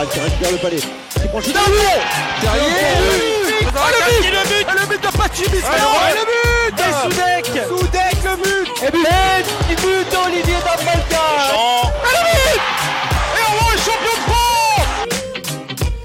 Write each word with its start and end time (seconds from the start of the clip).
Morel 0.00 0.08
qui 0.12 0.20
récupère 0.20 0.50
le 0.52 0.56
palais. 0.58 0.76
Qui 0.78 1.28
prend 1.28 1.38
le 1.38 1.44
shoot. 1.44 1.54
Derrière 1.54 2.64
Oh, 3.72 3.86
le 3.86 4.20
but 4.20 4.30
Le 4.30 4.48
but 4.48 4.66
Ah, 4.68 4.74
le 4.80 4.86
but 4.88 5.00
de 5.02 5.16
Pachi 5.16 5.44
Ah, 5.64 6.10
le 6.14 6.24
but 6.24 6.80
Et 6.80 6.92
Soudek. 7.02 7.46
Soudek, 7.68 8.16
le 8.24 8.36
but. 8.36 8.82
Et 8.82 8.90
but. 8.90 9.06
Et 9.70 9.76
but 9.76 10.12
d'Olivier 10.12 10.54
Dabralka 10.64 11.24
Champ 11.50 11.92
Et 12.04 12.14
le 12.16 12.22
but 12.32 12.60
Et 13.36 13.44
on 13.50 13.74
est 13.74 13.78
champion 13.78 14.14
de 14.16 14.32
France. 14.32 16.00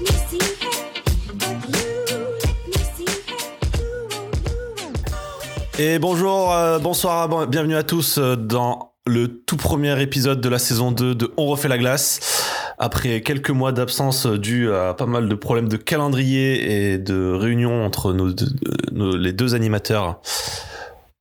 Et 5.78 5.98
bonjour, 5.98 6.52
euh, 6.54 6.78
bonsoir, 6.78 7.28
bon- 7.28 7.46
bienvenue 7.46 7.76
à 7.76 7.82
tous 7.82 8.18
euh, 8.18 8.34
dans 8.36 8.92
le 9.06 9.28
tout 9.28 9.56
premier 9.56 10.00
épisode 10.00 10.40
de 10.40 10.48
la 10.48 10.58
saison 10.58 10.90
2 10.90 11.14
de 11.14 11.30
On 11.36 11.46
refait 11.46 11.68
la 11.68 11.78
glace. 11.78 12.45
Après 12.78 13.20
quelques 13.22 13.50
mois 13.50 13.72
d'absence 13.72 14.26
euh, 14.26 14.38
dû 14.38 14.70
à 14.72 14.94
pas 14.94 15.06
mal 15.06 15.28
de 15.28 15.34
problèmes 15.34 15.68
de 15.68 15.76
calendrier 15.76 16.92
et 16.92 16.98
de 16.98 17.32
réunions 17.32 17.84
entre 17.84 18.12
nos- 18.12 18.34
les 19.16 19.32
deux 19.32 19.54
animateurs, 19.54 20.20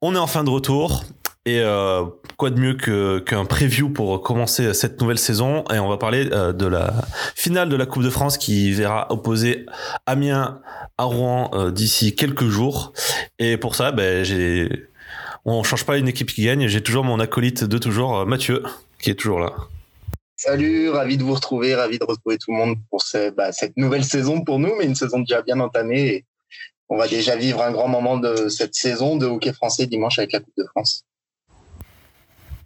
on 0.01 0.15
est 0.15 0.19
en 0.19 0.27
fin 0.27 0.43
de 0.43 0.49
retour. 0.49 1.03
Et 1.47 1.59
euh, 1.61 2.03
quoi 2.37 2.49
de 2.49 2.59
mieux 2.59 2.73
qu'un 3.19 3.45
preview 3.45 3.89
pour 3.89 4.19
commencer 4.23 4.73
cette 4.73 4.99
nouvelle 4.99 5.19
saison 5.19 5.63
Et 5.71 5.77
on 5.77 5.87
va 5.87 5.97
parler 5.97 6.27
euh, 6.31 6.53
de 6.53 6.65
la 6.65 6.91
finale 7.35 7.69
de 7.69 7.75
la 7.75 7.85
Coupe 7.85 8.01
de 8.01 8.09
France 8.09 8.39
qui 8.39 8.71
verra 8.71 9.05
opposer 9.11 9.67
Amiens 10.07 10.59
à 10.97 11.03
Rouen 11.03 11.51
euh, 11.53 11.69
d'ici 11.69 12.15
quelques 12.15 12.47
jours. 12.47 12.93
Et 13.37 13.57
pour 13.57 13.75
ça, 13.75 13.91
ben, 13.91 14.25
on 15.45 15.61
change 15.61 15.85
pas 15.85 15.97
une 15.99 16.07
équipe 16.07 16.31
qui 16.33 16.45
gagne. 16.45 16.65
J'ai 16.67 16.81
toujours 16.81 17.03
mon 17.03 17.19
acolyte 17.19 17.63
de 17.63 17.77
toujours, 17.77 18.17
euh, 18.17 18.25
Mathieu, 18.25 18.63
qui 18.99 19.11
est 19.11 19.15
toujours 19.15 19.39
là. 19.39 19.51
Salut, 20.45 20.89
ravi 20.91 21.17
de 21.17 21.23
vous 21.23 21.33
retrouver, 21.33 21.73
ravi 21.73 21.97
de 21.97 22.03
retrouver 22.03 22.37
tout 22.37 22.51
le 22.51 22.57
monde 22.57 22.75
pour 22.91 23.01
ce- 23.01 23.31
bah, 23.31 23.51
cette 23.51 23.75
nouvelle 23.77 24.03
saison 24.03 24.43
pour 24.43 24.59
nous, 24.59 24.71
mais 24.77 24.85
une 24.85 24.93
saison 24.93 25.19
déjà 25.19 25.41
bien 25.41 25.59
entamée. 25.59 26.05
Et 26.07 26.25
on 26.87 26.97
va 26.97 27.07
déjà 27.07 27.35
vivre 27.35 27.63
un 27.63 27.71
grand 27.71 27.87
moment 27.87 28.19
de 28.19 28.47
cette 28.47 28.75
saison 28.75 29.15
de 29.17 29.25
hockey 29.25 29.53
français 29.53 29.87
dimanche 29.87 30.19
avec 30.19 30.33
la 30.33 30.39
Coupe 30.41 30.53
de 30.55 30.65
France. 30.65 31.03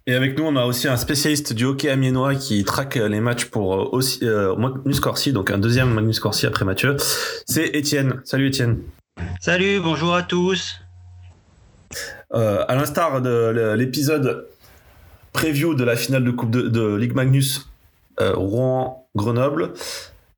Et 0.06 0.14
avec 0.14 0.36
nous, 0.36 0.44
on 0.44 0.56
a 0.56 0.66
aussi 0.66 0.88
un 0.88 0.98
spécialiste 0.98 1.54
du 1.54 1.64
hockey 1.64 1.88
amiénois 1.88 2.34
qui 2.34 2.64
traque 2.64 2.96
les 2.96 3.20
matchs 3.20 3.46
pour 3.46 3.74
euh, 3.74 3.88
aussi 3.92 4.18
euh, 4.24 4.54
Magnus 4.56 5.00
Corsi, 5.00 5.32
donc 5.32 5.50
un 5.50 5.58
deuxième 5.58 5.88
Magnus 5.94 6.20
Corsi 6.20 6.44
après 6.46 6.66
Mathieu. 6.66 6.96
C'est 7.46 7.68
Étienne. 7.68 8.20
Salut 8.24 8.48
Étienne. 8.48 8.82
Salut, 9.40 9.80
bonjour 9.80 10.14
à 10.14 10.22
tous. 10.22 10.80
Euh, 12.34 12.62
à 12.68 12.74
l'instar 12.74 13.22
de 13.22 13.74
l'épisode 13.74 14.48
preview 15.32 15.74
de 15.74 15.84
la 15.84 15.96
finale 15.96 16.24
de 16.24 16.30
Coupe 16.30 16.50
de, 16.50 16.68
de 16.68 16.94
Ligue 16.96 17.14
Magnus 17.14 17.69
euh, 18.20 18.32
Rouen-Grenoble, 18.34 19.72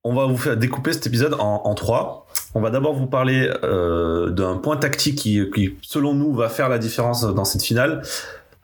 on 0.04 0.14
va 0.14 0.26
vous 0.26 0.36
faire 0.36 0.56
découper 0.56 0.92
cet 0.92 1.06
épisode 1.06 1.34
en, 1.34 1.62
en 1.64 1.74
trois. 1.74 2.26
On 2.54 2.60
va 2.60 2.70
d'abord 2.70 2.94
vous 2.94 3.06
parler 3.06 3.50
euh, 3.62 4.30
d'un 4.30 4.56
point 4.56 4.76
tactique 4.76 5.16
qui, 5.16 5.76
selon 5.82 6.14
nous, 6.14 6.32
va 6.34 6.48
faire 6.48 6.68
la 6.68 6.78
différence 6.78 7.22
dans 7.22 7.44
cette 7.44 7.62
finale. 7.62 8.02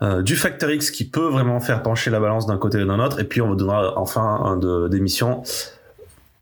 Euh, 0.00 0.22
du 0.22 0.36
Factor 0.36 0.70
X 0.70 0.92
qui 0.92 1.08
peut 1.08 1.27
vraiment 1.27 1.58
faire 1.58 1.83
pencher 1.83 2.10
la 2.10 2.20
balance 2.20 2.47
d'un 2.47 2.58
côté 2.58 2.83
ou 2.83 2.86
d'un 2.86 3.00
autre. 3.00 3.20
Et 3.20 3.25
puis, 3.25 3.41
on 3.41 3.48
vous 3.48 3.56
donnera 3.56 3.98
enfin 3.98 4.41
un 4.44 4.56
de, 4.56 4.88
d'émission 4.88 5.42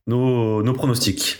nos, 0.07 0.63
nos 0.63 0.73
pronostics. 0.73 1.39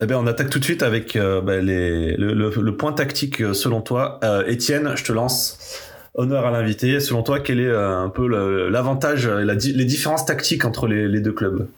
Eh 0.00 0.06
bien, 0.06 0.18
on 0.18 0.26
attaque 0.26 0.50
tout 0.50 0.58
de 0.58 0.64
suite 0.64 0.82
avec 0.82 1.14
les, 1.14 2.16
le, 2.16 2.70
point 2.76 2.92
tactique 2.92 3.54
selon 3.54 3.80
toi. 3.80 4.20
Étienne, 4.46 4.92
je 4.96 5.04
te 5.04 5.12
lance. 5.12 5.83
Honneur 6.16 6.46
à 6.46 6.52
l'invité. 6.52 7.00
Selon 7.00 7.24
toi, 7.24 7.40
quel 7.40 7.58
est 7.58 7.66
euh, 7.66 7.98
un 7.98 8.08
peu 8.08 8.28
l'avantage, 8.68 9.26
la, 9.26 9.54
les 9.54 9.84
différences 9.84 10.24
tactiques 10.24 10.64
entre 10.64 10.86
les, 10.86 11.20
deux 11.20 11.32
clubs? 11.32 11.68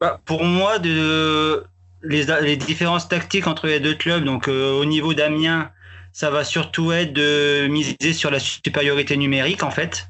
Bah, 0.00 0.18
Pour 0.24 0.44
moi, 0.44 0.78
les, 0.78 2.56
différences 2.56 3.06
tactiques 3.08 3.46
entre 3.46 3.66
les 3.66 3.80
deux 3.80 3.94
clubs, 3.94 4.24
donc 4.24 4.48
euh, 4.48 4.80
au 4.80 4.86
niveau 4.86 5.12
d'Amiens, 5.12 5.70
ça 6.14 6.30
va 6.30 6.42
surtout 6.42 6.90
être 6.92 7.12
de 7.12 7.66
miser 7.66 8.14
sur 8.14 8.30
la 8.30 8.38
supériorité 8.38 9.18
numérique, 9.18 9.62
en 9.62 9.70
fait. 9.70 10.08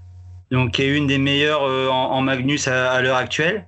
Donc, 0.52 0.74
qui 0.74 0.82
est 0.82 0.96
une 0.96 1.08
des 1.08 1.18
meilleures 1.18 1.64
euh, 1.64 1.88
en, 1.88 2.22
Magnus 2.22 2.68
à, 2.68 3.02
l'heure 3.02 3.16
actuelle. 3.16 3.66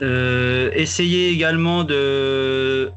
Essayer 0.00 1.30
également 1.30 1.82
de, 1.82 2.90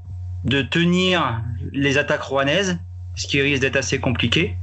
de 0.44 0.62
tenir 0.62 1.42
les 1.72 1.98
attaques 1.98 2.22
rouennaises, 2.22 2.78
ce 3.16 3.28
qui 3.28 3.42
risque 3.42 3.62
d'être 3.62 3.76
assez 3.76 4.00
compliqué. 4.00 4.56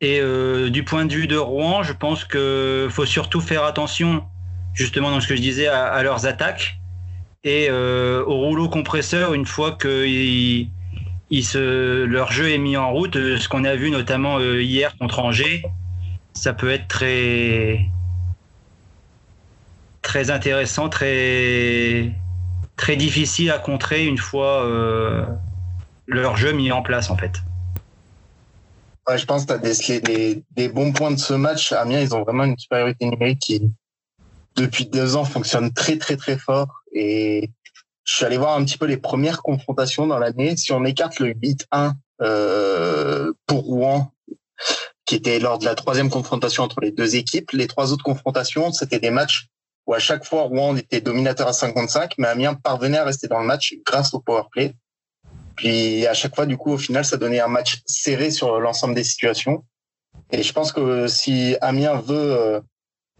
Et 0.00 0.20
euh, 0.20 0.70
du 0.70 0.84
point 0.84 1.06
de 1.06 1.12
vue 1.12 1.26
de 1.26 1.36
Rouen, 1.36 1.82
je 1.82 1.92
pense 1.92 2.24
qu'il 2.24 2.88
faut 2.90 3.06
surtout 3.06 3.40
faire 3.40 3.64
attention, 3.64 4.24
justement, 4.74 5.10
dans 5.10 5.20
ce 5.20 5.26
que 5.26 5.36
je 5.36 5.40
disais, 5.42 5.66
à, 5.66 6.02
leurs 6.02 6.26
attaques 6.26 6.78
et 7.44 7.68
euh, 7.70 8.24
au 8.24 8.36
rouleau 8.36 8.68
compresseur 8.68 9.32
une 9.32 9.46
fois 9.46 9.72
que 9.72 10.04
leur 12.04 12.32
jeu 12.32 12.50
est 12.50 12.58
mis 12.58 12.76
en 12.76 12.92
route. 12.92 13.16
euh, 13.16 13.38
Ce 13.38 13.48
qu'on 13.48 13.64
a 13.64 13.74
vu 13.74 13.90
notamment 13.90 14.40
hier 14.40 14.96
contre 14.98 15.20
Angers, 15.20 15.64
ça 16.32 16.52
peut 16.52 16.70
être 16.70 16.88
très 16.88 17.86
très 20.02 20.30
intéressant, 20.30 20.88
très 20.88 22.12
très 22.76 22.96
difficile 22.96 23.50
à 23.50 23.58
contrer 23.58 24.06
une 24.06 24.18
fois 24.18 24.64
leur 26.08 26.36
jeu 26.36 26.52
mis 26.52 26.72
en 26.72 26.82
place 26.82 27.10
en 27.10 27.16
fait. 27.16 27.32
Je 29.16 29.24
pense 29.24 29.42
que 29.42 29.48
tu 29.48 29.54
as 29.54 29.58
décelé 29.58 30.00
des, 30.00 30.44
des, 30.50 30.68
bons 30.68 30.92
points 30.92 31.10
de 31.10 31.18
ce 31.18 31.32
match. 31.32 31.72
Amiens, 31.72 32.00
ils 32.00 32.14
ont 32.14 32.24
vraiment 32.24 32.44
une 32.44 32.58
supériorité 32.58 33.06
numérique 33.06 33.38
qui, 33.38 33.62
depuis 34.54 34.84
deux 34.84 35.16
ans, 35.16 35.24
fonctionne 35.24 35.72
très 35.72 35.96
très 35.96 36.16
très 36.16 36.36
fort. 36.36 36.82
Et 36.92 37.50
je 38.04 38.16
suis 38.16 38.24
allé 38.26 38.36
voir 38.36 38.56
un 38.56 38.64
petit 38.64 38.76
peu 38.76 38.84
les 38.84 38.98
premières 38.98 39.40
confrontations 39.42 40.06
dans 40.06 40.18
l'année. 40.18 40.58
Si 40.58 40.72
on 40.72 40.84
écarte 40.84 41.20
le 41.20 41.32
8-1 41.32 41.92
euh, 42.20 43.32
pour 43.46 43.62
Rouen, 43.62 44.12
qui 45.06 45.14
était 45.14 45.38
lors 45.38 45.58
de 45.58 45.64
la 45.64 45.74
troisième 45.74 46.10
confrontation 46.10 46.62
entre 46.64 46.80
les 46.82 46.90
deux 46.90 47.16
équipes, 47.16 47.52
les 47.52 47.66
trois 47.66 47.92
autres 47.94 48.04
confrontations, 48.04 48.72
c'était 48.72 48.98
des 48.98 49.10
matchs 49.10 49.48
où 49.86 49.94
à 49.94 49.98
chaque 49.98 50.26
fois 50.26 50.42
Rouen 50.42 50.76
était 50.76 51.00
dominateur 51.00 51.48
à 51.48 51.54
55, 51.54 52.14
mais 52.18 52.28
Amiens 52.28 52.52
parvenait 52.54 52.98
à 52.98 53.04
rester 53.04 53.26
dans 53.26 53.40
le 53.40 53.46
match 53.46 53.74
grâce 53.86 54.12
au 54.12 54.20
power 54.20 54.42
play. 54.50 54.74
Puis 55.58 56.06
à 56.06 56.14
chaque 56.14 56.36
fois, 56.36 56.46
du 56.46 56.56
coup, 56.56 56.70
au 56.70 56.78
final, 56.78 57.04
ça 57.04 57.16
donnait 57.16 57.40
un 57.40 57.48
match 57.48 57.82
serré 57.84 58.30
sur 58.30 58.60
l'ensemble 58.60 58.94
des 58.94 59.02
situations. 59.02 59.64
Et 60.30 60.44
je 60.44 60.52
pense 60.52 60.70
que 60.70 61.08
si 61.08 61.56
Amiens 61.60 62.00
veut, 62.00 62.32
euh, 62.32 62.60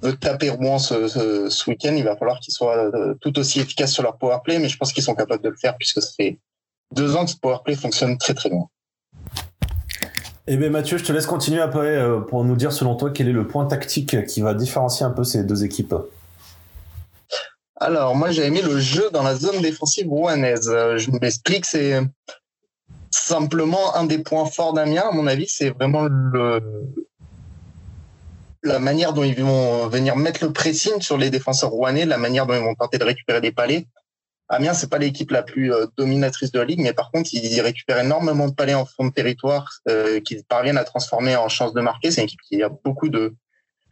veut 0.03 0.15
taper 0.15 0.51
Rouen 0.51 0.79
ce, 0.79 1.69
week-end, 1.69 1.95
il 1.97 2.05
va 2.05 2.17
falloir 2.17 2.39
qu'ils 2.39 2.55
soient 2.55 2.77
euh, 2.77 3.15
tout 3.21 3.37
aussi 3.41 3.59
efficaces 3.59 3.93
sur 3.93 4.05
leur 4.05 4.19
power 4.19 4.39
play, 4.45 4.61
mais 4.61 4.69
je 4.69 4.77
pense 4.77 4.93
qu'ils 4.93 5.03
sont 5.03 5.17
capables 5.17 5.43
de 5.43 5.49
le 5.49 5.57
faire 5.57 5.77
puisque 5.77 6.01
ça 6.01 6.11
fait 6.17 6.39
deux 6.95 7.17
ans 7.17 7.25
que 7.25 7.33
ce 7.33 7.37
power 7.37 7.59
play 7.65 7.75
fonctionne 7.75 8.17
très 8.19 8.35
très 8.35 8.51
bien. 8.51 8.69
Eh 10.47 10.57
bien 10.57 10.71
Mathieu, 10.71 10.97
je 10.97 11.05
te 11.05 11.13
laisse 11.13 11.27
continuer 11.27 11.61
après 11.61 11.97
euh, 11.97 12.21
pour 12.21 12.45
nous 12.45 12.55
dire 12.55 12.73
selon 12.73 12.95
toi 12.95 13.11
quel 13.11 13.29
est 13.29 13.33
le 13.33 13.49
point 13.49 13.67
tactique 13.67 14.27
qui 14.27 14.43
va 14.43 14.55
différencier 14.55 15.05
un 15.05 15.11
peu 15.11 15.25
ces 15.25 15.43
deux 15.43 15.65
équipes? 15.65 15.95
Alors, 17.89 18.15
moi, 18.15 18.31
j'ai 18.31 18.51
mis 18.51 18.61
le 18.61 18.79
jeu 18.79 19.09
dans 19.15 19.23
la 19.23 19.35
zone 19.35 19.63
défensive 19.63 20.11
rouennaise. 20.11 20.71
Je 20.99 21.11
m'explique, 21.11 21.65
c'est 21.65 21.99
simplement 23.11 23.97
un 23.97 24.05
des 24.05 24.19
points 24.19 24.45
forts 24.45 24.75
d'Amiens, 24.75 25.07
à 25.09 25.13
mon 25.13 25.27
avis, 25.27 25.49
c'est 25.49 25.71
vraiment 25.71 26.07
la 28.63 28.79
manière 28.79 29.15
dont 29.15 29.23
ils 29.23 29.43
vont 29.43 29.89
venir 29.89 30.17
mettre 30.17 30.45
le 30.45 30.53
pressing 30.53 31.01
sur 31.01 31.17
les 31.17 31.31
défenseurs 31.31 31.71
rouennais, 31.71 32.05
la 32.05 32.19
manière 32.19 32.45
dont 32.45 32.53
ils 32.53 32.61
vont 32.61 32.75
tenter 32.75 32.99
de 32.99 33.05
récupérer 33.05 33.41
des 33.41 33.53
palais. 33.53 33.87
Amiens, 34.51 34.75
c'est 34.75 34.91
pas 34.91 34.99
l'équipe 34.99 35.31
la 35.31 35.43
plus 35.43 35.73
euh, 35.73 35.87
dominatrice 35.97 36.53
de 36.53 36.59
la 36.59 36.67
ligue, 36.67 36.81
mais 36.81 36.93
par 36.93 37.11
contre, 37.11 37.31
ils 37.33 37.61
récupèrent 37.63 38.01
énormément 38.01 38.49
de 38.49 38.55
palais 38.55 38.75
en 38.75 38.85
fond 38.85 39.07
de 39.07 39.13
territoire 39.13 39.71
euh, 39.89 40.21
qu'ils 40.21 40.45
parviennent 40.45 40.77
à 40.77 40.85
transformer 40.85 41.37
en 41.37 41.49
chance 41.49 41.73
de 41.73 41.81
marquer. 41.81 42.11
C'est 42.11 42.21
une 42.21 42.27
équipe 42.27 42.41
qui 42.43 42.63
a 42.63 42.69
beaucoup 42.69 43.09
de 43.09 43.35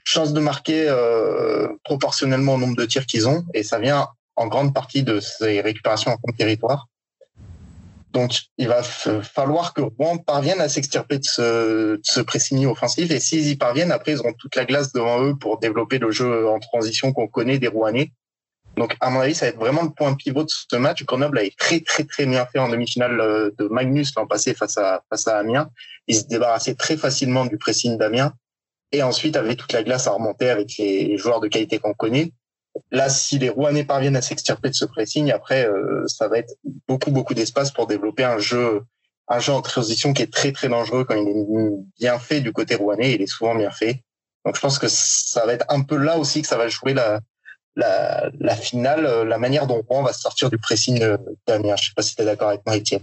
chances 0.07 0.33
de 0.33 0.41
marquer 0.41 0.87
euh, 0.89 1.69
proportionnellement 1.83 2.55
au 2.55 2.59
nombre 2.59 2.77
de 2.77 2.87
tirs 2.87 3.07
qu'ils 3.07 3.29
ont, 3.29 3.45
et 3.53 3.63
ça 3.65 3.79
vient 3.79 4.07
en 4.37 4.47
grande 4.47 4.73
partie 4.73 5.03
de 5.03 5.19
ces 5.19 5.61
récupérations 5.61 6.13
en 6.13 6.31
de 6.31 6.37
territoire. 6.37 6.87
Donc, 8.13 8.45
il 8.57 8.69
va 8.69 8.83
falloir 8.83 9.75
que 9.75 9.83
Rouen 9.83 10.17
parvienne 10.17 10.61
à 10.61 10.69
s'extirper 10.69 11.19
de 11.19 11.25
ce, 11.25 11.97
de 11.97 12.01
ce 12.03 12.67
offensif. 12.67 13.11
Et 13.11 13.21
s'ils 13.21 13.49
y 13.49 13.57
parviennent, 13.57 13.93
après, 13.93 14.13
ils 14.13 14.21
auront 14.21 14.33
toute 14.33 14.57
la 14.57 14.65
glace 14.65 14.93
devant 14.93 15.23
eux 15.23 15.37
pour 15.37 15.59
développer 15.59 15.99
le 15.99 16.11
jeu 16.11 16.49
en 16.49 16.59
transition 16.59 17.13
qu'on 17.13 17.29
connaît 17.29 17.59
des 17.59 17.69
Rouennais. 17.69 18.13
Donc, 18.79 18.97
à 19.01 19.11
mon 19.11 19.21
avis, 19.21 19.35
ça 19.35 19.47
va 19.47 19.51
être 19.51 19.59
vraiment 19.59 19.83
le 19.83 19.91
point 19.91 20.15
pivot 20.15 20.45
de 20.45 20.49
ce 20.49 20.77
match. 20.77 21.05
Grenoble 21.05 21.39
a 21.39 21.43
été 21.43 21.57
très, 21.57 21.81
très, 21.81 22.05
très 22.05 22.25
bien 22.25 22.47
fait 22.47 22.59
en 22.59 22.69
demi-finale 22.69 23.53
de 23.59 23.69
Magnus 23.69 24.15
l'an 24.17 24.27
passé 24.27 24.55
face 24.55 24.79
à, 24.79 25.03
face 25.11 25.27
à 25.29 25.37
Amiens. 25.37 25.69
Ils 26.07 26.17
se 26.17 26.27
débarrassaient 26.27 26.75
très 26.75 26.97
facilement 26.97 27.45
du 27.45 27.59
pressing 27.59 27.99
d'Amiens. 27.99 28.33
Et 28.93 29.03
ensuite, 29.03 29.37
avait 29.37 29.57
toute 29.57 29.73
la 29.73 29.83
glace 29.83 30.07
à 30.07 30.13
remonter 30.13 30.49
avec 30.49 30.77
les 30.79 31.17
joueurs 31.19 31.41
de 31.41 31.49
qualité 31.49 31.79
qu'on 31.79 31.95
connaît. 31.95 32.33
Là, 32.91 33.09
si 33.09 33.39
les 33.39 33.49
Rouennais 33.49 33.85
parviennent 33.85 34.17
à 34.17 34.23
s'extirper 34.23 34.69
de 34.69 34.75
ce 34.75 34.85
pressing, 34.85 35.31
après, 35.33 35.67
euh, 35.67 36.07
ça 36.07 36.29
va 36.29 36.39
être 36.39 36.55
beaucoup, 36.89 37.11
beaucoup 37.11 37.35
d'espace 37.35 37.71
pour 37.71 37.87
développer 37.87 38.25
un 38.25 38.39
jeu, 38.39 38.83
un 39.29 39.39
jeu 39.39 39.53
en 39.53 39.63
transition 39.63 40.13
qui 40.13 40.23
est 40.23 40.33
très, 40.33 40.53
très 40.53 40.69
dangereux 40.69 41.05
quand 41.05 41.15
il 41.15 41.29
est 41.29 41.99
bien 41.99 42.19
fait 42.19 42.41
du 42.41 42.53
côté 42.53 42.75
rouennais. 42.75 43.15
Il 43.15 43.23
est 43.23 43.27
souvent 43.27 43.55
bien 43.55 43.71
fait. 43.71 44.03
Donc 44.45 44.57
je 44.57 44.61
pense 44.61 44.79
que 44.79 44.87
ça 44.89 45.45
va 45.47 45.55
être 45.55 45.65
un 45.69 45.83
peu 45.83 45.97
là 45.97 46.19
aussi 46.19 46.43
que 46.43 46.49
ça 46.49 46.57
va 46.57 46.69
jouer 46.69 46.95
la, 46.95 47.21
la, 47.75 48.57
finale, 48.57 49.25
la 49.27 49.39
manière 49.39 49.67
dont 49.67 49.83
Rouen 49.89 50.03
va 50.03 50.13
sortir 50.13 50.51
du 50.51 50.59
pressing 50.59 51.03
d'Amiens. 51.47 51.77
Je 51.77 51.87
sais 51.87 51.93
pas 51.97 52.03
si 52.03 52.15
tu 52.15 52.23
es 52.23 52.25
d'accord 52.25 52.49
avec 52.49 52.65
moi, 52.65 52.77
Étienne. 52.77 53.03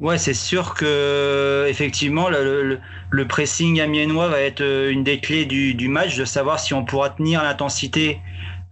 Ouais, 0.00 0.18
c'est 0.18 0.34
sûr 0.34 0.74
que 0.74 1.66
effectivement 1.68 2.28
le, 2.28 2.80
pressing 3.28 3.80
amiénois 3.80 4.28
va 4.28 4.40
être 4.40 4.62
une 4.62 5.04
des 5.04 5.20
clés 5.20 5.46
du, 5.46 5.88
match, 5.88 6.16
de 6.16 6.24
savoir 6.24 6.60
si 6.60 6.74
on 6.74 6.84
pourra 6.84 7.10
tenir 7.10 7.42
l'intensité 7.42 8.20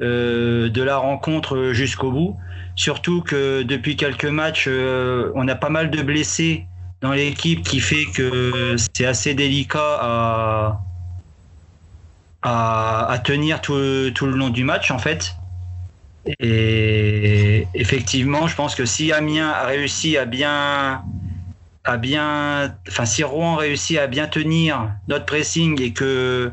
euh, 0.00 0.68
de 0.68 0.82
la 0.82 0.96
rencontre 0.96 1.72
jusqu'au 1.72 2.10
bout. 2.10 2.36
Surtout 2.76 3.22
que 3.22 3.62
depuis 3.62 3.96
quelques 3.96 4.24
matchs, 4.24 4.66
euh, 4.68 5.30
on 5.34 5.46
a 5.48 5.54
pas 5.54 5.68
mal 5.68 5.90
de 5.90 6.02
blessés 6.02 6.66
dans 7.00 7.12
l'équipe 7.12 7.62
qui 7.62 7.80
fait 7.80 8.04
que 8.14 8.76
c'est 8.96 9.06
assez 9.06 9.34
délicat 9.34 9.98
à, 10.00 10.80
à, 12.42 13.18
tenir 13.24 13.60
tout, 13.60 14.10
tout, 14.14 14.26
le 14.26 14.36
long 14.36 14.50
du 14.50 14.64
match 14.64 14.90
en 14.90 14.98
fait. 14.98 15.36
Et 16.26 17.69
effectivement, 17.75 18.47
je 18.47 18.56
pense 18.56 18.75
que 18.75 18.85
si 18.85 19.12
Amiens 19.12 19.50
a 19.50 19.67
réussi 19.67 20.17
à 20.17 20.25
bien, 20.25 21.03
à 21.85 21.97
bien, 21.99 22.75
enfin 22.88 23.05
si 23.05 23.23
Rouen 23.23 23.56
réussit 23.56 23.99
à 23.99 24.06
bien 24.06 24.26
tenir 24.26 24.91
notre 25.09 25.26
pressing 25.26 25.81
et 25.82 25.93
que 25.93 26.50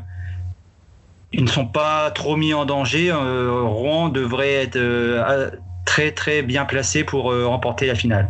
ils 1.32 1.44
ne 1.44 1.48
sont 1.48 1.66
pas 1.66 2.10
trop 2.10 2.36
mis 2.36 2.52
en 2.52 2.66
danger, 2.66 3.10
euh, 3.10 3.62
Rouen 3.62 4.10
devrait 4.10 4.52
être 4.52 4.76
euh, 4.76 5.50
très 5.86 6.12
très 6.12 6.42
bien 6.42 6.66
placé 6.66 7.04
pour 7.04 7.32
euh, 7.32 7.46
remporter 7.46 7.86
la 7.86 7.94
finale. 7.94 8.28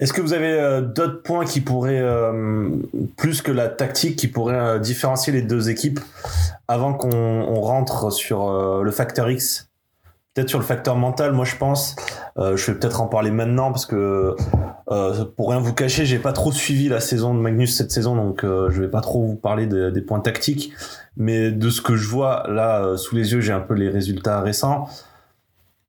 Est-ce 0.00 0.12
que 0.12 0.20
vous 0.20 0.32
avez 0.32 0.82
d'autres 0.82 1.22
points 1.22 1.44
qui 1.44 1.60
pourraient, 1.60 2.04
plus 3.16 3.42
que 3.42 3.50
la 3.50 3.68
tactique, 3.68 4.16
qui 4.16 4.28
pourraient 4.28 4.78
différencier 4.78 5.32
les 5.32 5.42
deux 5.42 5.70
équipes 5.70 6.00
avant 6.68 6.94
qu'on 6.94 7.60
rentre 7.60 8.12
sur 8.12 8.82
le 8.82 8.90
facteur 8.92 9.30
X? 9.30 9.68
Peut-être 10.34 10.50
sur 10.50 10.60
le 10.60 10.64
facteur 10.64 10.94
mental, 10.94 11.32
moi 11.32 11.44
je 11.44 11.56
pense, 11.56 11.96
je 12.36 12.70
vais 12.70 12.78
peut-être 12.78 13.00
en 13.00 13.08
parler 13.08 13.32
maintenant 13.32 13.72
parce 13.72 13.86
que 13.86 14.36
pour 15.36 15.50
rien 15.50 15.58
vous 15.58 15.74
cacher, 15.74 16.06
j'ai 16.06 16.20
pas 16.20 16.32
trop 16.32 16.52
suivi 16.52 16.88
la 16.88 17.00
saison 17.00 17.34
de 17.34 17.40
Magnus 17.40 17.76
cette 17.76 17.90
saison, 17.90 18.14
donc 18.14 18.42
je 18.44 18.80
vais 18.80 18.88
pas 18.88 19.00
trop 19.00 19.26
vous 19.26 19.34
parler 19.34 19.66
des 19.66 20.00
points 20.00 20.20
tactiques. 20.20 20.72
Mais 21.16 21.50
de 21.50 21.70
ce 21.70 21.80
que 21.80 21.96
je 21.96 22.06
vois 22.06 22.44
là 22.48 22.96
sous 22.96 23.16
les 23.16 23.32
yeux, 23.32 23.40
j'ai 23.40 23.52
un 23.52 23.58
peu 23.58 23.74
les 23.74 23.88
résultats 23.88 24.40
récents. 24.40 24.88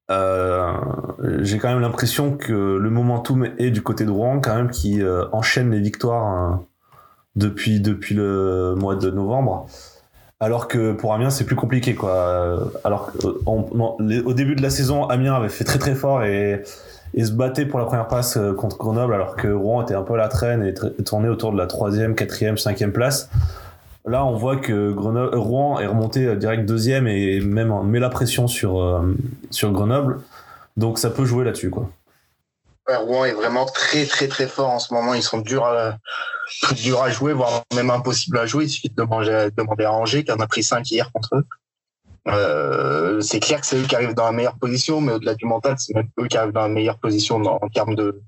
Euh, 0.10 0.74
j'ai 1.42 1.58
quand 1.58 1.70
même 1.70 1.82
l'impression 1.82 2.36
que 2.36 2.78
le 2.78 2.90
momentum 2.90 3.48
est 3.58 3.70
du 3.70 3.82
côté 3.82 4.06
de 4.06 4.12
Rouen, 4.12 4.40
quand 4.40 4.56
même, 4.56 4.70
qui 4.70 5.02
euh, 5.02 5.26
enchaîne 5.32 5.72
les 5.72 5.80
victoires 5.80 6.26
hein, 6.26 6.64
depuis, 7.36 7.80
depuis 7.80 8.16
le 8.16 8.76
mois 8.76 8.96
de 8.96 9.10
novembre. 9.12 9.68
Alors 10.40 10.68
que 10.70 10.94
pour 10.94 11.14
Amiens, 11.14 11.30
c'est 11.30 11.44
plus 11.44 11.58
compliqué, 11.58 11.96
quoi. 11.96 12.72
Alors 12.86 13.12
au 13.46 14.34
début 14.34 14.56
de 14.56 14.62
la 14.62 14.70
saison, 14.70 15.06
Amiens 15.06 15.34
avait 15.34 15.50
fait 15.50 15.66
très 15.66 15.80
très 15.80 15.96
fort 15.96 16.24
et, 16.24 16.64
et 17.14 17.26
se 17.26 17.32
battait 17.32 17.66
pour 17.66 17.80
la 17.80 17.86
première 17.86 18.08
euh, 18.38 18.54
contre 18.54 18.78
Grenoble, 18.78 19.14
alors 19.14 19.36
que 19.36 19.48
Rouen 19.48 19.82
était 19.82 19.96
un 19.96 20.04
peu 20.04 20.14
à 20.14 20.18
la 20.18 20.30
traîne 20.30 20.64
et 20.64 20.74
tournait 21.04 21.28
autour 21.28 21.52
de 21.52 21.58
la 21.58 21.68
troisième, 21.68 22.16
quatrième, 22.16 22.58
cinquième 22.58 22.94
place. 22.94 23.30
Là, 24.06 24.26
on 24.26 24.36
voit 24.36 24.56
que 24.56 24.92
Grenoble, 24.92 25.36
Rouen 25.36 25.80
est 25.80 25.86
remonté 25.86 26.26
euh, 26.26 26.36
direct 26.36 26.66
deuxième 26.66 27.08
et 27.08 27.40
même 27.42 27.84
met 27.84 28.00
la 28.00 28.10
pression 28.10 28.48
sur, 28.48 28.82
euh, 28.82 29.16
sur 29.52 29.72
Grenoble. 29.72 30.22
Donc 30.78 30.98
ça 30.98 31.10
peut 31.10 31.26
jouer 31.26 31.44
là-dessus. 31.44 31.72
Rouen 32.88 33.26
est 33.26 33.34
vraiment 33.34 33.66
très 33.66 34.06
très 34.06 34.28
très 34.28 34.48
fort 34.48 34.70
en 34.70 34.80
ce 34.80 34.94
moment. 34.94 35.14
Ils 35.14 35.22
sont 35.22 35.40
durs 35.40 35.66
à, 35.66 36.00
jouer, 37.10 37.34
voire 37.34 37.64
même 37.76 37.92
impossible 37.92 38.38
à 38.40 38.46
jouer. 38.46 38.66
Il 38.66 38.70
suffit 38.70 38.90
de 38.90 38.96
demander, 38.96 39.50
demander 39.56 39.84
à 39.84 39.94
Angers, 39.94 40.24
qui 40.24 40.32
en 40.32 40.40
a 40.40 40.48
pris 40.48 40.64
5 40.64 40.90
hier 40.90 41.12
contre 41.12 41.36
eux. 41.36 41.46
Euh, 42.28 43.22
c'est 43.22 43.40
clair 43.40 43.62
que 43.62 43.68
c'est 43.68 43.78
eux 43.78 43.86
qui 43.86 43.96
arrivent 43.96 44.16
dans 44.16 44.26
la 44.26 44.32
meilleure 44.32 44.58
position, 44.58 45.02
mais 45.02 45.14
au-delà 45.14 45.36
du 45.36 45.46
mental, 45.46 45.76
c'est 45.78 45.94
eux 46.20 46.28
qui 46.28 46.38
arrivent 46.38 46.54
dans 46.54 46.62
la 46.62 46.70
meilleure 46.70 46.98
position 46.98 47.36
en 47.36 47.70
termes 47.70 47.96
de 47.96 48.22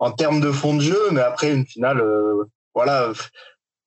en 0.00 0.10
termes 0.10 0.40
de 0.40 0.50
fond 0.50 0.74
de 0.74 0.80
jeu. 0.80 1.00
Mais 1.12 1.20
après 1.20 1.52
une 1.52 1.66
finale, 1.66 2.02
voilà, 2.74 3.10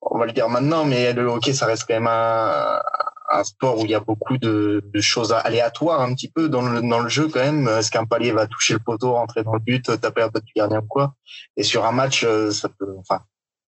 on 0.02 0.18
va 0.18 0.26
le 0.26 0.32
dire 0.32 0.50
maintenant, 0.50 0.86
mais 0.86 1.14
le 1.14 1.28
hockey, 1.28 1.54
ça 1.54 1.66
reste 1.66 1.86
quand 1.88 1.94
même 1.94 2.08
un, 2.08 2.82
un 3.30 3.44
sport 3.44 3.80
où 3.80 3.86
il 3.86 3.92
y 3.92 3.96
a 3.96 4.00
beaucoup 4.00 4.38
de, 4.38 4.84
de, 4.94 5.02
choses 5.02 5.32
aléatoires 5.32 6.02
un 6.02 6.14
petit 6.14 6.30
peu 6.30 6.50
dans 6.50 6.62
le, 6.62 6.82
dans 6.82 7.00
le 7.00 7.10
jeu 7.10 7.28
quand 7.28 7.40
même. 7.40 7.68
Est-ce 7.68 7.92
qu'un 7.92 8.06
palier 8.06 8.32
va 8.32 8.48
toucher 8.48 8.74
le 8.74 8.80
poteau, 8.80 9.14
rentrer 9.14 9.44
dans 9.44 9.54
le 9.54 9.60
but, 9.60 10.00
taper 10.00 10.24
un 10.24 10.30
peu 10.30 10.42
du 10.42 10.52
gardien 10.54 10.80
ou 10.80 10.88
quoi? 10.88 11.16
Et 11.58 11.64
sur 11.64 11.86
un 11.86 11.92
match, 11.92 12.24
euh, 12.24 12.52
ça 12.52 12.70
peut, 12.70 12.96
enfin, 13.00 13.22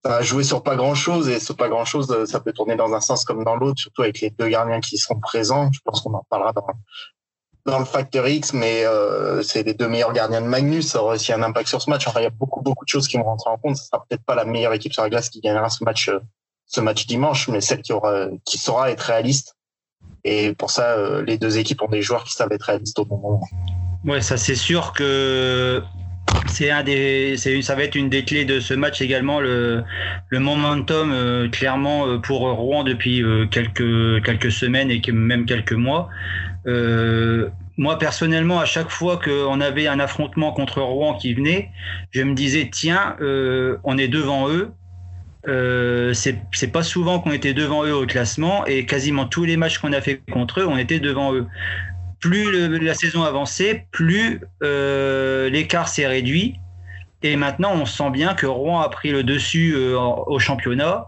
ça 0.05 0.11
va 0.11 0.23
jouer 0.23 0.45
sur 0.45 0.63
pas 0.63 0.77
grand-chose 0.77 1.29
et 1.29 1.41
sur 1.41 1.57
pas 1.57 1.69
grand-chose, 1.69 2.25
ça 2.27 2.41
peut 2.41 2.53
tourner 2.53 2.77
dans 2.77 2.95
un 2.95 3.01
sens 3.01 3.25
comme 3.25 3.43
dans 3.43 3.57
l'autre, 3.57 3.81
surtout 3.81 4.03
avec 4.03 4.21
les 4.21 4.31
deux 4.31 4.49
gardiens 4.49 4.81
qui 4.81 4.97
seront 4.99 5.19
présents. 5.19 5.71
Je 5.73 5.81
pense 5.85 6.03
qu'on 6.03 6.15
en 6.15 6.25
parlera 6.31 6.53
dans, 6.53 6.67
dans 7.71 7.79
le 7.79 7.85
facteur 7.85 8.27
X, 8.27 8.53
mais 8.53 8.85
euh, 8.85 9.43
c'est 9.43 9.63
les 9.63 9.75
deux 9.75 9.89
meilleurs 9.89 10.13
gardiens 10.13 10.41
de 10.41 10.47
Magnus. 10.47 10.89
Ça 10.89 11.03
aura 11.03 11.15
aussi 11.15 11.33
un 11.33 11.43
impact 11.43 11.69
sur 11.69 11.81
ce 11.83 11.91
match. 11.91 12.07
Enfin, 12.07 12.21
il 12.21 12.25
y 12.25 12.27
a 12.27 12.31
beaucoup, 12.31 12.63
beaucoup 12.63 12.85
de 12.85 12.89
choses 12.89 13.09
qui 13.09 13.17
vont 13.17 13.25
rentrer 13.25 13.51
en 13.51 13.57
compte. 13.57 13.77
Ce 13.77 13.87
sera 13.87 14.05
peut-être 14.09 14.25
pas 14.25 14.35
la 14.35 14.45
meilleure 14.45 14.73
équipe 14.73 14.93
sur 14.93 15.03
la 15.03 15.11
glace 15.11 15.29
qui 15.29 15.41
gagnera 15.41 15.69
ce 15.69 15.85
match, 15.85 16.09
euh, 16.09 16.19
ce 16.67 16.81
match 16.81 17.07
dimanche, 17.07 17.49
mais 17.49 17.61
celle 17.61 17.83
qui 17.83 17.93
aura, 17.93 18.27
qui 18.45 18.59
saura 18.59 18.91
être 18.91 19.03
réaliste. 19.03 19.57
Et 20.25 20.55
pour 20.55 20.71
ça, 20.71 20.93
euh, 20.93 21.23
les 21.25 21.39
deux 21.39 21.59
équipes 21.59 21.83
ont 21.83 21.89
des 21.89 22.03
joueurs 22.03 22.25
qui 22.25 22.33
savent 22.33 22.53
être 22.53 22.63
réalistes 22.63 22.99
au 22.99 23.05
bon 23.05 23.19
moment. 23.19 23.47
Ouais, 24.05 24.21
ça 24.21 24.37
c'est 24.37 24.55
sûr 24.55 24.93
que 24.93 25.83
c'est 26.47 26.71
un 26.71 26.83
des, 26.83 27.37
c'est, 27.37 27.61
ça 27.63 27.75
va 27.75 27.85
être 27.85 27.95
une 27.95 28.09
des 28.09 28.25
clés 28.25 28.45
de 28.45 28.61
ce 28.61 28.75
match 28.75 29.01
également 29.01 29.41
le, 29.41 29.83
le 30.29 30.39
momentum 30.39 31.51
clairement 31.51 32.19
pour 32.21 32.41
Rouen 32.41 32.85
depuis 32.85 33.25
quelques 33.51 34.25
quelques 34.25 34.53
semaines 34.53 34.91
et 34.91 35.03
même 35.11 35.47
quelques 35.47 35.73
mois. 35.73 36.09
Euh, 36.67 37.49
moi 37.77 37.99
personnellement, 37.99 38.59
à 38.59 38.65
chaque 38.65 38.91
fois 38.91 39.19
qu'on 39.19 39.61
avait 39.61 39.87
un 39.87 40.01
affrontement 40.01 40.53
contre 40.53 40.83
Rouen 40.83 41.15
qui 41.15 41.33
venait, 41.35 41.71
je 42.11 42.23
me 42.23 42.35
disais 42.35 42.69
tiens, 42.71 43.17
euh, 43.21 43.79
on 43.85 43.97
est 43.97 44.09
devant 44.09 44.49
eux. 44.49 44.73
Euh, 45.47 46.13
c'est 46.13 46.73
pas 46.73 46.83
souvent 46.83 47.21
qu'on 47.21 47.31
était 47.31 47.55
devant 47.55 47.85
eux 47.85 47.95
au 47.95 48.05
classement 48.05 48.67
et 48.67 48.85
quasiment 48.85 49.25
tous 49.25 49.45
les 49.45 49.57
matchs 49.57 49.79
qu'on 49.79 49.93
a 49.93 50.01
fait 50.01 50.21
contre 50.31 50.61
eux, 50.61 50.67
on 50.67 50.77
était 50.77 50.99
devant 50.99 51.33
eux. 51.33 51.47
Plus 52.21 52.69
la 52.81 52.95
saison 52.95 53.23
avançait, 53.23 53.87
plus 53.93 54.41
euh, 54.65 55.49
l'écart 55.49 55.89
s'est 55.89 56.09
réduit 56.09 56.59
et 57.23 57.37
maintenant 57.37 57.73
on 57.75 57.87
sent 57.87 58.11
bien 58.11 58.35
que 58.35 58.47
Rouen 58.47 58.81
a 58.81 58.89
pris 58.89 59.11
le 59.11 59.23
dessus 59.23 59.77
au 59.77 60.39
championnat. 60.41 61.07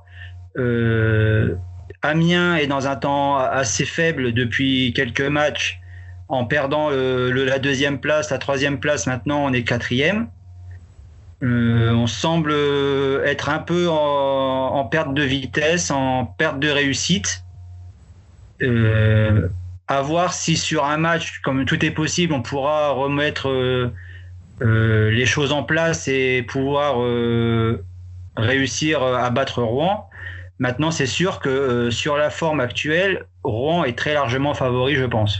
Amiens 2.03 2.57
est 2.57 2.67
dans 2.67 2.87
un 2.87 2.97
temps 2.97 3.37
assez 3.37 3.85
faible 3.85 4.33
depuis 4.33 4.93
quelques 4.95 5.21
matchs 5.21 5.81
en 6.29 6.45
perdant 6.45 6.91
le, 6.91 7.31
la 7.31 7.59
deuxième 7.59 7.99
place, 8.01 8.31
la 8.31 8.39
troisième 8.39 8.79
place, 8.79 9.07
maintenant 9.07 9.45
on 9.45 9.53
est 9.53 9.65
quatrième. 9.65 10.29
Euh, 11.43 11.93
on 11.93 12.07
semble 12.07 12.53
être 13.25 13.49
un 13.49 13.59
peu 13.59 13.89
en, 13.89 14.85
perte 14.85 15.15
de 15.15 15.23
vitesse, 15.23 15.91
en 15.91 16.27
perte 16.27 16.59
de 16.59 16.69
réussite. 16.69 17.45
Euh, 18.63 19.49
à 19.89 20.03
voir 20.03 20.35
si 20.35 20.57
sur 20.57 20.85
un 20.85 20.99
match, 20.99 21.41
comme 21.41 21.65
tout 21.65 21.85
est 21.85 21.91
possible, 21.91 22.33
on 22.33 22.43
pourra 22.43 22.91
remettre 22.91 23.49
euh, 23.49 23.93
euh 24.63 25.11
les 25.11 25.27
choses 25.27 25.53
en 25.53 25.65
place 25.65 26.07
et 26.07 26.45
pouvoir 26.47 27.03
euh, 27.03 27.85
réussir 28.37 29.03
à 29.03 29.31
battre 29.31 29.63
Rouen. 29.63 30.09
Maintenant, 30.61 30.91
c'est 30.91 31.07
sûr 31.07 31.41
que 31.41 31.49
euh, 31.49 31.91
sur 31.91 32.19
la 32.19 32.29
forme 32.29 32.61
actuelle, 32.61 33.27
Rouen 33.43 33.83
est 33.85 33.97
très 33.97 34.13
largement 34.13 34.53
favori, 34.53 34.95
je 34.95 35.07
pense. 35.07 35.39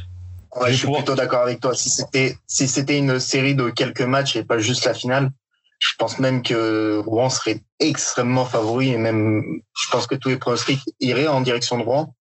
Ouais, 0.57 0.73
je 0.73 0.79
suis 0.79 0.91
plutôt 0.91 1.15
d'accord 1.15 1.43
avec 1.43 1.61
toi. 1.61 1.75
Si 1.75 1.91
c'était 1.91 2.39
si 2.47 2.67
c'était 2.67 2.99
une 2.99 3.21
série 3.21 3.55
de 3.55 3.69
quelques 3.69 4.01
matchs 4.01 4.35
et 4.37 4.45
pas 4.45 4.59
juste 4.59 4.87
la 4.87 4.95
finale, 4.95 5.31
je 5.79 5.91
pense 5.99 6.19
même 6.21 6.43
que 6.43 7.03
Rouen 7.05 7.29
serait 7.29 7.61
extrêmement 7.81 8.47
favori 8.47 8.93
et 8.93 8.97
même 8.97 9.61
je 9.79 9.91
pense 9.91 10.07
que 10.07 10.15
tous 10.15 10.31
les 10.31 10.39
pronostics 10.39 10.83
iraient 11.01 11.29
en 11.29 11.43
direction 11.43 11.77
de 11.77 11.83
Rouen. 11.83 12.15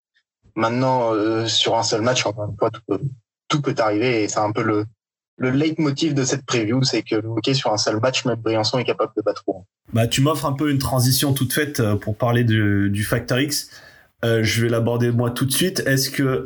Maintenant, 0.54 1.14
euh, 1.14 1.46
sur 1.46 1.78
un 1.78 1.82
seul 1.82 2.02
match, 2.02 2.26
encore 2.26 2.50
une 2.50 2.56
fois, 2.58 2.70
tout 2.70 2.82
peut, 2.86 3.00
tout 3.48 3.62
peut 3.62 3.74
arriver 3.78 4.24
et 4.24 4.28
c'est 4.28 4.40
un 4.40 4.52
peu 4.52 4.62
le 4.62 4.84
le 5.40 5.50
leitmotiv 5.50 6.12
de 6.12 6.22
cette 6.22 6.44
preview, 6.44 6.82
c'est 6.82 7.02
que 7.02 7.14
le 7.14 7.26
hockey 7.28 7.54
sur 7.54 7.72
un 7.72 7.78
seul 7.78 7.98
match, 7.98 8.26
même 8.26 8.36
Briançon 8.36 8.78
est 8.78 8.84
capable 8.84 9.12
de 9.16 9.22
battre 9.22 9.42
Rouen. 9.46 9.66
Bah, 9.94 10.06
tu 10.06 10.20
m'offres 10.20 10.44
un 10.44 10.52
peu 10.52 10.70
une 10.70 10.78
transition 10.78 11.32
toute 11.32 11.54
faite 11.54 11.80
euh, 11.80 11.96
pour 11.96 12.14
parler 12.14 12.44
du, 12.44 13.04
Factor 13.04 13.40
X. 13.40 13.70
Euh, 14.22 14.44
je 14.44 14.62
vais 14.62 14.68
l'aborder 14.68 15.10
moi 15.10 15.30
tout 15.30 15.46
de 15.46 15.52
suite. 15.52 15.82
Est-ce 15.86 16.10
que 16.10 16.44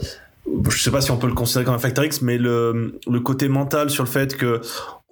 je 0.70 0.82
sais 0.82 0.92
pas 0.92 1.00
si 1.00 1.10
on 1.10 1.16
peut 1.16 1.26
le 1.26 1.34
considérer 1.34 1.64
comme 1.64 1.74
un 1.74 1.78
Factor 1.78 2.04
X, 2.04 2.22
mais 2.22 2.38
le, 2.38 2.92
côté 3.24 3.48
mental 3.48 3.90
sur 3.90 4.04
le 4.04 4.08
fait 4.08 4.36
que 4.36 4.60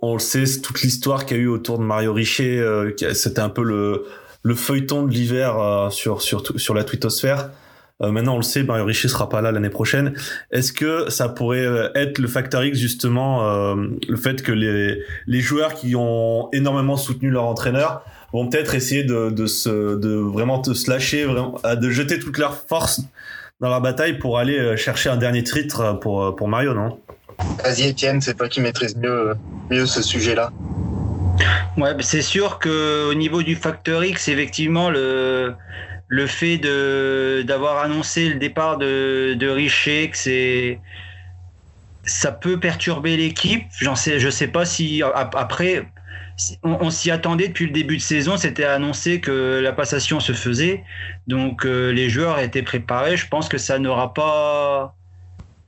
on 0.01 0.15
le 0.15 0.21
sait, 0.21 0.45
toute 0.61 0.83
l'histoire 0.83 1.27
qu'il 1.27 1.37
y 1.37 1.41
a 1.41 1.43
eu 1.43 1.49
autour 1.49 1.79
de 1.79 1.85
Mario 1.85 2.13
Richer, 2.13 2.61
euh, 2.61 2.93
c'était 3.15 3.41
un 3.41 3.49
peu 3.49 3.65
le, 3.65 4.05
le 4.45 4.55
feuilleton 4.55 5.03
de 5.03 5.13
l'hiver 5.13 5.89
sur, 5.91 6.23
sur, 6.23 6.45
sur 6.57 6.75
la 6.75 6.85
twittosphère. 6.85 7.51
Euh, 8.03 8.11
maintenant, 8.11 8.35
on 8.35 8.39
le 8.39 8.43
sait, 8.43 8.63
Mario 8.63 8.85
Richie 8.85 9.09
sera 9.09 9.29
pas 9.29 9.41
là 9.41 9.53
l'année 9.53 9.71
prochaine. 9.71 10.15
Est-ce 10.51 10.73
que 10.73 11.11
ça 11.11 11.29
pourrait 11.29 11.65
euh, 11.65 11.89
être 11.95 12.19
le 12.19 12.29
facteur 12.29 12.65
X 12.65 12.79
justement, 12.79 13.49
euh, 13.49 13.77
le 14.09 14.17
fait 14.17 14.43
que 14.43 14.53
les, 14.53 15.03
les 15.27 15.41
joueurs 15.41 15.75
qui 15.75 15.95
ont 15.97 16.49
énormément 16.53 16.97
soutenu 16.97 17.31
leur 17.31 17.45
entraîneur 17.45 18.05
vont 18.33 18.49
peut-être 18.49 18.75
essayer 18.75 19.05
de, 19.05 19.31
de, 19.31 19.47
se, 19.47 19.97
de 19.97 20.15
vraiment 20.15 20.59
te 20.61 20.73
se 20.73 20.91
lâcher, 20.91 21.25
vraiment, 21.25 21.61
de 21.65 21.91
jeter 21.91 22.19
toute 22.19 22.39
leur 22.39 22.57
force 22.57 23.03
dans 23.61 23.69
la 23.69 23.79
bataille 23.79 24.19
pour 24.19 24.39
aller 24.39 24.77
chercher 24.77 25.11
un 25.11 25.17
dernier 25.17 25.45
titre 25.45 25.99
pour, 26.01 26.35
pour 26.35 26.49
Mario, 26.49 26.73
non? 26.73 26.99
Vas-y 27.63 27.89
Étienne, 27.89 28.21
c'est 28.21 28.35
toi 28.35 28.49
qui 28.49 28.61
maîtrise 28.61 28.97
mieux, 28.97 29.35
mieux 29.71 29.87
ce 29.87 30.03
sujet-là. 30.03 30.51
Ouais, 31.77 31.95
c'est 32.01 32.23
sûr 32.23 32.59
que 32.59 33.11
au 33.11 33.15
niveau 33.15 33.43
du 33.43 33.55
facteur 33.55 34.05
X, 34.05 34.29
effectivement, 34.29 34.91
le, 34.91 35.55
le 36.13 36.27
fait 36.27 36.59
de 36.59 37.43
d'avoir 37.47 37.79
annoncé 37.79 38.29
le 38.29 38.35
départ 38.35 38.77
de, 38.77 39.33
de 39.33 39.49
Richer, 39.49 40.11
que 40.11 40.19
c'est 40.19 40.79
ça 42.05 42.33
peut 42.33 42.61
perturber 42.61 43.17
l'équipe. 43.17 43.63
J'en 43.81 43.97
sais, 43.97 44.21
je 44.21 44.29
sais 44.29 44.49
pas 44.49 44.67
si 44.67 45.03
après 45.03 45.87
on, 46.63 46.91
s'y 46.91 47.11
attendait 47.11 47.49
depuis 47.49 47.65
le 47.65 47.73
début 47.73 47.97
de 47.97 48.03
saison. 48.03 48.37
C'était 48.37 48.65
annoncé 48.65 49.21
que 49.21 49.61
la 49.63 49.73
passation 49.73 50.21
se 50.21 50.35
faisait, 50.35 50.85
donc 51.29 51.65
euh, 51.65 51.91
les 51.93 52.11
joueurs 52.11 52.41
étaient 52.41 52.63
préparés. 52.63 53.17
Je 53.17 53.27
pense 53.27 53.49
que 53.49 53.57
ça 53.57 53.79
n'aura 53.79 54.13
pas 54.13 54.95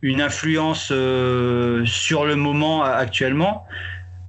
une 0.03 0.21
influence 0.21 0.91
euh, 0.93 1.87
sur 1.87 2.27
le 2.27 2.37
moment 2.37 2.83
actuellement. 2.83 3.65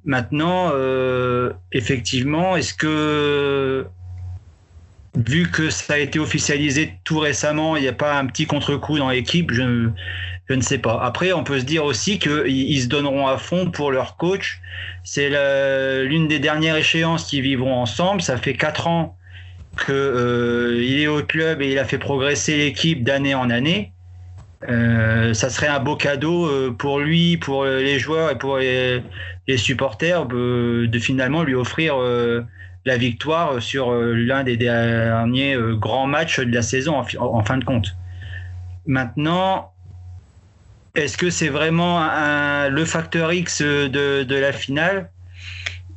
Maintenant, 0.06 0.72
euh, 0.74 1.52
effectivement, 1.74 2.56
est-ce 2.56 2.74
que 2.74 3.86
vu 5.16 5.50
que 5.50 5.70
ça 5.70 5.94
a 5.94 5.98
été 5.98 6.20
officialisé 6.20 6.94
tout 7.04 7.20
récemment, 7.20 7.76
il 7.76 7.82
n'y 7.82 7.88
a 7.88 7.94
pas 7.94 8.18
un 8.18 8.26
petit 8.26 8.46
contre-coup 8.46 8.98
dans 8.98 9.10
l'équipe 9.10 9.52
je, 9.52 9.90
je 10.48 10.54
ne 10.54 10.62
sais 10.62 10.78
pas. 10.78 11.00
Après, 11.02 11.34
on 11.34 11.44
peut 11.44 11.60
se 11.60 11.66
dire 11.66 11.86
aussi 11.86 12.20
qu'ils 12.20 12.82
se 12.82 12.88
donneront 12.88 13.28
à 13.28 13.38
fond 13.38 13.72
pour 13.72 13.92
leur 13.92 14.16
coach. 14.18 14.62
C'est 15.04 15.30
l'une 16.04 16.28
des 16.28 16.40
dernières 16.40 16.76
échéances 16.76 17.26
qu'ils 17.26 17.42
vivront 17.42 17.76
ensemble. 17.76 18.22
Ça 18.22 18.38
fait 18.38 18.54
quatre 18.54 18.88
ans 18.88 19.18
qu'il 19.76 19.94
euh, 19.94 21.02
est 21.02 21.08
au 21.08 21.22
club 21.24 21.62
et 21.62 21.72
il 21.72 21.80
a 21.80 21.86
fait 21.86 21.98
progresser 21.98 22.58
l'équipe 22.58 23.04
d'année 23.04 23.34
en 23.36 23.50
année. 23.50 23.92
Euh, 24.70 25.34
ça 25.34 25.50
serait 25.50 25.68
un 25.68 25.80
beau 25.80 25.96
cadeau 25.96 26.46
euh, 26.46 26.72
pour 26.72 27.00
lui, 27.00 27.38
pour 27.38 27.66
les 27.66 28.00
joueurs 28.00 28.32
et 28.32 28.38
pour 28.38 28.58
les, 28.58 29.02
supporters 29.58 30.26
de, 30.28 30.90
finalement 31.00 31.44
lui 31.44 31.56
offrir 31.56 31.96
la 32.86 32.98
victoire 32.98 33.62
sur 33.62 33.92
l'un 33.92 34.44
des 34.44 34.58
derniers 34.58 35.58
grands 35.74 36.08
matchs 36.08 36.40
de 36.40 36.54
la 36.54 36.62
saison 36.62 37.04
en 37.20 37.44
fin 37.44 37.58
de 37.58 37.66
compte. 37.66 37.96
Maintenant, 38.86 39.74
est-ce 40.96 41.18
que 41.18 41.30
c'est 41.30 41.50
vraiment 41.50 42.08
le 42.70 42.86
facteur 42.86 43.34
X 43.34 43.62
de, 43.62 44.26
la 44.30 44.54
finale? 44.54 45.10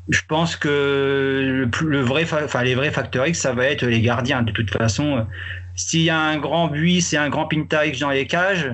Je 0.09 0.21
pense 0.27 0.57
que 0.57 1.69
le, 1.83 2.01
vrai, 2.01 2.27
enfin, 2.33 2.63
les 2.63 2.75
vrais 2.75 2.91
facteurs 2.91 3.27
X, 3.27 3.41
ça 3.41 3.53
va 3.53 3.67
être 3.67 3.85
les 3.85 4.01
gardiens. 4.01 4.43
De 4.43 4.51
toute 4.51 4.71
façon, 4.71 5.27
s'il 5.77 6.03
y 6.03 6.11
a 6.11 6.19
un 6.19 6.39
grand 6.39 6.69
Buis 6.69 7.07
et 7.13 7.17
un 7.17 7.29
grand 7.29 7.47
Pintarix 7.47 7.99
dans 8.01 8.11
les 8.11 8.27
cages, 8.27 8.73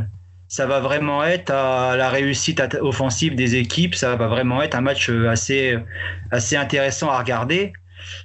ça 0.48 0.66
va 0.66 0.80
vraiment 0.80 1.24
être 1.24 1.50
à 1.50 1.96
la 1.96 2.08
réussite 2.08 2.62
offensive 2.80 3.34
des 3.34 3.56
équipes. 3.56 3.94
Ça 3.94 4.14
va 4.16 4.28
vraiment 4.28 4.62
être 4.62 4.76
un 4.76 4.80
match 4.80 5.10
assez, 5.10 5.76
assez 6.30 6.56
intéressant 6.56 7.10
à 7.10 7.18
regarder. 7.18 7.72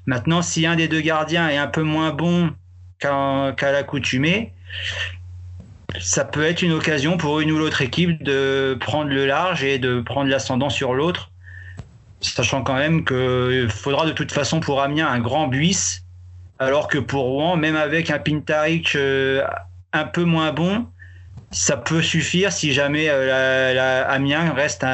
Maintenant, 0.05 0.41
si 0.41 0.65
un 0.65 0.75
des 0.75 0.87
deux 0.87 1.01
gardiens 1.01 1.49
est 1.49 1.57
un 1.57 1.67
peu 1.67 1.83
moins 1.83 2.11
bon 2.11 2.51
qu'à 2.99 3.71
l'accoutumée, 3.71 4.53
ça 5.99 6.25
peut 6.25 6.43
être 6.43 6.61
une 6.61 6.73
occasion 6.73 7.17
pour 7.17 7.39
une 7.39 7.51
ou 7.51 7.57
l'autre 7.57 7.81
équipe 7.81 8.21
de 8.23 8.77
prendre 8.79 9.09
le 9.09 9.25
large 9.25 9.63
et 9.63 9.79
de 9.79 10.01
prendre 10.01 10.29
l'ascendant 10.29 10.69
sur 10.69 10.93
l'autre, 10.93 11.31
sachant 12.21 12.61
quand 12.61 12.75
même 12.75 13.05
qu'il 13.05 13.69
faudra 13.69 14.05
de 14.05 14.11
toute 14.11 14.31
façon 14.31 14.59
pour 14.59 14.81
Amiens 14.81 15.07
un 15.07 15.19
grand 15.19 15.47
Buis, 15.47 16.01
alors 16.59 16.87
que 16.87 16.97
pour 16.97 17.23
Rouen, 17.23 17.55
même 17.55 17.75
avec 17.75 18.11
un 18.11 18.19
Pintaric 18.19 18.95
euh, 18.95 19.43
un 19.93 20.03
peu 20.03 20.23
moins 20.23 20.51
bon, 20.51 20.85
ça 21.51 21.77
peut 21.77 22.01
suffire 22.01 22.51
si 22.51 22.73
jamais 22.73 23.07
euh, 23.09 24.05
Amiens 24.07 24.53
reste 24.53 24.85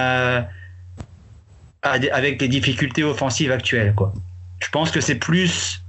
avec 1.81 2.39
des 2.39 2.47
difficultés 2.47 3.03
offensives 3.03 3.51
actuelles. 3.51 3.93
Quoi. 3.93 4.13
Je 4.65 4.69
pense 4.71 4.89
que 4.89 4.99
c'est 4.99 5.15
plus 5.15 5.83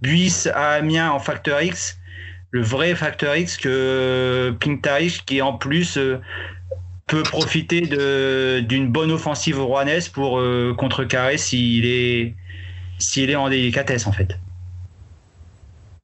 Buis 0.00 0.46
à 0.54 0.74
Amiens 0.74 1.10
en 1.10 1.18
facteur 1.18 1.60
X 1.60 1.98
le 2.50 2.62
vrai 2.62 2.94
facteur 2.94 3.36
X 3.36 3.56
que 3.56 4.54
Pintarich 4.60 5.24
qui 5.26 5.42
en 5.42 5.58
plus 5.58 5.98
euh, 5.98 6.20
peut 7.06 7.22
profiter 7.22 7.82
d'une 8.62 8.88
bonne 8.88 9.10
offensive 9.10 9.60
rouennaise 9.60 10.08
pour 10.08 10.38
euh, 10.38 10.74
contrecarrer 10.76 11.38
s'il 11.38 11.84
est 11.84 12.34
est 13.16 13.36
en 13.36 13.48
délicatesse 13.48 14.06
en 14.06 14.12
fait. 14.12 14.38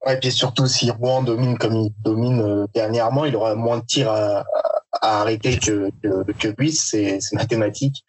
Ouais, 0.04 0.14
et 0.14 0.16
puis 0.19 0.31
surtout 0.31 0.66
si 0.66 0.90
Rouen 0.90 1.23
domine 1.23 1.57
comme 1.57 1.76
il 1.76 1.92
domine 2.04 2.42
euh, 2.42 2.66
dernièrement, 2.75 3.25
il 3.25 3.35
aura 3.37 3.54
moins 3.54 3.78
de 3.78 3.85
tirs 3.85 4.11
à, 4.11 4.45
à 5.02 5.21
arrêter 5.21 5.59
que, 5.59 5.90
que, 6.02 6.32
que 6.32 6.49
Buis, 6.49 6.73
c'est 6.73 7.18
mathématique. 7.32 8.04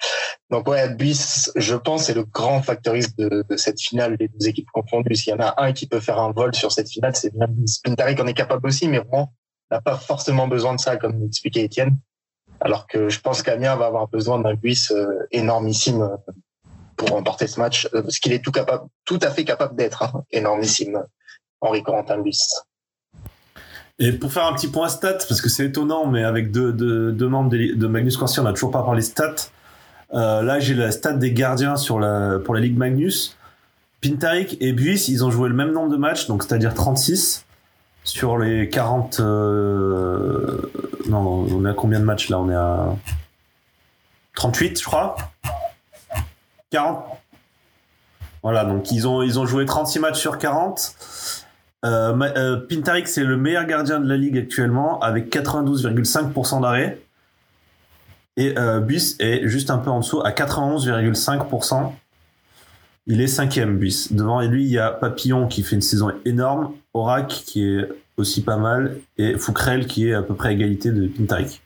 Donc 0.52 0.68
ouais, 0.68 0.94
Buis, 0.94 1.50
je 1.56 1.76
pense, 1.76 2.06
c'est 2.06 2.14
le 2.14 2.24
grand 2.24 2.62
factoriste 2.62 3.18
de, 3.18 3.44
de, 3.50 3.58
cette 3.58 3.82
finale, 3.82 4.16
les 4.20 4.28
deux 4.28 4.48
équipes 4.48 4.70
confondues. 4.72 5.16
S'il 5.16 5.32
y 5.32 5.36
en 5.36 5.40
a 5.40 5.56
un 5.58 5.74
qui 5.74 5.88
peut 5.88 6.00
faire 6.00 6.20
un 6.20 6.32
vol 6.32 6.54
sur 6.54 6.72
cette 6.72 6.90
finale, 6.90 7.16
c'est 7.16 7.34
bien 7.36 7.48
Buis. 7.50 7.80
Pintaric 7.84 8.20
en 8.20 8.28
est 8.28 8.36
capable 8.36 8.68
aussi, 8.68 8.88
mais 8.88 9.00
Rouen 9.00 9.34
n'a 9.72 9.82
pas 9.82 9.98
forcément 9.98 10.48
besoin 10.48 10.76
de 10.76 10.80
ça, 10.80 10.96
comme 10.98 11.20
l'expliquait 11.20 11.64
Étienne. 11.64 11.98
Alors 12.62 12.86
que 12.88 13.10
je 13.10 13.20
pense 13.20 13.42
qu'Amiens 13.42 13.76
va 13.76 13.88
avoir 13.88 14.08
besoin 14.08 14.40
d'un 14.40 14.54
Buis 14.54 14.88
euh, 14.92 15.26
énormissime 15.32 16.04
euh, 16.04 16.32
pour 16.96 17.10
remporter 17.10 17.48
ce 17.48 17.60
match, 17.60 17.90
euh, 17.94 18.04
parce 18.04 18.20
qu'il 18.20 18.34
est 18.34 18.44
tout 18.44 18.52
capable, 18.52 18.88
tout 19.04 19.20
à 19.22 19.32
fait 19.32 19.44
capable 19.44 19.76
d'être 19.76 20.04
hein, 20.04 20.24
énormissime, 20.32 21.04
Henri 21.60 21.82
Corentin 21.82 22.20
Buis. 22.20 22.40
Et 24.00 24.12
pour 24.12 24.34
faire 24.34 24.46
un 24.46 24.54
petit 24.54 24.70
point 24.70 24.90
stats, 24.90 25.26
parce 25.28 25.42
que 25.42 25.50
c'est 25.50 25.66
étonnant, 25.66 26.08
mais 26.08 26.24
avec 26.24 26.52
deux, 26.52 26.74
deux, 26.74 27.28
membres 27.28 27.52
de, 27.52 27.88
Magnus 27.88 28.18
Corsi, 28.18 28.40
on 28.40 28.44
n'a 28.44 28.54
toujours 28.54 28.72
pas 28.72 28.84
parlé 28.84 29.02
stats. 29.02 29.36
Euh, 30.14 30.42
là, 30.42 30.60
j'ai 30.60 30.74
la 30.74 30.92
stat 30.92 31.14
des 31.14 31.32
gardiens 31.32 31.76
pour 31.88 32.00
la 32.00 32.60
Ligue 32.60 32.78
Magnus. 32.78 33.38
Pintarik 34.02 34.58
et 34.60 34.74
Buis, 34.74 35.06
ils 35.08 35.24
ont 35.24 35.32
joué 35.32 35.48
le 35.48 35.56
même 35.56 35.72
nombre 35.72 35.90
de 35.90 35.98
matchs, 35.98 36.28
donc 36.28 36.44
c'est-à-dire 36.44 36.74
36 36.74 37.46
sur 38.04 38.38
les 38.38 38.68
40. 38.68 39.20
Euh, 39.20 40.72
non, 41.08 41.48
on 41.50 41.66
est 41.66 41.70
à 41.70 41.74
combien 41.74 42.00
de 42.00 42.06
matchs 42.06 42.30
là? 42.30 42.40
On 42.40 42.50
est 42.50 42.56
à 42.56 42.96
38, 44.36 44.80
je 44.80 44.86
crois. 44.86 45.16
40. 46.72 47.06
Voilà, 48.42 48.66
donc 48.66 48.92
ils 48.92 49.08
ont, 49.08 49.22
ils 49.22 49.40
ont 49.40 49.46
joué 49.46 49.66
36 49.66 50.00
matchs 50.00 50.20
sur 50.20 50.38
40. 50.38 50.96
Euh, 51.84 52.18
euh, 52.38 53.06
c'est 53.06 53.24
le 53.24 53.38
meilleur 53.38 53.66
gardien 53.66 54.00
de 54.00 54.08
la 54.08 54.16
ligue 54.16 54.38
actuellement 54.38 55.00
avec 55.02 55.34
92,5% 55.34 56.62
d'arrêt. 56.62 57.00
Et 58.38 58.58
euh, 58.58 58.80
Bus 58.80 59.16
est 59.20 59.48
juste 59.48 59.70
un 59.70 59.78
peu 59.78 59.90
en 59.90 60.00
dessous 60.00 60.22
à 60.22 60.32
91,5%. 60.32 61.92
Il 63.06 63.22
est 63.22 63.28
cinquième 63.28 63.78
Bus. 63.78 64.14
Devant 64.14 64.42
lui, 64.42 64.64
il 64.64 64.72
y 64.72 64.80
a 64.80 64.90
Papillon 64.92 65.48
qui 65.48 65.62
fait 65.62 65.76
une 65.76 65.82
saison 65.82 66.12
énorme, 66.26 66.74
Orac 66.94 67.28
qui 67.28 67.66
est 67.66 67.90
aussi 68.16 68.44
pas 68.44 68.58
mal, 68.58 68.98
et 69.18 69.38
Foukrel 69.38 69.86
qui 69.86 70.08
est 70.08 70.14
à 70.14 70.22
peu 70.22 70.36
près 70.36 70.50
à 70.50 70.52
égalité 70.54 70.92
de 70.92 71.08
Pintarik. 71.08 71.62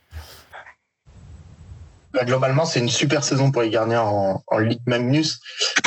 Bah, 2.13 2.25
globalement, 2.25 2.65
c'est 2.65 2.79
une 2.79 2.89
super 2.89 3.23
saison 3.23 3.51
pour 3.51 3.61
les 3.61 3.69
gardiens 3.69 4.01
en, 4.01 4.43
en 4.47 4.57
Ligue 4.57 4.81
Magnus. 4.87 5.39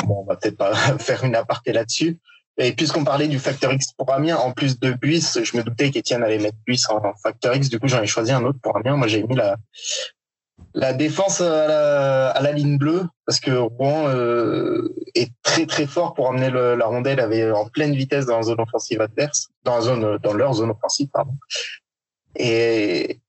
Bon, 0.05 0.21
on 0.21 0.23
va 0.23 0.37
peut-être 0.37 0.57
pas 0.57 0.73
faire 0.99 1.25
une 1.25 1.35
aparté 1.35 1.73
là-dessus. 1.73 2.17
Et 2.57 2.73
puisqu'on 2.73 3.03
parlait 3.03 3.27
du 3.27 3.39
facteur 3.39 3.71
X 3.73 3.93
pour 3.97 4.11
Amiens, 4.13 4.37
en 4.37 4.51
plus 4.51 4.79
de 4.79 4.91
Buis, 4.91 5.25
je 5.41 5.57
me 5.57 5.63
doutais 5.63 5.89
qu'Etienne 5.89 6.23
allait 6.23 6.37
mettre 6.37 6.57
Buis 6.65 6.83
en 6.89 7.13
facteur 7.23 7.55
X. 7.55 7.69
Du 7.69 7.79
coup, 7.79 7.87
j'en 7.87 8.01
ai 8.01 8.07
choisi 8.07 8.31
un 8.31 8.43
autre 8.43 8.59
pour 8.61 8.75
Amiens. 8.75 8.97
Moi, 8.97 9.07
j'ai 9.07 9.23
mis 9.23 9.35
la, 9.35 9.55
la 10.73 10.93
défense 10.93 11.41
à 11.41 11.67
la, 11.67 12.29
à 12.29 12.41
la 12.41 12.51
ligne 12.51 12.77
bleue 12.77 13.05
parce 13.25 13.39
que 13.39 13.51
Rouen 13.51 14.07
euh, 14.09 14.93
est 15.15 15.31
très 15.43 15.65
très 15.65 15.85
fort 15.85 16.13
pour 16.13 16.29
amener 16.29 16.49
la 16.49 16.85
rondelle 16.85 17.19
avait 17.19 17.51
en 17.51 17.67
pleine 17.67 17.95
vitesse 17.95 18.25
dans 18.25 18.37
la 18.37 18.43
zone 18.43 18.59
offensive 18.59 19.01
adverse, 19.01 19.49
dans 19.63 19.75
la 19.75 19.81
zone 19.81 20.17
dans 20.21 20.33
leur 20.33 20.53
zone 20.53 20.71
offensive 20.71 21.07
pardon. 21.11 21.33
Et 22.35 23.20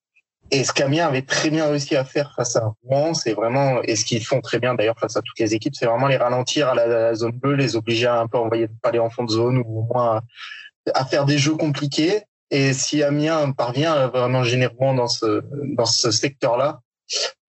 et 0.53 0.65
ce 0.65 0.73
qu'Amiens 0.73 1.07
avait 1.07 1.23
très 1.23 1.49
bien 1.49 1.67
réussi 1.67 1.97
à 1.97 2.05
faire 2.05 2.35
face 2.37 2.57
à 2.57 2.75
Rouen, 2.85 3.15
c'est 3.15 3.33
vraiment, 3.33 3.81
et 3.85 3.97
ce 3.97 4.05
qu'ils 4.05 4.23
font 4.23 4.43
très 4.43 4.59
bien 4.59 4.75
d'ailleurs 4.75 4.99
face 4.99 5.17
à 5.17 5.23
toutes 5.23 5.39
les 5.39 5.55
équipes, 5.55 5.75
c'est 5.75 5.87
vraiment 5.87 6.09
les 6.09 6.19
ralentir 6.19 6.69
à 6.69 6.75
la, 6.75 7.15
zone 7.15 7.33
bleue, 7.33 7.55
les 7.55 7.75
obliger 7.75 8.07
à 8.07 8.21
un 8.21 8.27
peu 8.27 8.37
envoyer 8.37 8.69
pas 8.83 8.91
aller 8.91 8.99
en 8.99 9.09
fond 9.09 9.25
de 9.25 9.31
zone 9.31 9.57
ou 9.57 9.81
au 9.81 9.83
moins 9.91 10.21
à, 10.95 11.05
faire 11.07 11.25
des 11.25 11.39
jeux 11.39 11.55
compliqués. 11.55 12.21
Et 12.51 12.75
si 12.75 13.03
Amiens 13.03 13.53
parvient 13.53 13.95
à 13.95 14.09
vraiment 14.09 14.45
générer 14.45 14.75
Rouen 14.79 14.93
dans 14.93 15.09
ce, 15.09 15.43
dans 15.75 15.87
ce 15.87 16.11
secteur-là, 16.11 16.81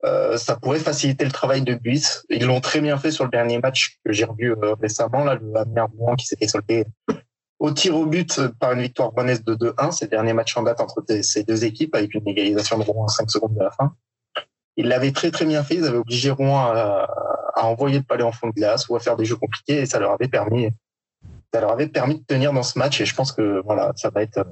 euh, 0.06 0.38
ça 0.38 0.56
pourrait 0.56 0.80
faciliter 0.80 1.26
le 1.26 1.32
travail 1.32 1.62
de 1.62 1.76
Buis. 1.76 2.06
Ils 2.30 2.46
l'ont 2.46 2.62
très 2.62 2.80
bien 2.80 2.98
fait 2.98 3.12
sur 3.12 3.26
le 3.26 3.30
dernier 3.30 3.60
match 3.60 3.98
que 4.06 4.14
j'ai 4.14 4.24
revu 4.24 4.52
euh, 4.52 4.76
récemment, 4.82 5.26
là, 5.26 5.36
le 5.36 5.58
Amiens 5.58 5.88
Rouen 5.98 6.16
qui 6.16 6.26
s'était 6.26 6.48
soldé 6.48 6.86
au 7.64 7.72
tir 7.72 7.96
au 7.96 8.06
but 8.06 8.42
par 8.60 8.74
une 8.74 8.82
victoire 8.82 9.12
rouennaise 9.12 9.42
de 9.46 9.56
2-1. 9.56 9.92
C'est 9.94 10.06
le 10.06 10.10
dernier 10.10 10.34
match 10.34 10.56
en 10.58 10.64
date 10.64 10.82
entre 10.82 11.02
ces 11.22 11.44
deux 11.46 11.64
équipes 11.64 11.96
avec 11.96 12.14
une 12.14 12.28
égalisation 12.28 12.78
de 12.78 12.84
Rouen 12.84 13.06
à 13.06 13.08
5 13.08 13.32
secondes 13.32 13.56
de 13.56 13.64
la 13.64 13.72
fin. 13.72 13.96
Ils 14.76 14.90
l'avaient 14.90 15.14
très 15.14 15.32
très 15.32 15.46
bien 15.46 15.64
fait. 15.64 15.76
Ils 15.76 15.86
avaient 15.86 15.98
obligé 15.98 16.30
Rouen 16.30 16.60
à, 16.60 17.08
envoyer 17.56 18.00
le 18.00 18.04
palais 18.04 18.26
en 18.26 18.34
fond 18.34 18.50
de 18.50 18.54
glace 18.54 18.90
ou 18.90 18.98
à 18.98 19.00
faire 19.00 19.16
des 19.16 19.24
jeux 19.24 19.38
compliqués 19.38 19.80
et 19.80 19.86
ça 19.86 19.98
leur 20.00 20.12
avait 20.12 20.28
permis 20.28 20.70
ça 21.54 21.62
leur 21.62 21.72
avait 21.72 21.88
permis 21.88 22.20
de 22.20 22.24
tenir 22.26 22.52
dans 22.52 22.64
ce 22.64 22.78
match 22.78 23.00
et 23.00 23.06
je 23.06 23.16
pense 23.16 23.32
que 23.32 23.62
voilà, 23.64 23.94
ça 23.96 24.10
va 24.10 24.24
être 24.24 24.46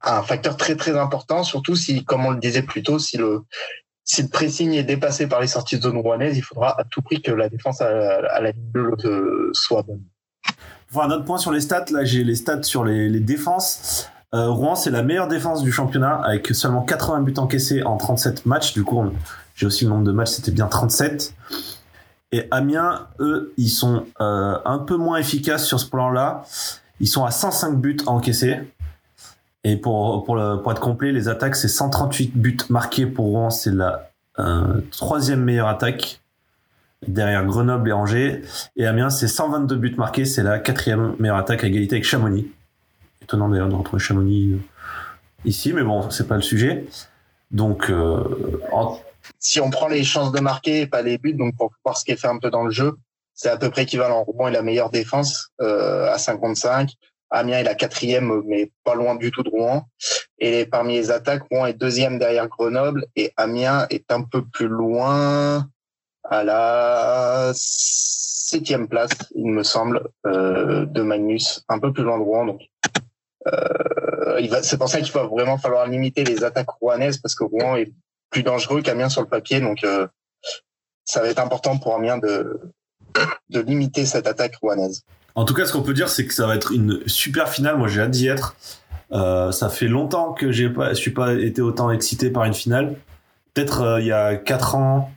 un 0.00 0.22
facteur 0.22 0.56
très 0.56 0.76
très 0.76 0.96
important, 0.96 1.42
surtout 1.42 1.74
si, 1.74 2.04
comme 2.04 2.24
on 2.24 2.30
le 2.30 2.38
disait 2.38 2.62
plus 2.62 2.82
tôt, 2.82 2.98
si 2.98 3.18
le 3.18 3.42
si 4.04 4.22
le 4.22 4.28
pressing 4.28 4.72
est 4.72 4.84
dépassé 4.84 5.26
par 5.26 5.40
les 5.40 5.48
sorties 5.48 5.76
de 5.76 5.82
zone 5.82 5.98
rouennaise, 5.98 6.38
il 6.38 6.42
faudra 6.42 6.80
à 6.80 6.84
tout 6.84 7.02
prix 7.02 7.20
que 7.20 7.32
la 7.32 7.48
défense 7.48 7.82
à, 7.82 8.40
la 8.40 8.52
ligne 8.52 8.70
2 8.72 9.50
soit 9.52 9.82
bonne. 9.82 10.04
Un 10.94 11.10
autre 11.10 11.24
point 11.24 11.38
sur 11.38 11.52
les 11.52 11.60
stats. 11.60 11.86
Là, 11.90 12.04
j'ai 12.04 12.24
les 12.24 12.36
stats 12.36 12.62
sur 12.62 12.84
les, 12.84 13.08
les 13.08 13.20
défenses. 13.20 14.08
Euh, 14.34 14.50
Rouen, 14.50 14.74
c'est 14.74 14.90
la 14.90 15.02
meilleure 15.02 15.28
défense 15.28 15.62
du 15.62 15.70
championnat 15.70 16.20
avec 16.24 16.48
seulement 16.48 16.82
80 16.82 17.20
buts 17.22 17.34
encaissés 17.36 17.82
en 17.82 17.96
37 17.96 18.46
matchs. 18.46 18.72
Du 18.72 18.82
coup, 18.82 19.02
j'ai 19.54 19.66
aussi 19.66 19.84
le 19.84 19.90
nombre 19.90 20.04
de 20.04 20.12
matchs, 20.12 20.30
c'était 20.30 20.50
bien 20.50 20.66
37. 20.66 21.34
Et 22.32 22.48
Amiens, 22.50 23.06
eux, 23.20 23.54
ils 23.56 23.68
sont 23.68 24.04
euh, 24.20 24.58
un 24.64 24.78
peu 24.78 24.96
moins 24.96 25.18
efficaces 25.18 25.64
sur 25.64 25.78
ce 25.78 25.86
plan-là. 25.86 26.44
Ils 27.00 27.06
sont 27.08 27.24
à 27.24 27.30
105 27.30 27.76
buts 27.76 27.98
encaissés. 28.06 28.58
Et 29.64 29.76
pour, 29.76 30.24
pour, 30.24 30.36
le, 30.36 30.56
pour 30.56 30.72
être 30.72 30.80
complet, 30.80 31.12
les 31.12 31.28
attaques, 31.28 31.56
c'est 31.56 31.68
138 31.68 32.36
buts 32.36 32.56
marqués 32.68 33.06
pour 33.06 33.26
Rouen. 33.26 33.50
C'est 33.50 33.72
la 33.72 34.10
euh, 34.38 34.80
troisième 34.90 35.42
meilleure 35.42 35.68
attaque 35.68 36.20
derrière 37.08 37.44
Grenoble 37.44 37.88
et 37.88 37.92
Angers. 37.92 38.42
Et 38.76 38.86
Amiens, 38.86 39.10
c'est 39.10 39.28
122 39.28 39.76
buts 39.76 39.94
marqués. 39.96 40.24
C'est 40.24 40.42
la 40.42 40.58
quatrième 40.58 41.14
meilleure 41.18 41.36
attaque 41.36 41.64
à 41.64 41.66
égalité 41.66 41.96
avec 41.96 42.04
Chamonix. 42.04 42.50
Étonnant 43.22 43.48
d'ailleurs 43.48 43.68
de 43.68 43.74
retrouver 43.74 44.02
Chamonix 44.02 44.52
euh, 44.52 44.58
ici, 45.44 45.72
mais 45.72 45.82
bon, 45.82 46.10
c'est 46.10 46.28
pas 46.28 46.36
le 46.36 46.42
sujet. 46.42 46.86
Donc, 47.50 47.90
euh, 47.90 48.22
si 49.38 49.60
on 49.60 49.70
prend 49.70 49.88
les 49.88 50.04
chances 50.04 50.32
de 50.32 50.40
marquer 50.40 50.82
et 50.82 50.86
pas 50.86 51.02
les 51.02 51.18
buts, 51.18 51.34
donc 51.34 51.56
pour 51.56 51.72
voir 51.84 51.96
ce 51.96 52.04
qui 52.04 52.12
est 52.12 52.16
fait 52.16 52.28
un 52.28 52.38
peu 52.38 52.50
dans 52.50 52.64
le 52.64 52.70
jeu, 52.70 52.96
c'est 53.34 53.50
à 53.50 53.56
peu 53.56 53.70
près 53.70 53.82
équivalent. 53.82 54.24
Rouen 54.24 54.48
est 54.48 54.52
la 54.52 54.62
meilleure 54.62 54.90
défense 54.90 55.50
euh, 55.60 56.10
à 56.10 56.18
55. 56.18 56.90
Amiens 57.30 57.58
est 57.58 57.64
la 57.64 57.74
quatrième, 57.74 58.42
mais 58.46 58.70
pas 58.84 58.94
loin 58.94 59.16
du 59.16 59.30
tout 59.30 59.42
de 59.42 59.50
Rouen. 59.50 59.86
Et 60.38 60.66
parmi 60.66 60.94
les 60.94 61.10
attaques, 61.10 61.42
Rouen 61.50 61.66
est 61.66 61.74
deuxième 61.74 62.18
derrière 62.18 62.48
Grenoble 62.48 63.06
et 63.16 63.32
Amiens 63.36 63.86
est 63.90 64.10
un 64.10 64.22
peu 64.22 64.44
plus 64.44 64.68
loin 64.68 65.68
à 66.30 66.44
la 66.44 67.52
septième 67.54 68.88
place, 68.88 69.10
il 69.34 69.46
me 69.46 69.62
semble, 69.62 70.08
euh, 70.26 70.86
de 70.86 71.02
Magnus, 71.02 71.64
un 71.68 71.78
peu 71.78 71.92
plus 71.92 72.04
loin 72.04 72.18
de 72.18 72.22
Rouen. 72.22 72.46
Donc, 72.46 72.62
euh, 73.48 74.60
c'est 74.62 74.78
pour 74.78 74.88
ça 74.88 75.00
qu'il 75.00 75.12
va 75.12 75.24
vraiment 75.24 75.58
falloir 75.58 75.86
limiter 75.86 76.24
les 76.24 76.44
attaques 76.44 76.70
rouennaises 76.70 77.18
parce 77.18 77.34
que 77.34 77.44
Rouen 77.44 77.76
est 77.76 77.92
plus 78.30 78.42
dangereux 78.42 78.82
qu'Amiens 78.82 79.08
sur 79.08 79.22
le 79.22 79.28
papier. 79.28 79.60
Donc, 79.60 79.84
euh, 79.84 80.06
ça 81.04 81.20
va 81.20 81.28
être 81.28 81.40
important 81.40 81.78
pour 81.78 81.94
Amiens 81.94 82.18
de, 82.18 82.60
de 83.50 83.60
limiter 83.60 84.04
cette 84.04 84.26
attaque 84.26 84.56
rouennaise. 84.56 85.02
En 85.34 85.44
tout 85.44 85.54
cas, 85.54 85.66
ce 85.66 85.72
qu'on 85.72 85.82
peut 85.82 85.94
dire, 85.94 86.08
c'est 86.08 86.26
que 86.26 86.34
ça 86.34 86.46
va 86.46 86.56
être 86.56 86.72
une 86.72 87.06
super 87.06 87.48
finale. 87.48 87.76
Moi, 87.76 87.88
j'ai 87.88 88.00
hâte 88.00 88.10
d'y 88.10 88.28
être. 88.28 88.56
Euh, 89.12 89.52
ça 89.52 89.68
fait 89.68 89.86
longtemps 89.86 90.32
que 90.32 90.50
j'ai 90.50 90.68
pas, 90.68 90.90
je 90.90 90.94
suis 90.94 91.12
pas 91.12 91.34
été 91.34 91.62
autant 91.62 91.90
excité 91.90 92.30
par 92.30 92.44
une 92.44 92.54
finale. 92.54 92.96
Peut-être 93.54 93.82
euh, 93.82 94.00
il 94.00 94.06
y 94.06 94.12
a 94.12 94.36
quatre 94.36 94.74
ans, 94.74 95.12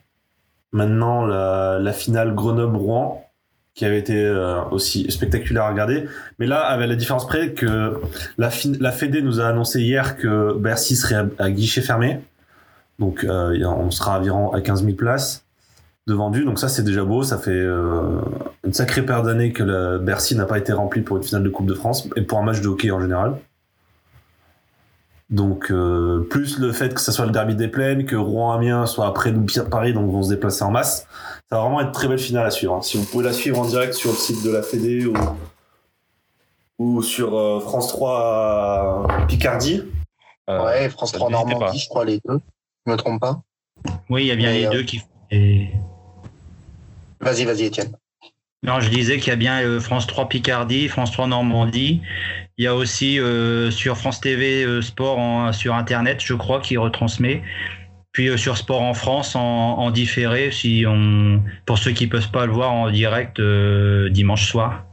maintenant 0.71 1.25
la, 1.25 1.93
finale 1.93 2.35
Grenoble-Rouen, 2.35 3.25
qui 3.75 3.85
avait 3.85 3.99
été 3.99 4.25
euh, 4.25 4.61
aussi 4.71 5.09
spectaculaire 5.09 5.63
à 5.63 5.69
regarder. 5.69 6.05
Mais 6.37 6.47
là, 6.47 6.59
avec 6.61 6.89
la 6.89 6.95
différence 6.95 7.25
près 7.25 7.53
que 7.53 8.01
la, 8.37 8.49
la 8.79 8.91
Fédé 8.91 9.21
nous 9.21 9.39
a 9.39 9.45
annoncé 9.45 9.81
hier 9.81 10.17
que 10.17 10.53
Bercy 10.53 10.95
serait 10.95 11.15
à, 11.15 11.25
à 11.37 11.49
guichet 11.49 11.81
fermé. 11.81 12.19
Donc, 12.97 13.23
euh, 13.23 13.63
on 13.65 13.91
sera 13.91 14.19
environ 14.19 14.51
à 14.51 14.59
15 14.59 14.83
000 14.83 14.95
places 14.95 15.45
de 16.07 16.13
vendus. 16.13 16.43
Donc 16.43 16.59
ça, 16.59 16.67
c'est 16.67 16.83
déjà 16.83 17.05
beau. 17.05 17.23
Ça 17.23 17.37
fait 17.37 17.51
euh, 17.51 18.19
une 18.65 18.73
sacrée 18.73 19.05
paire 19.05 19.23
d'années 19.23 19.53
que 19.53 19.97
Bercy 19.99 20.35
n'a 20.35 20.45
pas 20.45 20.57
été 20.57 20.73
rempli 20.73 21.01
pour 21.01 21.17
une 21.17 21.23
finale 21.23 21.43
de 21.43 21.49
Coupe 21.49 21.67
de 21.67 21.73
France 21.73 22.09
et 22.15 22.21
pour 22.21 22.39
un 22.39 22.43
match 22.43 22.61
de 22.61 22.67
hockey 22.67 22.91
en 22.91 22.99
général. 22.99 23.35
Donc 25.29 25.71
euh, 25.71 26.27
plus 26.27 26.57
le 26.57 26.71
fait 26.71 26.93
que 26.93 27.01
ça 27.01 27.11
soit 27.11 27.25
le 27.25 27.31
derby 27.31 27.55
des 27.55 27.67
plaines, 27.67 28.05
que 28.05 28.15
Rouen-Amiens 28.15 28.87
soit 28.87 29.05
après 29.05 29.31
nous 29.31 29.45
Paris, 29.69 29.93
donc 29.93 30.09
vont 30.11 30.23
se 30.23 30.29
déplacer 30.29 30.63
en 30.63 30.71
masse. 30.71 31.07
Ça 31.49 31.57
va 31.57 31.61
vraiment 31.61 31.81
être 31.81 31.87
une 31.87 31.93
très 31.93 32.07
belle 32.07 32.19
finale 32.19 32.47
à 32.47 32.51
suivre. 32.51 32.75
Hein. 32.75 32.81
Si 32.81 32.97
vous 32.97 33.05
pouvez 33.05 33.25
la 33.25 33.33
suivre 33.33 33.59
en 33.59 33.65
direct 33.65 33.93
sur 33.93 34.09
le 34.09 34.15
site 34.15 34.43
de 34.43 34.49
la 34.49 34.63
Fédé 34.63 35.05
ou, 35.05 35.13
ou 36.79 37.03
sur 37.03 37.37
euh, 37.37 37.59
France 37.59 37.89
3 37.89 39.07
Picardie. 39.27 39.83
Euh, 40.49 40.65
ouais, 40.65 40.89
France 40.89 41.11
3 41.11 41.29
Normandie, 41.29 41.77
je 41.77 41.89
crois 41.89 42.05
les 42.05 42.19
deux. 42.25 42.39
Je 42.87 42.91
me 42.91 42.97
trompe 42.97 43.21
pas. 43.21 43.39
Oui, 44.09 44.23
il 44.23 44.27
y 44.27 44.31
a 44.31 44.35
bien 44.35 44.49
Mais 44.49 44.61
les 44.61 44.67
deux 44.69 44.81
qui. 44.81 45.01
Et... 45.29 45.69
Vas-y, 47.21 47.45
vas-y, 47.45 47.65
Étienne. 47.65 47.95
Non, 48.63 48.79
je 48.79 48.89
disais 48.89 49.19
qu'il 49.19 49.27
y 49.27 49.31
a 49.31 49.35
bien 49.35 49.79
France 49.79 50.07
3 50.07 50.27
Picardie, 50.27 50.87
France 50.87 51.11
3 51.11 51.27
Normandie. 51.27 52.01
Il 52.59 52.63
y 52.63 52.67
a 52.67 52.75
aussi 52.75 53.21
euh, 53.21 53.71
sur 53.71 53.97
France 53.97 54.19
TV 54.19 54.65
euh, 54.65 54.81
Sport 54.81 55.53
sur 55.53 55.75
Internet, 55.75 56.19
je 56.19 56.33
crois, 56.33 56.59
qui 56.59 56.75
retransmet. 56.75 57.41
Puis 58.11 58.27
euh, 58.27 58.35
sur 58.35 58.57
Sport 58.57 58.81
en 58.81 58.93
France 58.93 59.33
en, 59.37 59.89
différé, 59.91 60.51
si 60.51 60.83
on, 60.85 61.41
pour 61.65 61.77
ceux 61.77 61.91
qui 61.91 62.07
ne 62.07 62.11
peuvent 62.11 62.31
pas 62.31 62.45
le 62.45 62.51
voir 62.51 62.73
en 62.73 62.91
direct 62.91 63.39
dimanche 64.11 64.45
soir. 64.45 64.83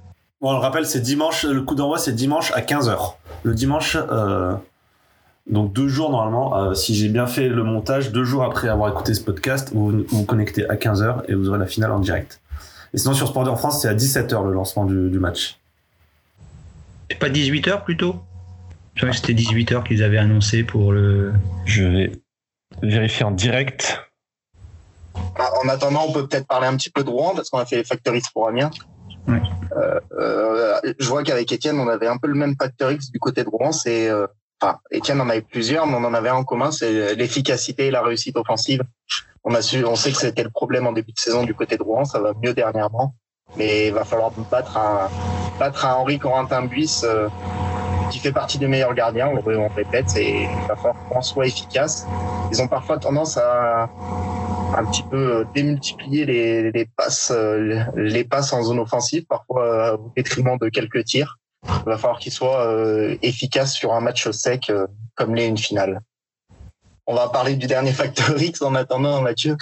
Bon, 0.41 0.51
on 0.51 0.53
le 0.53 0.59
rappelle, 0.59 0.87
c'est 0.87 1.01
dimanche, 1.01 1.45
le 1.45 1.61
coup 1.63 1.75
d'envoi 1.75 1.99
c'est 1.99 2.13
dimanche 2.13 2.53
à 2.53 2.61
15h. 2.61 3.15
Le 3.43 3.53
dimanche, 3.53 3.97
donc 5.51 5.73
deux 5.73 5.89
jours 5.89 6.11
normalement, 6.11 6.73
si 6.75 6.95
j'ai 6.95 7.09
bien 7.09 7.27
fait 7.27 7.49
le 7.49 7.65
montage, 7.65 8.13
deux 8.13 8.25
jours 8.25 8.45
après 8.45 8.69
avoir 8.69 8.91
écouté 8.93 9.13
ce 9.13 9.23
podcast, 9.23 9.73
vous 9.75 10.05
vous, 10.07 10.25
connectez 10.25 10.69
à 10.71 10.77
15h 10.77 11.23
et 11.29 11.35
vous 11.35 11.49
aurez 11.49 11.59
la 11.59 11.67
finale 11.67 11.91
en 11.91 11.99
direct. 11.99 12.41
Et 12.95 12.99
sinon, 12.99 13.15
sur 13.15 13.27
Sport 13.27 13.51
en 13.51 13.57
France, 13.57 13.83
c'est 13.83 13.89
à 13.89 13.95
17h 13.95 14.47
le 14.47 14.53
lancement 14.53 14.85
du 14.85 15.19
match. 15.19 15.59
C'est 17.11 17.19
pas 17.19 17.29
18h 17.29 17.85
plutôt? 17.85 18.17
Je 18.95 19.03
crois 19.03 19.11
que 19.11 19.17
c'était 19.17 19.35
18h 19.35 19.85
qu'ils 19.85 20.03
avaient 20.03 20.19
annoncé 20.19 20.63
pour 20.65 20.93
le. 20.93 21.33
Je 21.65 21.85
vais 21.85 22.13
vérifier 22.83 23.25
en 23.25 23.31
direct. 23.31 24.01
En 25.15 25.69
attendant, 25.69 26.07
on 26.09 26.13
peut 26.13 26.27
peut-être 26.27 26.47
parler 26.47 26.67
un 26.67 26.77
petit 26.77 26.91
peu 26.91 27.05
de 27.05 27.11
Rouen 27.11 27.35
parce 27.35 27.51
qu'on 27.51 27.59
a 27.59 27.67
fait 27.67 27.77
les 27.77 27.85
Factor 27.85 28.15
X 28.15 28.31
pour 28.31 28.49
Amiens. 28.49 28.71
Euh, 29.29 30.01
euh, 30.19 30.81
je 30.99 31.09
vois 31.09 31.23
qu'avec 31.23 31.51
Étienne, 31.53 31.79
on 31.79 31.89
avait 31.89 32.07
un 32.07 32.17
peu 32.17 32.29
le 32.29 32.35
même 32.35 32.55
Factor 32.61 32.91
X 32.93 33.11
du 33.11 33.19
côté 33.19 33.45
de 33.45 33.49
Rouen. 33.49 33.73
C'est, 33.73 34.09
euh, 34.09 34.27
enfin, 34.61 34.79
Étienne 34.91 35.21
en 35.21 35.29
avait 35.29 35.43
plusieurs, 35.43 35.87
mais 35.87 35.95
on 35.95 36.05
en 36.05 36.15
avait 36.15 36.29
un 36.29 36.37
en 36.37 36.45
commun, 36.45 36.71
c'est 36.71 37.15
l'efficacité 37.15 37.87
et 37.87 37.91
la 37.91 38.03
réussite 38.03 38.37
offensive. 38.37 38.83
On 39.45 39.55
a 39.55 39.63
su, 39.63 39.85
on 39.85 39.97
sait 39.97 40.13
que 40.13 40.19
c'était 40.19 40.43
le 40.43 40.51
problème 40.51 40.87
en 40.87 40.93
début 40.93 41.13
de 41.13 41.19
saison 41.19 41.45
du 41.45 41.55
côté 41.55 41.77
de 41.77 41.83
Rouen, 41.83 42.05
ça 42.05 42.19
va 42.21 42.33
mieux 42.43 42.55
dernièrement, 42.55 43.15
mais 43.57 43.89
il 43.89 43.93
va 43.93 44.05
falloir 44.05 44.31
battre 44.51 44.77
un, 44.77 45.09
battre 45.59 45.87
un 45.87 45.95
Henri 45.95 46.19
Corentin 46.19 46.63
Buis 46.63 47.03
euh, 47.05 47.29
qui 48.11 48.19
fait 48.19 48.33
partie 48.33 48.59
des 48.59 48.69
meilleurs 48.69 48.95
gardiens, 48.95 49.29
on, 49.29 49.51
on 49.51 49.69
répète, 49.69 50.17
et 50.17 50.43
il 50.43 50.69
va 50.69 50.77
falloir 50.77 50.97
qu'on 51.09 51.23
soit 51.23 51.47
efficace. 51.47 52.07
Ils 52.53 52.63
ont 52.63 52.69
parfois 52.69 52.99
tendance 52.99 53.37
à 53.37 53.89
un 54.77 54.85
petit 54.85 55.03
peu 55.03 55.47
démultiplier 55.55 56.27
les, 56.27 56.73
les 56.73 56.87
passes, 56.87 57.33
euh, 57.35 57.85
les 57.95 58.25
passes 58.25 58.53
en 58.53 58.63
zone 58.63 58.79
offensive, 58.79 59.25
parfois 59.27 59.95
au 59.95 60.13
détriment 60.17 60.59
de 60.59 60.69
quelques 60.69 61.05
tirs. 61.05 61.39
Il 61.67 61.91
va 61.91 61.99
falloir 61.99 62.19
qu'ils 62.19 62.33
soient 62.33 62.67
euh, 62.67 63.17
efficaces 63.23 63.75
sur 63.75 63.95
un 63.95 64.01
match 64.01 64.31
sec 64.31 64.71
euh, 64.71 64.87
comme 65.15 65.35
l'est 65.35 65.49
une 65.49 65.59
finale. 65.59 66.01
On 67.07 67.15
va 67.15 67.29
parler 67.29 67.57
du 67.57 67.67
dernier 67.67 67.93
facteur 67.93 68.41
X 68.41 68.63
en 68.63 68.75
attendant, 68.75 69.21
Mathieu. 69.23 69.57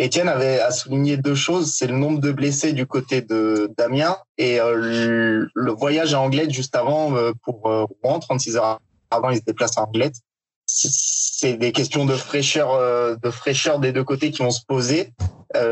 Étienne 0.00 0.28
avait 0.28 0.60
à 0.60 0.70
souligner 0.70 1.16
deux 1.16 1.34
choses, 1.34 1.74
c'est 1.74 1.88
le 1.88 1.96
nombre 1.96 2.20
de 2.20 2.30
blessés 2.30 2.72
du 2.72 2.86
côté 2.86 3.20
de 3.20 3.70
Damien 3.76 4.16
et 4.38 4.60
euh, 4.60 5.48
le, 5.52 5.72
voyage 5.72 6.14
à 6.14 6.20
Anglette 6.20 6.52
juste 6.52 6.76
avant 6.76 7.16
euh, 7.16 7.32
pour 7.42 7.68
euh, 7.68 7.84
Rouen, 8.02 8.20
36 8.20 8.56
heures 8.56 8.78
avant, 9.10 9.30
il 9.30 9.38
se 9.38 9.42
déplace 9.42 9.76
à 9.76 9.82
Anglette. 9.82 10.14
C'est 10.66 11.54
des 11.54 11.72
questions 11.72 12.04
de 12.04 12.14
fraîcheur, 12.14 13.18
de 13.18 13.30
fraîcheur 13.30 13.78
des 13.78 13.90
deux 13.90 14.04
côtés 14.04 14.30
qui 14.30 14.42
vont 14.42 14.50
se 14.50 14.60
poser. 14.66 15.14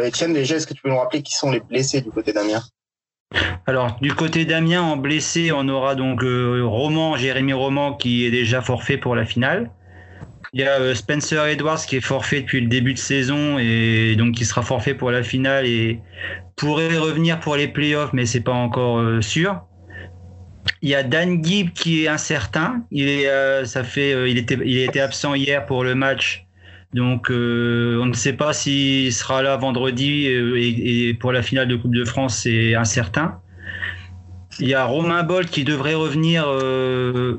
Étienne, 0.02 0.32
déjà, 0.32 0.56
est-ce 0.56 0.66
que 0.66 0.72
tu 0.72 0.80
peux 0.80 0.88
nous 0.88 0.96
rappeler 0.96 1.22
qui 1.22 1.34
sont 1.34 1.50
les 1.50 1.60
blessés 1.60 2.00
du 2.00 2.10
côté 2.10 2.32
d'Amiens 2.32 2.62
alors, 3.66 3.96
du 4.00 4.14
côté 4.14 4.44
d'Amiens, 4.44 4.82
en 4.82 4.96
blessé, 4.96 5.50
on 5.52 5.68
aura 5.68 5.96
donc 5.96 6.22
euh, 6.22 6.62
Roman, 6.64 7.16
Jérémy 7.16 7.52
Roman, 7.52 7.94
qui 7.94 8.24
est 8.24 8.30
déjà 8.30 8.62
forfait 8.62 8.96
pour 8.96 9.16
la 9.16 9.24
finale. 9.24 9.70
Il 10.52 10.61
y 10.61 10.64
a 10.64 10.80
euh, 10.80 10.94
Spencer 10.94 11.46
Edwards 11.46 11.85
qui 11.87 11.96
est 11.96 12.00
forfait 12.00 12.42
depuis 12.42 12.61
le 12.61 12.68
début 12.68 12.94
de 12.94 12.98
saison 12.98 13.59
et 13.59 14.16
donc 14.16 14.35
qui 14.35 14.44
sera 14.44 14.62
forfait 14.62 14.94
pour 14.94 15.11
la 15.11 15.22
finale 15.22 15.66
et 15.66 16.00
pourrait 16.56 16.96
revenir 16.96 17.40
pour 17.40 17.56
les 17.56 17.68
playoffs, 17.68 18.12
mais 18.12 18.26
c'est 18.26 18.40
pas 18.40 18.52
encore 18.52 18.98
euh, 18.98 19.20
sûr. 19.20 19.62
Il 20.82 20.88
y 20.88 20.94
a 20.94 21.02
Dan 21.02 21.44
Gibb 21.44 21.70
qui 21.72 22.04
est 22.04 22.09
incertain. 22.09 22.85
Il 22.90 23.09
est, 23.09 23.28
euh, 23.28 23.64
ça 23.64 23.85
fait, 23.85 24.30
il 24.30 24.38
était, 24.38 24.59
il 24.64 24.78
était 24.78 25.00
absent 25.00 25.35
hier 25.35 25.66
pour 25.66 25.85
le 25.85 25.94
match. 25.94 26.46
Donc, 26.94 27.26
on 27.30 28.06
ne 28.06 28.12
sait 28.14 28.32
pas 28.32 28.52
s'il 28.52 29.12
sera 29.12 29.42
là 29.42 29.56
vendredi 29.56 30.26
et, 30.26 31.14
pour 31.14 31.32
la 31.32 31.42
finale 31.42 31.68
de 31.68 31.76
Coupe 31.76 31.94
de 31.94 32.04
France, 32.04 32.38
c'est 32.42 32.74
incertain. 32.74 33.40
Il 34.59 34.68
y 34.68 34.74
a 34.74 34.85
Romain 34.85 35.22
Bolt 35.22 35.50
qui 35.50 35.64
devrait 35.64 35.94
revenir 35.94 36.46
euh, 36.48 37.38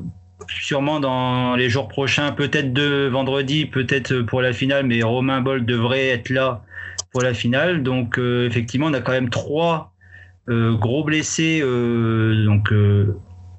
sûrement 0.50 1.00
dans 1.00 1.56
les 1.56 1.70
jours 1.70 1.88
prochains, 1.88 2.32
peut-être 2.32 2.74
de 2.74 3.08
vendredi, 3.08 3.66
peut-être 3.66 4.22
pour 4.22 4.42
la 4.42 4.54
finale, 4.54 4.86
mais 4.86 5.04
Romain 5.04 5.42
Bolt 5.42 5.66
devrait 5.66 6.08
être 6.08 6.30
là 6.30 6.64
pour 7.12 7.22
la 7.22 7.34
finale. 7.34 7.84
Donc, 7.84 8.18
euh, 8.18 8.48
effectivement, 8.48 8.88
on 8.88 8.94
a 8.94 9.02
quand 9.02 9.12
même 9.12 9.30
trois 9.30 9.94
gros 10.50 11.04
blessés, 11.04 11.60
donc 11.60 12.72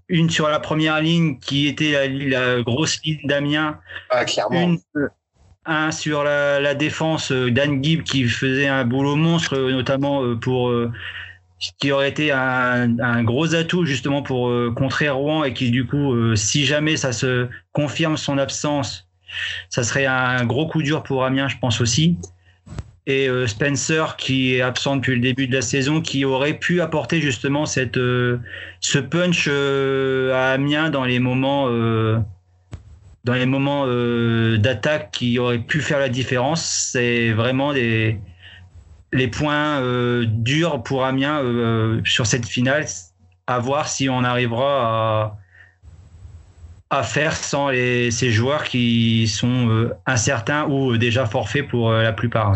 une 0.08 0.30
sur 0.30 0.48
la 0.48 0.58
première 0.58 1.02
ligne 1.02 1.38
qui 1.38 1.66
était 1.66 2.08
la, 2.08 2.62
grosse 2.62 2.98
ligne 3.04 3.20
d'Amiens. 3.24 3.78
Ah, 4.08 4.24
clairement. 4.24 4.74
un 5.66 5.90
sur 5.90 6.24
la, 6.24 6.74
défense, 6.74 7.30
Dan 7.30 7.84
Gibb 7.84 8.04
qui 8.04 8.24
faisait 8.24 8.68
un 8.68 8.86
boulot 8.86 9.16
monstre, 9.16 9.58
notamment 9.58 10.34
pour 10.36 10.72
qui 11.80 11.92
aurait 11.92 12.08
été 12.08 12.30
un, 12.32 13.22
gros 13.24 13.54
atout 13.54 13.84
justement 13.84 14.22
pour 14.22 14.52
contrer 14.74 15.08
Rouen 15.08 15.44
et 15.44 15.52
qui 15.52 15.70
du 15.70 15.86
coup, 15.86 16.36
si 16.36 16.64
jamais 16.64 16.96
ça 16.96 17.12
se 17.12 17.48
confirme 17.72 18.16
son 18.16 18.38
absence, 18.38 19.08
ça 19.68 19.82
serait 19.82 20.06
un 20.06 20.44
gros 20.44 20.66
coup 20.66 20.82
dur 20.82 21.02
pour 21.02 21.24
Amiens, 21.24 21.48
je 21.48 21.58
pense 21.58 21.80
aussi. 21.80 22.16
Et 23.08 23.26
euh, 23.26 23.46
Spencer, 23.46 24.16
qui 24.18 24.54
est 24.54 24.60
absent 24.60 24.96
depuis 24.96 25.14
le 25.14 25.22
début 25.22 25.46
de 25.48 25.54
la 25.54 25.62
saison, 25.62 26.02
qui 26.02 26.26
aurait 26.26 26.58
pu 26.58 26.82
apporter 26.82 27.22
justement 27.22 27.64
cette, 27.64 27.96
euh, 27.96 28.38
ce 28.80 28.98
punch 28.98 29.48
euh, 29.50 30.34
à 30.34 30.52
Amiens 30.52 30.90
dans 30.90 31.04
les 31.04 31.18
moments, 31.18 31.70
dans 33.24 33.34
les 33.34 33.46
moments 33.46 33.86
d'attaque 34.58 35.10
qui 35.10 35.38
auraient 35.38 35.58
pu 35.58 35.80
faire 35.80 35.98
la 35.98 36.10
différence. 36.10 36.62
C'est 36.92 37.32
vraiment 37.32 37.72
des, 37.72 38.18
les 39.12 39.28
points 39.28 39.80
durs 40.24 40.82
pour 40.82 41.04
Amiens 41.04 41.42
sur 42.04 42.26
cette 42.26 42.46
finale. 42.46 42.86
À 43.46 43.58
voir 43.58 43.88
si 43.88 44.10
on 44.10 44.24
arrivera 44.24 45.38
à 46.90 47.02
faire 47.02 47.36
sans 47.36 47.68
ces 47.70 48.30
joueurs 48.30 48.64
qui 48.64 49.28
sont 49.28 49.68
euh, 49.68 49.94
incertains 50.06 50.66
ou 50.66 50.92
euh, 50.92 50.98
déjà 50.98 51.26
forfaits 51.26 51.68
pour 51.68 51.90
euh, 51.90 52.02
la 52.02 52.12
plupart. 52.12 52.54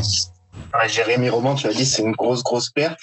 Jérémy 0.88 1.28
Roman, 1.28 1.54
tu 1.54 1.66
as 1.66 1.72
dit 1.72 1.84
c'est 1.84 2.02
une 2.02 2.12
grosse 2.12 2.42
grosse 2.42 2.70
perte. 2.70 2.98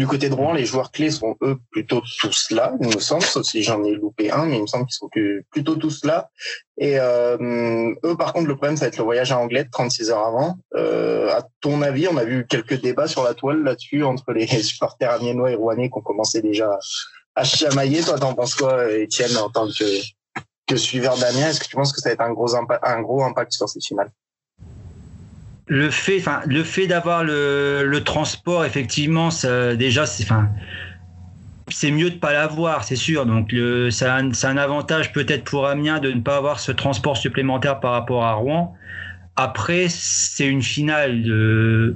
Du 0.00 0.06
côté 0.06 0.30
de 0.30 0.34
Rouen, 0.34 0.54
les 0.54 0.64
joueurs 0.64 0.92
clés 0.92 1.10
sont 1.10 1.36
eux 1.42 1.58
plutôt 1.70 2.00
tous 2.20 2.52
là, 2.52 2.72
il 2.80 2.88
me 2.88 3.00
semble, 3.00 3.22
sauf 3.22 3.44
si 3.44 3.62
j'en 3.62 3.84
ai 3.84 3.92
loupé 3.92 4.30
un, 4.30 4.46
mais 4.46 4.56
il 4.56 4.62
me 4.62 4.66
semble 4.66 4.86
qu'ils 4.86 4.94
sont 4.94 5.10
plutôt 5.50 5.76
tous 5.76 6.06
là. 6.06 6.30
Et 6.78 6.98
euh, 6.98 7.92
eux, 8.02 8.16
par 8.16 8.32
contre, 8.32 8.46
le 8.46 8.56
problème, 8.56 8.78
ça 8.78 8.86
va 8.86 8.88
être 8.88 8.96
le 8.96 9.04
voyage 9.04 9.30
à 9.30 9.38
Anglet 9.38 9.66
36 9.70 10.10
heures 10.10 10.26
avant. 10.26 10.56
Euh, 10.74 11.30
à 11.36 11.46
ton 11.60 11.82
avis, 11.82 12.08
on 12.08 12.16
a 12.16 12.24
vu 12.24 12.46
quelques 12.46 12.80
débats 12.80 13.08
sur 13.08 13.24
la 13.24 13.34
toile 13.34 13.62
là-dessus 13.62 14.02
entre 14.02 14.32
les 14.32 14.46
supporters 14.62 15.10
amiénois 15.10 15.50
et 15.50 15.54
rouennais 15.54 15.90
qui 15.90 15.98
ont 15.98 16.00
commencé 16.00 16.40
déjà 16.40 16.78
à 17.34 17.44
chamailler. 17.44 18.00
Toi, 18.02 18.18
t'en 18.18 18.32
penses 18.32 18.54
quoi, 18.54 18.90
Étienne, 18.90 19.36
en 19.36 19.50
tant 19.50 19.68
que 19.68 19.84
que 20.66 20.76
suiveur 20.76 21.18
Damien, 21.18 21.48
est-ce 21.48 21.60
que 21.60 21.66
tu 21.66 21.76
penses 21.76 21.92
que 21.92 22.00
ça 22.00 22.08
va 22.08 22.12
être 22.14 22.20
un 22.22 22.32
gros 22.32 22.54
impact, 22.54 22.82
un 22.86 23.02
gros 23.02 23.22
impact 23.22 23.52
sur 23.52 23.68
ces 23.68 23.80
finales 23.80 24.10
Le 25.70 25.88
fait, 25.90 26.20
le 26.46 26.86
d'avoir 26.86 27.22
le, 27.22 27.98
transport, 28.04 28.64
effectivement, 28.64 29.28
déjà, 29.78 30.04
c'est, 30.04 30.24
enfin, 30.24 30.48
c'est 31.68 31.92
mieux 31.92 32.10
de 32.10 32.16
pas 32.16 32.32
l'avoir, 32.32 32.82
c'est 32.82 32.96
sûr. 32.96 33.24
Donc, 33.24 33.54
c'est 33.90 34.06
un, 34.06 34.56
avantage 34.56 35.12
peut-être 35.12 35.44
pour 35.44 35.66
Amiens 35.66 36.00
de 36.00 36.10
ne 36.10 36.20
pas 36.20 36.36
avoir 36.36 36.58
ce 36.58 36.72
transport 36.72 37.16
supplémentaire 37.16 37.78
par 37.78 37.92
rapport 37.92 38.24
à 38.24 38.32
Rouen. 38.32 38.74
Après, 39.36 39.86
c'est 39.88 40.46
une 40.46 40.62
finale 40.62 41.94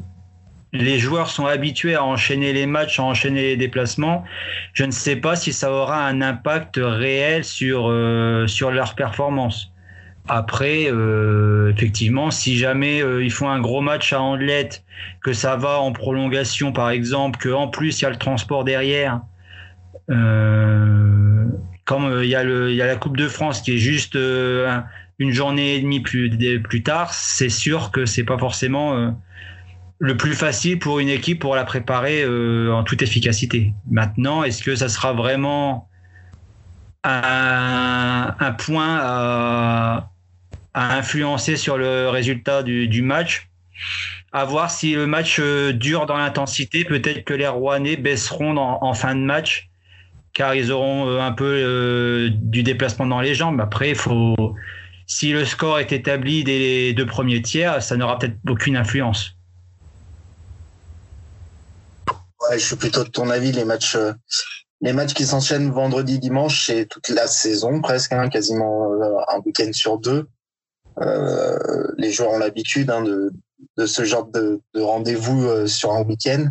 les 0.75 0.99
joueurs 0.99 1.31
sont 1.31 1.47
habitués 1.47 1.95
à 1.95 2.05
enchaîner 2.05 2.53
les 2.53 2.67
matchs, 2.67 2.99
à 2.99 3.05
enchaîner 3.05 3.43
les 3.43 3.57
déplacements. 3.57 4.25
Je 4.73 4.85
ne 4.85 4.91
sais 4.91 5.17
pas 5.17 5.37
si 5.37 5.53
ça 5.53 5.73
aura 5.73 6.05
un 6.05 6.21
impact 6.21 6.81
réel 6.83 7.45
sur, 7.45 7.89
euh, 7.89 8.47
sur 8.49 8.73
leur 8.73 8.95
performance. 8.95 9.71
Après, 10.27 10.91
euh, 10.91 11.71
effectivement, 11.71 12.31
si 12.31 12.57
jamais 12.57 13.03
euh, 13.03 13.23
ils 13.23 13.31
font 13.31 13.51
un 13.51 13.61
gros 13.61 13.83
match 13.83 14.13
à 14.13 14.21
Andelette, 14.21 14.85
que 15.23 15.33
ça 15.33 15.57
va 15.57 15.81
en 15.81 15.93
prolongation 15.93 16.73
par 16.73 16.91
exemple, 16.91 17.39
qu'en 17.43 17.69
plus 17.69 18.01
il 18.01 18.05
y 18.05 18.07
a 18.07 18.11
le 18.11 18.17
transport 18.17 18.65
derrière, 18.65 19.21
comme 20.09 22.21
il 22.23 22.29
y, 22.29 22.35
a 22.35 22.45
le, 22.45 22.71
il 22.71 22.77
y 22.77 22.83
a 22.83 22.87
la 22.87 22.97
Coupe 22.97 23.17
de 23.17 23.29
France 23.29 23.63
qui 23.63 23.75
est 23.75 23.79
juste 23.79 24.17
une 24.17 25.33
journée 25.33 25.77
et 25.77 25.81
demie 25.81 26.01
plus, 26.01 26.31
plus 26.61 26.83
tard, 26.83 27.15
c'est 27.15 27.49
sûr 27.49 27.91
que 27.91 28.07
c'est 28.07 28.25
pas 28.25 28.39
forcément 28.39 29.15
le 29.99 30.17
plus 30.17 30.35
facile 30.35 30.79
pour 30.79 30.99
une 30.99 31.09
équipe 31.09 31.41
pour 31.41 31.57
la 31.57 31.65
préparer 31.65 32.23
euh, 32.23 32.73
en 32.73 32.85
toute 32.85 33.03
efficacité. 33.03 33.75
Maintenant, 33.91 34.45
est-ce 34.45 34.63
que 34.63 34.77
ça 34.77 34.89
sera 34.89 35.13
vraiment 35.13 35.89
un, 37.05 38.35
point 38.59 38.99
à, 39.01 40.11
influencer 40.75 41.57
sur 41.57 41.79
le 41.79 42.09
résultat 42.09 42.63
du, 42.63 43.03
match 43.03 43.49
À 44.33 44.45
voir 44.45 44.71
si 44.71 44.95
le 44.95 45.07
match 45.07 45.39
euh, 45.41 45.73
dure 45.73 46.07
dans 46.07 46.17
l'intensité, 46.17 46.85
peut-être 46.85 47.25
que 47.25 47.35
les 47.35 47.47
Rouennais 47.47 47.97
baisseront 47.97 48.57
en 48.57 48.95
fin 48.95 49.15
de 49.15 49.21
match 49.21 49.69
car 50.33 50.55
ils 50.55 50.73
auront 50.73 51.09
euh, 51.09 51.21
un 51.21 51.33
peu 51.33 52.29
du 52.33 52.65
déplacement 52.65 53.07
dans 53.07 53.21
les 53.21 53.35
jambes. 53.35 53.61
Après, 53.61 53.95
faut, 53.95 54.55
si 55.07 55.33
le 55.33 55.45
score 55.45 55.79
est 55.79 55.93
établi 55.93 56.43
dès 56.43 56.59
les 56.59 56.93
deux 56.93 57.07
premiers 57.07 57.41
tiers, 57.41 57.83
ça 57.83 57.97
n'aura 57.97 58.19
peut-être 58.19 58.37
aucune 58.49 58.77
influence 58.77 59.37
je 62.53 62.59
suis 62.59 62.77
plutôt 62.77 63.05
de 63.05 63.09
ton 63.09 63.31
avis. 63.31 63.53
Les 63.53 63.65
matchs, 63.65 63.97
euh, 63.97 64.13
les 64.81 64.93
matchs 64.93 65.15
qui 65.15 65.25
s'enchaînent 65.25 65.71
vendredi, 65.71 66.19
dimanche, 66.19 66.67
c'est 66.67 66.87
toute 66.87 67.09
la 67.09 67.27
saison 67.27 67.81
presque, 67.81 68.13
hein, 68.13 68.29
quasiment 68.29 68.93
euh, 68.93 69.17
un 69.35 69.39
week-end 69.45 69.73
sur 69.73 69.99
deux. 69.99 70.29
Euh, 71.01 71.89
les 71.99 72.13
joueurs 72.13 72.33
ont 72.33 72.39
l'habitude 72.39 72.91
hein, 72.91 73.03
de, 73.03 73.33
de 73.77 73.87
ce 73.87 74.05
genre 74.05 74.27
de, 74.27 74.61
de 74.75 74.81
rendez-vous 74.81 75.67
sur 75.67 75.93
un 75.93 76.03
week-end. 76.03 76.49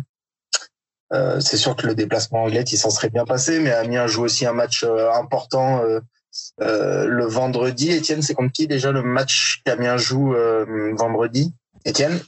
c'est 1.40 1.56
sûr 1.56 1.76
que 1.76 1.86
le 1.86 1.94
déplacement 1.94 2.42
anglais, 2.42 2.62
il 2.62 2.76
s'en 2.76 2.90
serait 2.90 3.10
bien 3.10 3.24
passé, 3.24 3.60
mais 3.60 3.72
Amiens 3.72 4.06
joue 4.06 4.24
aussi 4.24 4.46
un 4.46 4.52
match 4.52 4.84
important 4.84 5.82
le 6.58 7.24
vendredi. 7.26 7.92
Étienne, 7.92 8.22
c'est 8.22 8.34
contre 8.34 8.52
qui 8.52 8.66
déjà 8.66 8.90
le 8.90 9.02
match 9.02 9.62
qu'Amiens 9.64 9.96
joue 9.96 10.34
vendredi? 10.96 11.54
Étienne? 11.84 12.20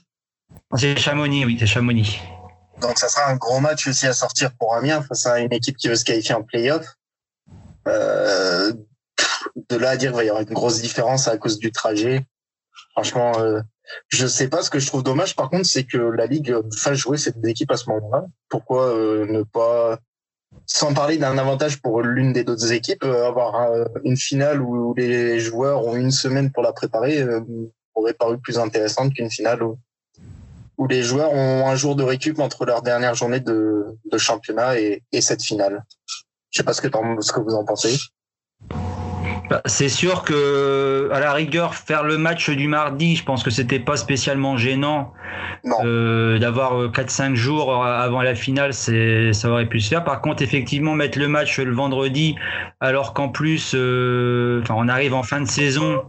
C'est 0.76 0.96
Chamonix, 0.96 1.44
oui, 1.44 1.56
c'est 1.58 1.66
Chamonix. 1.66 2.20
Donc 2.80 2.98
ça 2.98 3.08
sera 3.08 3.30
un 3.30 3.36
gros 3.36 3.60
match 3.60 3.86
aussi 3.88 4.06
à 4.06 4.12
sortir 4.12 4.52
pour 4.58 4.74
Amiens 4.74 5.02
face 5.02 5.26
à 5.26 5.40
une 5.40 5.52
équipe 5.52 5.76
qui 5.76 5.88
veut 5.88 5.96
se 5.96 6.04
qualifier 6.04 6.34
en 6.34 6.42
playoff. 6.42 6.86
Euh, 7.88 8.72
de 9.68 9.76
là 9.76 9.90
à 9.90 9.96
dire 9.96 10.10
qu'il 10.10 10.16
va 10.16 10.24
y 10.24 10.28
avoir 10.28 10.42
une 10.42 10.54
grosse 10.54 10.80
différence 10.80 11.28
à 11.28 11.36
cause 11.36 11.58
du 11.58 11.72
trajet. 11.72 12.24
Franchement, 12.92 13.32
euh, 13.38 13.60
je 14.08 14.26
sais 14.26 14.48
pas. 14.48 14.62
Ce 14.62 14.70
que 14.70 14.78
je 14.78 14.86
trouve 14.86 15.02
dommage, 15.02 15.36
par 15.36 15.50
contre, 15.50 15.66
c'est 15.66 15.84
que 15.84 15.98
la 15.98 16.26
Ligue 16.26 16.54
fasse 16.76 16.98
jouer 16.98 17.18
cette 17.18 17.44
équipe 17.44 17.70
à 17.70 17.76
ce 17.76 17.88
moment-là. 17.90 18.26
Pourquoi 18.48 18.88
euh, 18.88 19.26
ne 19.26 19.42
pas, 19.42 19.98
sans 20.66 20.94
parler 20.94 21.18
d'un 21.18 21.38
avantage 21.38 21.80
pour 21.80 22.02
l'une 22.02 22.32
des 22.32 22.42
autres 22.42 22.72
équipes, 22.72 23.04
euh, 23.04 23.26
avoir 23.26 23.62
euh, 23.62 23.84
une 24.04 24.16
finale 24.16 24.60
où 24.60 24.94
les 24.94 25.38
joueurs 25.40 25.86
ont 25.86 25.96
une 25.96 26.10
semaine 26.10 26.50
pour 26.50 26.62
la 26.62 26.72
préparer 26.72 27.24
aurait 27.94 28.14
paru 28.14 28.38
plus 28.38 28.58
intéressante 28.58 29.14
qu'une 29.14 29.30
finale 29.30 29.62
où 29.62 29.78
où 30.78 30.86
les 30.86 31.02
joueurs 31.02 31.32
ont 31.32 31.66
un 31.66 31.74
jour 31.74 31.96
de 31.96 32.02
récup 32.02 32.38
entre 32.38 32.66
leur 32.66 32.82
dernière 32.82 33.14
journée 33.14 33.40
de, 33.40 33.96
de 34.04 34.18
championnat 34.18 34.78
et, 34.78 35.02
et, 35.10 35.22
cette 35.22 35.42
finale. 35.42 35.82
Je 36.50 36.58
sais 36.58 36.64
pas 36.64 36.74
ce 36.74 36.82
que, 36.82 36.88
ce 37.20 37.32
que 37.32 37.40
vous 37.40 37.54
en 37.54 37.64
pensez. 37.64 37.96
Bah, 39.48 39.62
c'est 39.66 39.88
sûr 39.88 40.24
que 40.24 41.08
à 41.12 41.20
la 41.20 41.32
rigueur 41.32 41.74
faire 41.74 42.02
le 42.02 42.18
match 42.18 42.50
du 42.50 42.66
mardi, 42.66 43.16
je 43.16 43.24
pense 43.24 43.44
que 43.44 43.50
c'était 43.50 43.78
pas 43.78 43.96
spécialement 43.96 44.56
gênant 44.56 45.12
euh, 45.84 46.38
d'avoir 46.38 46.90
4-5 46.90 47.32
euh, 47.32 47.34
jours 47.36 47.84
avant 47.84 48.22
la 48.22 48.34
finale, 48.34 48.72
c'est 48.72 49.32
ça 49.32 49.50
aurait 49.50 49.66
pu 49.66 49.80
se 49.80 49.88
faire. 49.88 50.04
Par 50.04 50.20
contre, 50.20 50.42
effectivement, 50.42 50.94
mettre 50.94 51.18
le 51.18 51.28
match 51.28 51.58
le 51.60 51.72
vendredi, 51.72 52.34
alors 52.80 53.14
qu'en 53.14 53.28
plus, 53.28 53.72
euh, 53.76 54.60
enfin, 54.62 54.74
on 54.76 54.88
arrive 54.88 55.14
en 55.14 55.22
fin 55.22 55.40
de 55.40 55.48
saison, 55.48 56.02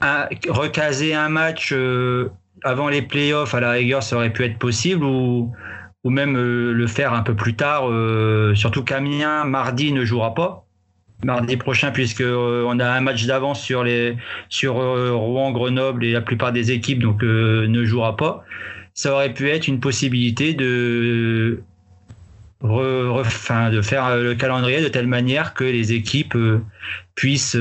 à 0.00 0.28
recaser 0.48 1.14
un 1.14 1.28
match 1.28 1.72
euh, 1.72 2.30
avant 2.64 2.88
les 2.88 3.02
playoffs, 3.02 3.54
à 3.54 3.60
la 3.60 3.72
rigueur, 3.72 4.02
ça 4.02 4.16
aurait 4.16 4.32
pu 4.32 4.44
être 4.44 4.58
possible 4.58 5.04
ou, 5.04 5.52
ou 6.04 6.10
même 6.10 6.36
euh, 6.36 6.72
le 6.72 6.86
faire 6.86 7.12
un 7.12 7.22
peu 7.22 7.34
plus 7.34 7.54
tard. 7.54 7.88
Euh, 7.88 8.54
surtout 8.54 8.82
qu'Amiens, 8.82 9.44
mardi, 9.44 9.92
ne 9.92 10.04
jouera 10.04 10.34
pas. 10.34 10.66
Mardi 11.24 11.56
prochain, 11.56 11.90
puisque 11.90 12.20
euh, 12.20 12.64
on 12.66 12.78
a 12.78 12.88
un 12.88 13.00
match 13.00 13.26
d'avance 13.26 13.62
sur 13.62 13.84
les 13.84 14.16
sur 14.48 14.74
Rouen, 14.74 15.52
Grenoble 15.52 16.04
et 16.04 16.12
la 16.12 16.20
plupart 16.20 16.52
des 16.52 16.72
équipes, 16.72 17.00
donc 17.00 17.22
ne 17.22 17.84
jouera 17.84 18.16
pas. 18.16 18.44
Ça 18.94 19.12
aurait 19.12 19.32
pu 19.32 19.48
être 19.50 19.68
une 19.68 19.80
possibilité 19.80 20.54
de 20.54 21.62
de 22.62 23.80
faire 23.80 24.16
le 24.18 24.34
calendrier 24.34 24.82
de 24.82 24.88
telle 24.88 25.06
manière 25.06 25.54
que 25.54 25.64
les 25.64 25.94
équipes 25.94 26.36
puissent 27.14 27.56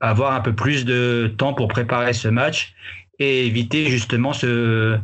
avoir 0.00 0.34
un 0.34 0.40
peu 0.40 0.52
plus 0.52 0.84
de 0.84 1.32
temps 1.36 1.54
pour 1.54 1.66
préparer 1.68 2.12
ce 2.12 2.28
match 2.28 2.74
et 3.18 3.46
éviter 3.46 3.86
justement 3.86 4.32
ce, 4.32 4.98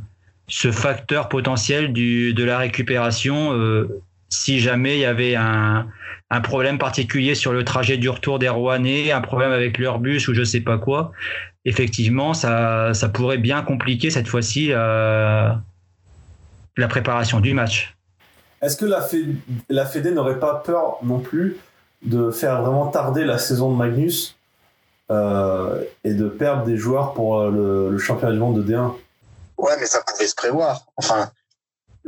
ce 0.49 0.73
facteur 0.73 1.29
potentiel 1.29 1.93
du, 1.93 2.33
de 2.35 2.45
la 2.45 2.59
récupération 2.59 3.53
euh, 3.53 4.03
si 4.31 4.61
jamais 4.61 4.97
il 4.97 5.01
y 5.01 5.05
avait 5.05 5.35
un, 5.35 5.87
un, 6.31 6.41
problème 6.41 6.79
particulier 6.79 7.35
sur 7.35 7.53
le 7.53 7.65
trajet 7.65 7.97
du 7.97 8.09
retour 8.09 8.39
des 8.39 8.49
Rouennais, 8.49 9.13
un 9.13 9.21
problème 9.21 9.53
avec 9.53 9.79
leur 9.79 9.99
bus 9.99 10.29
ou 10.29 10.35
je 10.35 10.45
sais 10.45 10.61
pas 10.61 10.79
quoi. 10.79 11.13
Effectivement, 11.65 12.35
ça, 12.35 12.95
ça 12.95 13.09
pourrait 13.09 13.39
bien 13.39 13.63
compliquer 13.63 14.11
cette 14.11 14.29
fois-ci 14.29 14.69
euh, 14.71 15.51
la 16.77 16.89
préparation 16.89 17.41
du 17.41 17.55
match. 17.55 17.97
est-ce 18.63 18.77
que 18.77 18.87
la, 18.87 19.03
Fédé, 19.03 19.35
la 19.69 19.87
Fédé 19.87 20.11
n'aurait 20.11 20.39
pas 20.39 20.55
peur 20.55 20.99
non 21.03 21.19
plus 21.19 21.57
de 22.03 22.31
faire 22.31 22.63
vraiment 22.63 22.87
tarder 22.89 23.25
la 23.25 23.39
saison 23.39 23.73
de 23.73 23.77
Magnus 23.77 24.37
euh, 25.11 25.83
et 26.05 26.15
de 26.15 26.29
perdre 26.29 26.65
des 26.65 26.77
joueurs 26.77 27.13
pour 27.15 27.41
euh, 27.41 27.51
le, 27.51 27.91
le 27.91 27.99
championnat 27.99 28.33
du 28.33 28.39
monde 28.39 28.63
de 28.63 28.73
D1 28.73 28.93
Ouais, 29.59 29.73
mais 29.81 29.87
ça 29.87 30.01
pouvait 30.07 30.27
se 30.27 30.37
prévoir. 30.37 30.87
Enfin, 30.97 31.31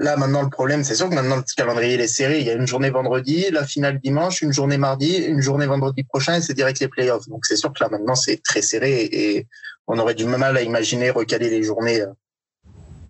là, 0.00 0.16
maintenant, 0.16 0.42
le 0.42 0.48
problème, 0.48 0.82
c'est 0.82 0.94
sûr 0.94 1.10
que 1.10 1.14
maintenant, 1.14 1.36
le 1.36 1.42
calendrier 1.56 1.94
il 1.94 2.00
est 2.00 2.08
serré. 2.08 2.40
Il 2.40 2.46
y 2.46 2.50
a 2.50 2.54
une 2.54 2.66
journée 2.66 2.90
vendredi, 2.90 3.50
la 3.52 3.66
finale 3.66 4.00
dimanche, 4.00 4.40
une 4.40 4.52
journée 4.52 4.78
mardi, 4.78 5.16
une 5.18 5.42
journée 5.42 5.66
vendredi 5.66 6.04
prochain, 6.04 6.36
et 6.36 6.40
c'est 6.40 6.54
direct 6.54 6.80
les 6.80 6.88
playoffs. 6.88 7.28
Donc, 7.28 7.44
c'est 7.44 7.56
sûr 7.56 7.70
que 7.72 7.84
là, 7.84 7.90
maintenant, 7.90 8.14
c'est 8.14 8.42
très 8.42 8.62
serré 8.62 9.02
et 9.04 9.46
on 9.86 9.98
aurait 9.98 10.14
du 10.14 10.24
mal 10.24 10.56
à 10.56 10.62
imaginer 10.62 11.10
recaler 11.10 11.50
les 11.50 11.62
journées, 11.62 12.00
euh, 12.00 12.06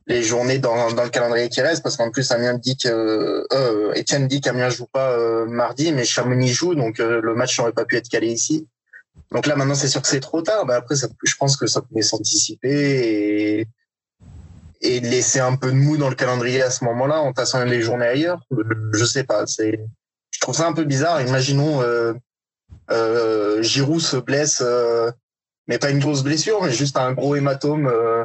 les 0.08 0.24
journées 0.24 0.58
dans, 0.58 0.90
dans 0.90 1.04
le 1.04 1.10
calendrier 1.10 1.48
qui 1.48 1.60
reste, 1.60 1.84
parce 1.84 1.96
qu'en 1.96 2.10
plus, 2.10 2.28
Amiens 2.32 2.54
dit 2.54 2.76
que, 2.76 3.46
euh, 3.52 3.94
Etienne 3.96 4.26
dit 4.26 4.40
qu'Amiens 4.40 4.68
joue 4.68 4.86
pas 4.92 5.12
euh, 5.12 5.46
mardi, 5.46 5.92
mais 5.92 6.04
Chamonix 6.04 6.48
joue, 6.48 6.74
donc 6.74 6.98
euh, 6.98 7.20
le 7.22 7.34
match 7.36 7.56
n'aurait 7.58 7.72
pas 7.72 7.84
pu 7.84 7.96
être 7.96 8.08
calé 8.08 8.26
ici. 8.26 8.66
Donc 9.30 9.46
là, 9.46 9.54
maintenant, 9.54 9.76
c'est 9.76 9.86
sûr 9.86 10.02
que 10.02 10.08
c'est 10.08 10.18
trop 10.18 10.42
tard. 10.42 10.66
Mais 10.66 10.74
après, 10.74 10.96
ça, 10.96 11.06
je 11.22 11.34
pense 11.38 11.56
que 11.56 11.68
ça 11.68 11.82
pouvait 11.82 12.02
s'anticiper 12.02 13.60
et, 13.60 13.66
et 14.80 15.00
laisser 15.00 15.40
un 15.40 15.56
peu 15.56 15.70
de 15.70 15.76
mou 15.76 15.96
dans 15.96 16.08
le 16.08 16.14
calendrier 16.14 16.62
à 16.62 16.70
ce 16.70 16.84
moment-là 16.84 17.20
en 17.20 17.32
tassant 17.32 17.64
les 17.64 17.82
journées 17.82 18.06
ailleurs. 18.06 18.40
Je 18.92 19.04
sais 19.04 19.24
pas. 19.24 19.46
C'est, 19.46 19.80
je 20.30 20.40
trouve 20.40 20.54
ça 20.54 20.66
un 20.66 20.72
peu 20.72 20.84
bizarre. 20.84 21.20
Imaginons 21.20 21.82
euh, 21.82 22.14
euh, 22.90 23.62
Giroud 23.62 24.00
se 24.00 24.16
blesse, 24.16 24.62
euh, 24.64 25.10
mais 25.66 25.78
pas 25.78 25.90
une 25.90 26.00
grosse 26.00 26.22
blessure, 26.22 26.62
mais 26.62 26.72
juste 26.72 26.96
un 26.96 27.12
gros 27.12 27.36
hématome 27.36 27.86
euh, 27.86 28.24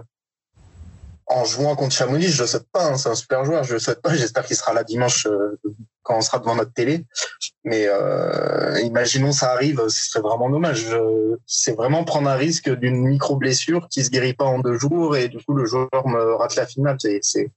en 1.36 1.44
jouant 1.44 1.76
contre 1.76 1.94
Chamonix. 1.94 2.30
Je 2.30 2.42
le 2.42 2.48
souhaite 2.48 2.68
pas. 2.72 2.86
Hein, 2.86 2.98
c'est 2.98 3.10
un 3.10 3.16
super 3.16 3.44
joueur. 3.44 3.64
Je 3.64 3.74
le 3.74 3.80
souhaite 3.80 4.02
pas. 4.02 4.16
J'espère 4.16 4.46
qu'il 4.46 4.56
sera 4.56 4.74
là 4.74 4.84
dimanche 4.84 5.28
euh, 5.28 5.60
quand 6.02 6.18
on 6.18 6.22
sera 6.22 6.40
devant 6.40 6.56
notre 6.56 6.74
télé. 6.74 7.06
Mais 7.64 7.88
euh, 7.88 8.80
imaginons 8.82 9.32
ça 9.32 9.52
arrive, 9.52 9.82
ce 9.90 10.10
serait 10.10 10.22
vraiment 10.22 10.50
dommage. 10.50 10.88
C'est 11.46 11.76
vraiment 11.76 12.04
prendre 12.04 12.30
un 12.30 12.36
risque 12.36 12.70
d'une 12.70 13.08
micro 13.08 13.36
blessure 13.36 13.88
qui 13.90 14.04
se 14.04 14.10
guérit 14.10 14.34
pas 14.34 14.46
en 14.46 14.60
deux 14.60 14.78
jours 14.78 15.18
et 15.18 15.28
du 15.28 15.38
coup 15.44 15.54
le 15.54 15.66
joueur 15.66 15.90
me 16.08 16.36
rate 16.36 16.56
la 16.56 16.66
finale. 16.66 16.98
C'est... 17.22 17.52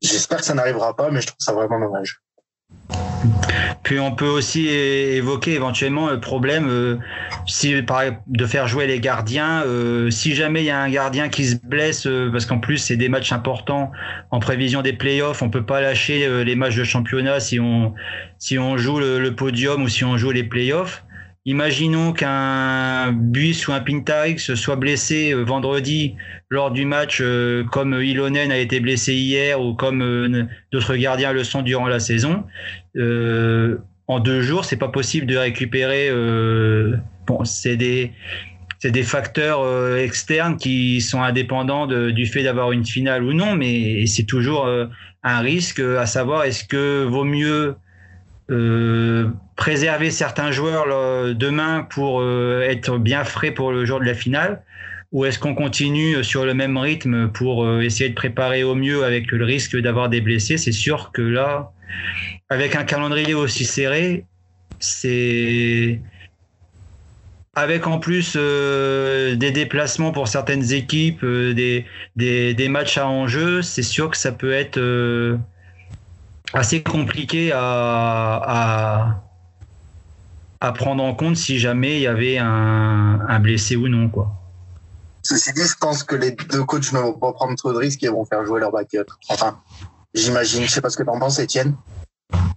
J'espère 0.00 0.38
que 0.38 0.44
ça 0.44 0.54
n'arrivera 0.54 0.94
pas, 0.94 1.10
mais 1.10 1.20
je 1.20 1.26
trouve 1.26 1.40
ça 1.40 1.52
vraiment 1.52 1.80
dommage. 1.80 2.22
Puis 3.82 3.98
on 4.00 4.12
peut 4.12 4.28
aussi 4.28 4.68
évoquer 4.68 5.54
éventuellement 5.54 6.10
le 6.10 6.20
problème 6.20 6.68
euh, 6.68 6.98
de 8.26 8.46
faire 8.46 8.66
jouer 8.66 8.86
les 8.86 9.00
gardiens. 9.00 9.62
euh, 9.64 10.10
si 10.10 10.34
jamais 10.34 10.62
il 10.62 10.66
y 10.66 10.70
a 10.70 10.80
un 10.80 10.90
gardien 10.90 11.28
qui 11.28 11.46
se 11.46 11.56
blesse, 11.56 12.06
euh, 12.06 12.30
parce 12.30 12.46
qu'en 12.46 12.58
plus 12.58 12.78
c'est 12.78 12.96
des 12.96 13.08
matchs 13.08 13.32
importants 13.32 13.92
en 14.30 14.40
prévision 14.40 14.82
des 14.82 14.92
playoffs, 14.92 15.42
on 15.42 15.50
peut 15.50 15.64
pas 15.64 15.80
lâcher 15.80 16.44
les 16.44 16.56
matchs 16.56 16.76
de 16.76 16.84
championnat 16.84 17.40
si 17.40 17.60
on 17.60 18.76
joue 18.76 18.98
le 18.98 19.30
podium 19.30 19.82
ou 19.82 19.88
si 19.88 20.04
on 20.04 20.16
joue 20.16 20.30
les 20.30 20.44
playoffs. 20.44 21.05
Imaginons 21.46 22.12
qu'un 22.12 23.12
Buis 23.12 23.64
ou 23.68 23.72
un 23.72 23.80
Pintarix 23.80 24.38
soit 24.38 24.74
blessé 24.74 25.32
euh, 25.32 25.44
vendredi 25.44 26.16
lors 26.50 26.72
du 26.72 26.84
match, 26.84 27.20
euh, 27.20 27.62
comme 27.64 27.94
Ilonen 28.02 28.50
a 28.50 28.58
été 28.58 28.80
blessé 28.80 29.14
hier 29.14 29.60
ou 29.60 29.74
comme 29.74 30.02
euh, 30.02 30.44
d'autres 30.72 30.96
gardiens 30.96 31.32
le 31.32 31.44
sont 31.44 31.62
durant 31.62 31.86
la 31.86 32.00
saison 32.00 32.44
euh, 32.96 33.78
en 34.08 34.18
deux 34.18 34.42
jours, 34.42 34.64
c'est 34.64 34.76
pas 34.76 34.88
possible 34.88 35.26
de 35.26 35.36
récupérer. 35.36 36.10
Bon, 37.26 37.44
c'est 37.44 37.76
des 37.76 38.12
c'est 38.78 38.92
des 38.92 39.02
facteurs 39.02 39.96
externes 39.96 40.56
qui 40.56 41.00
sont 41.00 41.22
indépendants 41.22 41.88
du 41.88 42.26
fait 42.26 42.44
d'avoir 42.44 42.70
une 42.70 42.84
finale 42.84 43.24
ou 43.24 43.32
non, 43.32 43.56
mais 43.56 44.06
c'est 44.06 44.22
toujours 44.22 44.68
un 45.24 45.40
risque 45.40 45.80
à 45.80 46.06
savoir 46.06 46.44
est-ce 46.44 46.62
que 46.62 47.02
vaut 47.02 47.24
mieux 47.24 47.74
euh, 48.50 49.28
préserver 49.56 50.10
certains 50.10 50.50
joueurs 50.52 50.86
là, 50.86 51.34
demain 51.34 51.86
pour 51.88 52.20
euh, 52.20 52.62
être 52.62 52.98
bien 52.98 53.24
frais 53.24 53.50
pour 53.50 53.72
le 53.72 53.84
jour 53.84 54.00
de 54.00 54.04
la 54.04 54.14
finale? 54.14 54.62
Ou 55.12 55.24
est-ce 55.24 55.38
qu'on 55.38 55.54
continue 55.54 56.22
sur 56.24 56.44
le 56.44 56.52
même 56.52 56.76
rythme 56.76 57.28
pour 57.28 57.64
euh, 57.64 57.80
essayer 57.80 58.10
de 58.10 58.14
préparer 58.14 58.64
au 58.64 58.74
mieux 58.74 59.04
avec 59.04 59.30
le 59.30 59.44
risque 59.44 59.76
d'avoir 59.76 60.08
des 60.08 60.20
blessés? 60.20 60.58
C'est 60.58 60.72
sûr 60.72 61.10
que 61.12 61.22
là, 61.22 61.70
avec 62.50 62.76
un 62.76 62.84
calendrier 62.84 63.34
aussi 63.34 63.64
serré, 63.64 64.24
c'est 64.78 66.00
avec 67.56 67.86
en 67.86 67.98
plus 67.98 68.34
euh, 68.36 69.34
des 69.34 69.50
déplacements 69.50 70.12
pour 70.12 70.28
certaines 70.28 70.72
équipes, 70.72 71.24
euh, 71.24 71.54
des, 71.54 71.86
des, 72.14 72.68
matchs 72.68 72.98
à 72.98 73.08
enjeu, 73.08 73.62
c'est 73.62 73.82
sûr 73.82 74.10
que 74.10 74.16
ça 74.18 74.30
peut 74.30 74.52
être 74.52 74.76
euh, 74.76 75.38
assez 76.52 76.82
compliqué 76.82 77.52
à, 77.54 79.22
à 80.60 80.72
prendre 80.72 81.02
en 81.02 81.14
compte 81.14 81.36
si 81.36 81.58
jamais 81.58 81.96
il 81.96 82.02
y 82.02 82.06
avait 82.06 82.38
un, 82.38 83.20
un 83.28 83.38
blessé 83.40 83.76
ou 83.76 83.88
non. 83.88 84.08
Quoi. 84.08 84.30
Ceci 85.22 85.52
dit, 85.52 85.62
je 85.62 85.76
pense 85.80 86.02
que 86.02 86.14
les 86.16 86.32
deux 86.32 86.64
coachs 86.64 86.92
ne 86.92 86.98
vont 86.98 87.12
pas 87.18 87.32
prendre 87.32 87.56
trop 87.56 87.72
de 87.72 87.78
risques 87.78 88.02
et 88.04 88.08
vont 88.08 88.24
faire 88.24 88.44
jouer 88.46 88.60
leur 88.60 88.72
backup. 88.72 89.06
Enfin, 89.28 89.58
j'imagine. 90.14 90.64
Je 90.64 90.70
sais 90.70 90.80
pas 90.80 90.90
ce 90.90 90.96
que 90.96 91.02
t'en 91.02 91.18
penses, 91.18 91.38
Étienne. 91.38 91.74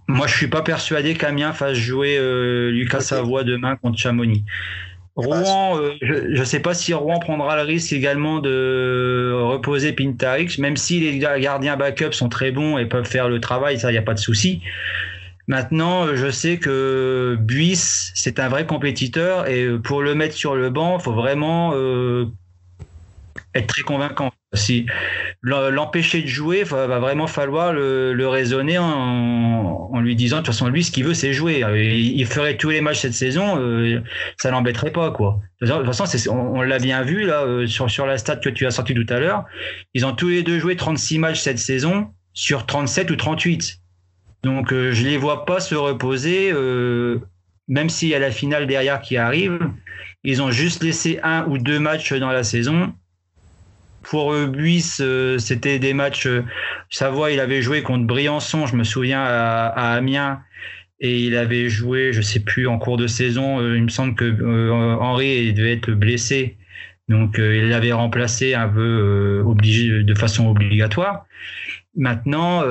Moi, 0.08 0.26
je 0.26 0.36
suis 0.36 0.48
pas 0.48 0.62
persuadé 0.62 1.14
qu'Amiens 1.14 1.52
fasse 1.52 1.76
jouer 1.76 2.16
euh, 2.18 2.70
Lucas. 2.70 3.00
Savoie 3.00 3.44
demain 3.44 3.76
contre 3.76 3.98
Chamonix. 3.98 4.44
Rouen, 5.16 5.78
euh, 5.78 5.92
je 6.00 6.40
ne 6.40 6.44
sais 6.44 6.60
pas 6.60 6.72
si 6.72 6.94
Rouen 6.94 7.18
prendra 7.18 7.56
le 7.56 7.62
risque 7.62 7.92
également 7.92 8.38
de 8.38 9.32
reposer 9.34 9.92
Pintarix, 9.92 10.58
même 10.58 10.76
si 10.76 11.00
les 11.00 11.18
ga- 11.18 11.38
gardiens 11.38 11.76
backup 11.76 12.12
sont 12.12 12.28
très 12.28 12.52
bons 12.52 12.78
et 12.78 12.86
peuvent 12.86 13.06
faire 13.06 13.28
le 13.28 13.40
travail, 13.40 13.78
ça, 13.78 13.90
il 13.90 13.94
n'y 13.94 13.98
a 13.98 14.02
pas 14.02 14.14
de 14.14 14.20
souci. 14.20 14.62
Maintenant, 15.50 16.06
euh, 16.06 16.14
je 16.14 16.30
sais 16.30 16.58
que 16.58 17.36
Buis, 17.36 17.74
c'est 18.14 18.38
un 18.38 18.48
vrai 18.48 18.66
compétiteur 18.66 19.48
et 19.48 19.64
euh, 19.64 19.80
pour 19.80 20.00
le 20.00 20.14
mettre 20.14 20.36
sur 20.36 20.54
le 20.54 20.70
banc, 20.70 20.98
il 20.98 21.02
faut 21.02 21.12
vraiment 21.12 21.72
euh, 21.74 22.26
être 23.56 23.66
très 23.66 23.82
convaincant. 23.82 24.30
Si 24.54 24.86
l'empêcher 25.42 26.22
de 26.22 26.28
jouer, 26.28 26.62
va, 26.62 26.86
va 26.86 27.00
vraiment 27.00 27.26
falloir 27.26 27.72
le, 27.72 28.28
raisonner 28.28 28.78
en, 28.78 29.98
lui 29.98 30.14
disant 30.14 30.36
de 30.36 30.42
toute 30.42 30.54
façon 30.54 30.68
lui 30.68 30.84
ce 30.84 30.92
qu'il 30.92 31.04
veut 31.04 31.14
c'est 31.14 31.32
jouer. 31.32 31.64
Il, 31.74 32.20
il 32.20 32.26
ferait 32.26 32.56
tous 32.56 32.70
les 32.70 32.80
matchs 32.80 33.00
cette 33.00 33.14
saison, 33.14 33.58
euh, 33.58 34.00
ça 34.40 34.52
l'embêterait 34.52 34.92
pas 34.92 35.10
quoi. 35.10 35.40
De 35.60 35.66
toute 35.66 35.84
façon, 35.84 36.30
on, 36.30 36.62
l'a 36.62 36.78
bien 36.78 37.02
vu 37.02 37.26
là 37.26 37.44
sur 37.66 37.90
sur 37.90 38.06
la 38.06 38.18
stat 38.18 38.36
que 38.36 38.50
tu 38.50 38.66
as 38.66 38.70
sorti 38.70 38.94
tout 38.94 39.06
à 39.08 39.18
l'heure. 39.18 39.46
Ils 39.94 40.06
ont 40.06 40.12
tous 40.12 40.28
les 40.28 40.44
deux 40.44 40.60
joué 40.60 40.76
36 40.76 41.18
matchs 41.18 41.40
cette 41.40 41.58
saison 41.58 42.06
sur 42.34 42.66
37 42.66 43.10
ou 43.10 43.16
38. 43.16 43.80
Donc 44.42 44.72
euh, 44.72 44.92
je 44.92 45.04
les 45.04 45.16
vois 45.16 45.44
pas 45.44 45.60
se 45.60 45.74
reposer, 45.74 46.50
euh, 46.52 47.18
même 47.68 47.88
s'il 47.88 48.08
y 48.08 48.14
a 48.14 48.18
la 48.18 48.30
finale 48.30 48.66
derrière 48.66 49.00
qui 49.00 49.16
arrive. 49.16 49.58
Ils 50.24 50.42
ont 50.42 50.50
juste 50.50 50.82
laissé 50.82 51.20
un 51.22 51.44
ou 51.46 51.58
deux 51.58 51.78
matchs 51.78 52.12
dans 52.14 52.30
la 52.30 52.44
saison. 52.44 52.92
Pour 54.02 54.34
Buis, 54.46 54.96
euh, 55.00 55.38
c'était 55.38 55.78
des 55.78 55.92
matchs. 55.92 56.26
euh, 56.26 56.42
Savoie, 56.88 57.32
il 57.32 57.40
avait 57.40 57.60
joué 57.60 57.82
contre 57.82 58.06
Briançon, 58.06 58.66
je 58.66 58.76
me 58.76 58.84
souviens, 58.84 59.22
à, 59.22 59.92
Amiens. 59.94 60.40
Et 61.00 61.20
il 61.20 61.36
avait 61.36 61.68
joué, 61.68 62.12
je 62.12 62.20
sais 62.20 62.40
plus, 62.40 62.66
en 62.66 62.78
cours 62.78 62.96
de 62.96 63.06
saison. 63.06 63.60
il 63.74 63.82
me 63.82 63.88
semble 63.88 64.14
que 64.14 64.70
Henri 65.00 65.50
devait 65.54 65.72
être 65.72 65.90
blessé. 65.92 66.58
Donc 67.08 67.36
il 67.38 67.70
l'avait 67.70 67.92
remplacé 67.92 68.52
un 68.52 68.68
peu 68.68 69.42
obligé, 69.46 70.02
de 70.02 70.14
façon 70.14 70.48
obligatoire. 70.48 71.24
Maintenant, 71.96 72.62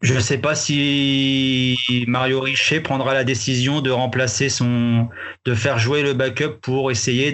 je 0.00 0.14
ne 0.14 0.20
sais 0.20 0.38
pas 0.38 0.54
si 0.54 1.76
Mario 2.06 2.40
Richet 2.40 2.80
prendra 2.80 3.14
la 3.14 3.24
décision 3.24 3.80
de 3.80 3.90
remplacer 3.90 4.48
son, 4.48 5.08
de 5.44 5.54
faire 5.54 5.78
jouer 5.78 6.02
le 6.02 6.14
backup 6.14 6.60
pour 6.60 6.90
essayer 6.90 7.32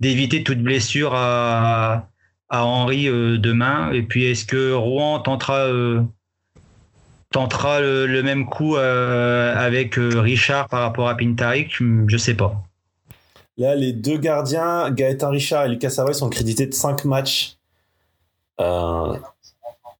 d'éviter 0.00 0.42
toute 0.42 0.58
blessure 0.60 1.14
à 1.14 2.08
à 2.48 2.64
Henri 2.64 3.08
euh, 3.08 3.38
demain. 3.38 3.92
Et 3.92 4.02
puis 4.02 4.24
est-ce 4.24 4.44
que 4.44 4.72
Rouen 4.72 5.20
tentera 5.20 5.66
euh, 5.66 6.02
tentera 7.30 7.80
le, 7.80 8.22
même 8.22 8.46
coup 8.46 8.76
euh, 8.76 9.54
avec 9.56 9.96
Richard 9.96 10.68
par 10.68 10.80
rapport 10.80 11.08
à 11.08 11.16
Pintarik 11.16 11.70
Je 12.06 12.16
sais 12.16 12.34
pas. 12.34 12.62
Là, 13.58 13.74
les 13.74 13.92
deux 13.92 14.18
gardiens, 14.18 14.90
Gaëtan 14.90 15.30
Richard 15.30 15.64
et 15.64 15.68
Lucas 15.70 15.90
Savoy, 15.90 16.14
sont 16.14 16.28
crédités 16.28 16.66
de 16.66 16.74
5 16.74 17.04
matchs. 17.06 17.56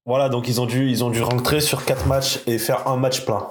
Voilà, 0.06 0.28
donc 0.28 0.48
ils 0.48 0.60
ont, 0.60 0.66
dû, 0.66 0.88
ils 0.88 1.04
ont 1.04 1.10
dû 1.10 1.22
rentrer 1.22 1.60
sur 1.60 1.84
4 1.84 2.06
matchs 2.06 2.40
et 2.46 2.58
faire 2.58 2.86
un 2.88 2.96
match 2.96 3.24
plein. 3.24 3.46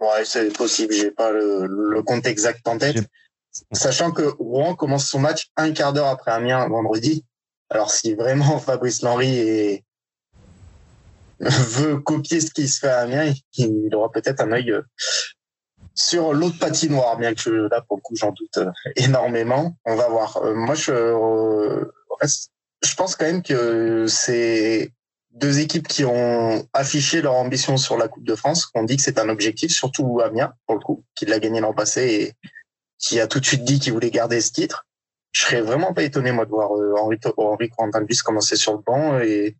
Ouais, 0.00 0.24
c'est 0.24 0.50
possible. 0.56 0.94
J'ai 0.94 1.10
pas 1.10 1.30
le, 1.30 1.66
le 1.66 2.02
compte 2.02 2.24
exact 2.26 2.66
en 2.66 2.78
tête. 2.78 2.96
Sachant 3.72 4.12
que 4.12 4.22
Rouen 4.38 4.74
commence 4.74 5.06
son 5.06 5.18
match 5.18 5.48
un 5.56 5.72
quart 5.72 5.92
d'heure 5.92 6.06
après 6.06 6.30
Amiens 6.30 6.66
vendredi. 6.68 7.24
Alors 7.68 7.90
si 7.90 8.14
vraiment 8.14 8.58
Fabrice 8.58 9.02
Lenry 9.02 9.36
est... 9.36 9.84
veut 11.40 11.98
copier 11.98 12.40
ce 12.40 12.50
qui 12.50 12.68
se 12.68 12.78
fait 12.80 12.88
à 12.88 13.00
Amiens, 13.00 13.32
il 13.56 13.94
aura 13.94 14.10
peut-être 14.10 14.40
un 14.40 14.52
œil 14.52 14.70
euh, 14.70 14.82
sur 15.94 16.32
l'autre 16.32 16.58
patinoire, 16.58 17.16
bien 17.16 17.34
que 17.34 17.40
je- 17.40 17.68
là 17.68 17.80
pour 17.86 17.96
le 17.96 18.02
coup 18.02 18.14
j'en 18.16 18.30
doute 18.32 18.58
euh, 18.58 18.70
énormément. 18.96 19.76
On 19.84 19.96
va 19.96 20.08
voir. 20.08 20.36
Euh, 20.38 20.54
Moi 20.54 20.74
je 20.74 20.92
reste- 22.20 22.50
je 22.82 22.94
pense 22.94 23.16
quand 23.16 23.26
même 23.26 23.42
que 23.42 24.06
c'est 24.08 24.92
deux 25.30 25.60
équipes 25.60 25.86
qui 25.86 26.04
ont 26.04 26.66
affiché 26.72 27.22
leur 27.22 27.34
ambition 27.34 27.76
sur 27.76 27.96
la 27.96 28.08
Coupe 28.08 28.24
de 28.24 28.34
France, 28.34 28.66
qui 28.66 28.78
ont 28.78 28.84
dit 28.84 28.96
que 28.96 29.02
c'est 29.02 29.18
un 29.18 29.28
objectif, 29.28 29.70
surtout 29.70 30.20
Amiens, 30.20 30.52
pour 30.66 30.76
le 30.76 30.80
coup, 30.80 31.04
qui 31.14 31.26
l'a 31.26 31.38
gagné 31.38 31.60
l'an 31.60 31.72
passé 31.72 32.02
et 32.02 32.50
qui 32.98 33.20
a 33.20 33.26
tout 33.26 33.40
de 33.40 33.46
suite 33.46 33.64
dit 33.64 33.78
qu'il 33.78 33.92
voulait 33.92 34.10
garder 34.10 34.40
ce 34.40 34.52
titre. 34.52 34.86
Je 35.32 35.42
serais 35.42 35.60
vraiment 35.60 35.94
pas 35.94 36.02
étonné, 36.02 36.32
moi, 36.32 36.44
de 36.44 36.50
voir 36.50 36.76
euh, 36.76 36.94
Henri, 36.98 37.18
Henri 37.36 37.70
Corentin 37.70 38.04
commencer 38.24 38.56
sur 38.56 38.72
le 38.72 38.78
banc. 38.78 39.20
Et, 39.20 39.56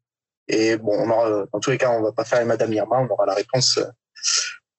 et 0.48 0.76
bon, 0.76 0.92
on 0.98 1.10
aura, 1.10 1.46
dans 1.52 1.60
tous 1.60 1.70
les 1.70 1.78
cas, 1.78 1.90
on 1.90 2.02
va 2.02 2.12
pas 2.12 2.24
faire 2.24 2.44
Madame 2.44 2.72
Irma, 2.72 2.98
on 2.98 3.12
aura 3.12 3.26
la 3.26 3.34
réponse 3.34 3.78
euh, 3.78 3.84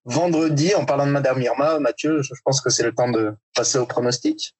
vendredi. 0.04 0.75
En 0.75 0.86
parlant 0.86 1.08
de 1.08 1.12
Madame 1.12 1.41
Irma, 1.41 1.80
Mathieu, 1.80 2.21
je 2.21 2.34
pense 2.43 2.60
que 2.60 2.69
c'est 2.69 2.84
le 2.84 2.93
temps 2.93 3.10
de 3.10 3.34
passer 3.56 3.77
au 3.77 3.86
pronostic. 3.86 4.54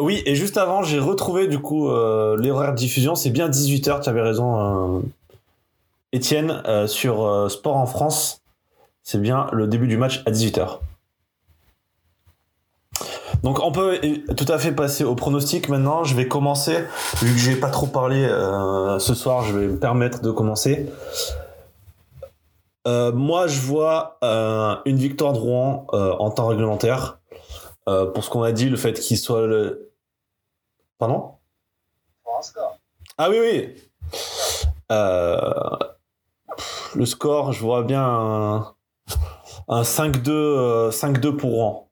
Oui, 0.00 0.22
et 0.26 0.36
juste 0.36 0.56
avant, 0.56 0.84
j'ai 0.84 1.00
retrouvé 1.00 1.48
du 1.48 1.58
coup 1.58 1.90
euh, 1.90 2.36
l'horaire 2.36 2.70
de 2.70 2.76
diffusion. 2.76 3.16
C'est 3.16 3.30
bien 3.30 3.48
18h, 3.48 4.00
tu 4.00 4.08
avais 4.08 4.22
raison, 4.22 4.98
euh, 4.98 5.00
Étienne, 6.12 6.62
euh, 6.66 6.86
sur 6.86 7.26
euh, 7.26 7.48
Sport 7.48 7.76
en 7.76 7.86
France. 7.86 8.40
C'est 9.02 9.20
bien 9.20 9.48
le 9.52 9.66
début 9.66 9.88
du 9.88 9.96
match 9.96 10.22
à 10.24 10.30
18h. 10.30 10.78
Donc 13.42 13.60
on 13.60 13.72
peut 13.72 13.98
tout 14.36 14.46
à 14.48 14.58
fait 14.58 14.72
passer 14.72 15.02
au 15.02 15.16
pronostic 15.16 15.68
maintenant. 15.68 16.04
Je 16.04 16.14
vais 16.14 16.28
commencer, 16.28 16.84
vu 17.20 17.32
que 17.32 17.38
j'ai 17.38 17.56
pas 17.56 17.70
trop 17.70 17.86
parlé 17.86 18.26
ce 18.98 19.14
soir, 19.14 19.44
je 19.44 19.56
vais 19.56 19.66
me 19.66 19.78
permettre 19.78 20.20
de 20.22 20.30
commencer. 20.32 20.86
Moi, 22.84 23.46
je 23.46 23.60
vois 23.60 24.18
une 24.84 24.96
victoire 24.96 25.32
de 25.32 25.38
Rouen 25.38 25.86
en 25.92 26.30
temps 26.30 26.48
réglementaire. 26.48 27.20
Pour 27.86 28.24
ce 28.24 28.28
qu'on 28.28 28.42
a 28.42 28.50
dit, 28.50 28.68
le 28.68 28.76
fait 28.76 28.94
qu'il 28.94 29.16
soit 29.16 29.46
le... 29.46 29.87
Pardon? 30.98 31.34
Ah 33.16 33.30
oui, 33.30 33.36
oui. 33.40 33.74
Euh, 34.90 35.40
le 36.94 37.06
score, 37.06 37.52
je 37.52 37.60
vois 37.60 37.84
bien 37.84 38.02
un, 38.02 38.74
un 39.68 39.82
5-2 39.82 40.30
euh, 40.30 40.90
5-2 40.90 41.36
pour 41.36 41.50
Rouen. 41.50 41.88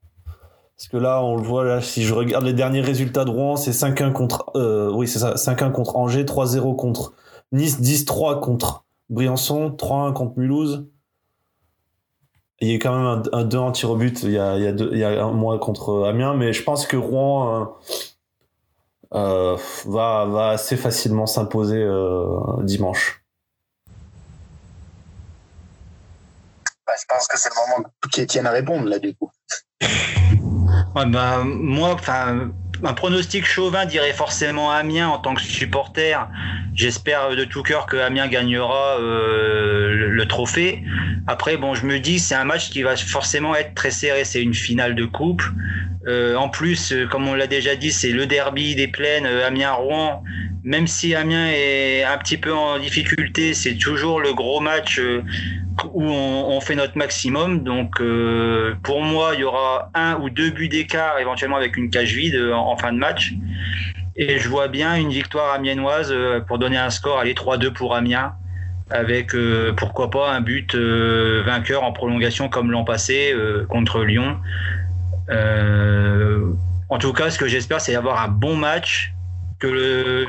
Parce 0.76 0.88
que 0.88 0.96
là, 0.96 1.22
on 1.22 1.36
le 1.36 1.42
voit, 1.42 1.64
là, 1.64 1.80
si 1.80 2.02
je 2.02 2.12
regarde 2.12 2.44
les 2.44 2.52
derniers 2.52 2.80
résultats 2.80 3.24
de 3.24 3.30
Rouen, 3.30 3.56
c'est 3.56 3.70
5-1 3.70 4.12
contre... 4.12 4.50
Euh, 4.56 4.90
oui, 4.92 5.08
c'est 5.08 5.20
ça, 5.20 5.34
5-1 5.34 5.72
contre 5.72 5.96
Angers, 5.96 6.24
3-0 6.24 6.76
contre 6.76 7.14
Nice, 7.52 7.80
10-3 7.80 8.40
contre 8.40 8.84
Briançon, 9.08 9.70
3-1 9.70 10.12
contre 10.12 10.38
Mulhouse. 10.38 10.86
Il 12.60 12.68
y 12.70 12.74
a 12.74 12.76
quand 12.76 12.96
même 12.96 13.22
un, 13.32 13.38
un 13.38 13.44
2 13.44 13.58
en 13.58 13.72
tir 13.72 13.90
au 13.90 13.96
but, 13.96 14.22
il 14.22 14.32
y 14.32 14.38
a, 14.38 14.56
il 14.56 14.64
y 14.64 14.66
a, 14.66 14.72
deux, 14.72 14.90
il 14.92 14.98
y 14.98 15.04
a 15.04 15.24
un 15.24 15.32
mois 15.32 15.58
contre 15.58 16.04
Amiens, 16.06 16.34
mais 16.34 16.52
je 16.52 16.62
pense 16.62 16.86
que 16.86 16.96
Rouen... 16.96 17.62
Euh, 17.62 17.64
va, 19.16 20.24
va 20.26 20.48
assez 20.50 20.76
facilement 20.76 21.26
s'imposer 21.26 21.82
euh, 21.82 22.38
dimanche. 22.62 23.22
Bah, 26.86 26.92
je 27.00 27.04
pense 27.08 27.26
que 27.26 27.38
c'est 27.38 27.48
le 27.48 27.54
moment 27.78 27.88
qu'Étienne 28.12 28.46
à 28.46 28.50
répondre, 28.50 28.88
là, 28.88 28.98
du 28.98 29.14
coup. 29.14 29.30
Ouais, 30.94 31.06
bah, 31.06 31.42
moi, 31.44 31.94
enfin, 31.94 32.50
un 32.82 32.94
pronostic 32.94 33.46
chauvin 33.46 33.86
dirait 33.86 34.12
forcément 34.12 34.70
Amiens 34.70 35.08
en 35.08 35.18
tant 35.18 35.34
que 35.34 35.42
supporter. 35.42 36.28
J'espère 36.74 37.30
de 37.34 37.44
tout 37.44 37.62
cœur 37.62 37.86
que 37.86 37.96
Amiens 37.96 38.28
gagnera 38.28 38.98
euh, 39.00 40.08
le, 40.10 40.26
trophée. 40.26 40.82
Après, 41.26 41.56
bon, 41.56 41.74
je 41.74 41.86
me 41.86 41.98
dis 41.98 42.18
c'est 42.18 42.34
un 42.34 42.44
match 42.44 42.70
qui 42.70 42.82
va 42.82 42.96
forcément 42.96 43.54
être 43.54 43.74
très 43.74 43.90
serré. 43.90 44.24
C'est 44.24 44.42
une 44.42 44.54
finale 44.54 44.94
de 44.94 45.04
coupe. 45.04 45.42
Euh, 46.06 46.36
en 46.36 46.48
plus, 46.48 46.94
comme 47.10 47.26
on 47.26 47.34
l'a 47.34 47.46
déjà 47.46 47.74
dit, 47.74 47.90
c'est 47.90 48.12
le 48.12 48.26
derby 48.26 48.74
des 48.76 48.88
plaines 48.88 49.26
euh, 49.26 49.46
Amiens-Rouen. 49.46 50.22
Même 50.62 50.86
si 50.86 51.14
Amiens 51.14 51.48
est 51.48 52.02
un 52.02 52.18
petit 52.18 52.36
peu 52.36 52.52
en 52.52 52.78
difficulté, 52.78 53.54
c'est 53.54 53.76
toujours 53.76 54.20
le 54.20 54.34
gros 54.34 54.60
match 54.60 54.98
euh, 54.98 55.22
où 55.92 56.02
on, 56.02 56.60
fait 56.60 56.74
notre 56.74 56.96
maximum. 56.96 57.62
Donc, 57.62 58.00
euh, 58.00 58.74
pour 58.82 59.02
moi, 59.02 59.32
il 59.34 59.40
y 59.40 59.44
aura 59.44 59.90
un 59.94 60.16
ou 60.20 60.30
deux 60.30 60.50
buts 60.50 60.68
d'écart, 60.68 61.18
éventuellement 61.18 61.56
avec 61.56 61.76
une 61.76 61.90
cage 61.90 62.14
vide 62.14 62.40
en, 62.52 62.70
en, 62.70 62.76
fin 62.76 62.92
de 62.92 62.98
match. 62.98 63.34
Et 64.16 64.38
je 64.38 64.48
vois 64.48 64.68
bien 64.68 64.96
une 64.96 65.10
victoire 65.10 65.52
amiennoise 65.52 66.10
euh, 66.10 66.40
pour 66.40 66.58
donner 66.58 66.78
un 66.78 66.90
score, 66.90 67.18
allez 67.18 67.34
3-2 67.34 67.70
pour 67.72 67.94
Amiens, 67.94 68.34
avec 68.90 69.34
euh, 69.34 69.74
pourquoi 69.76 70.10
pas 70.10 70.32
un 70.32 70.40
but 70.40 70.74
euh, 70.74 71.42
vainqueur 71.44 71.84
en 71.84 71.92
prolongation 71.92 72.48
comme 72.48 72.70
l'an 72.70 72.84
passé 72.84 73.34
contre 73.68 74.04
Lyon. 74.04 74.38
en 75.28 76.98
tout 76.98 77.12
cas, 77.12 77.30
ce 77.30 77.38
que 77.38 77.46
j'espère, 77.46 77.80
c'est 77.80 77.94
avoir 77.94 78.22
un 78.22 78.28
bon 78.28 78.56
match 78.56 79.12
que 79.58 79.66
le, 79.66 80.26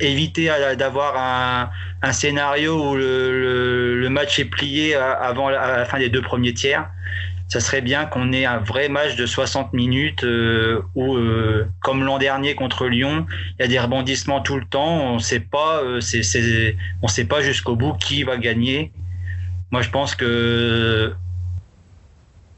éviter 0.00 0.50
d'avoir 0.76 1.70
un, 2.02 2.12
scénario 2.12 2.90
où 2.90 2.96
le, 2.96 4.08
match 4.10 4.38
est 4.38 4.44
plié 4.44 4.94
avant 4.94 5.48
la, 5.48 5.84
fin 5.84 5.98
des 5.98 6.08
deux 6.08 6.22
premiers 6.22 6.54
tiers. 6.54 6.88
Ça 7.48 7.60
serait 7.60 7.82
bien 7.82 8.06
qu'on 8.06 8.32
ait 8.32 8.46
un 8.46 8.58
vrai 8.58 8.88
match 8.88 9.16
de 9.16 9.26
60 9.26 9.74
minutes 9.74 10.24
euh, 10.24 10.82
où, 10.94 11.16
euh, 11.16 11.68
comme 11.80 12.02
l'an 12.02 12.18
dernier 12.18 12.54
contre 12.54 12.86
Lyon, 12.86 13.26
il 13.58 13.62
y 13.62 13.64
a 13.64 13.68
des 13.68 13.78
rebondissements 13.78 14.40
tout 14.40 14.56
le 14.56 14.64
temps. 14.64 15.12
On 15.12 15.18
sait 15.18 15.40
pas, 15.40 15.82
euh, 15.82 16.00
pas 17.28 17.42
jusqu'au 17.42 17.76
bout 17.76 17.92
qui 17.94 18.22
va 18.22 18.38
gagner. 18.38 18.92
Moi, 19.70 19.82
je 19.82 19.90
pense 19.90 20.14
que 20.14 21.14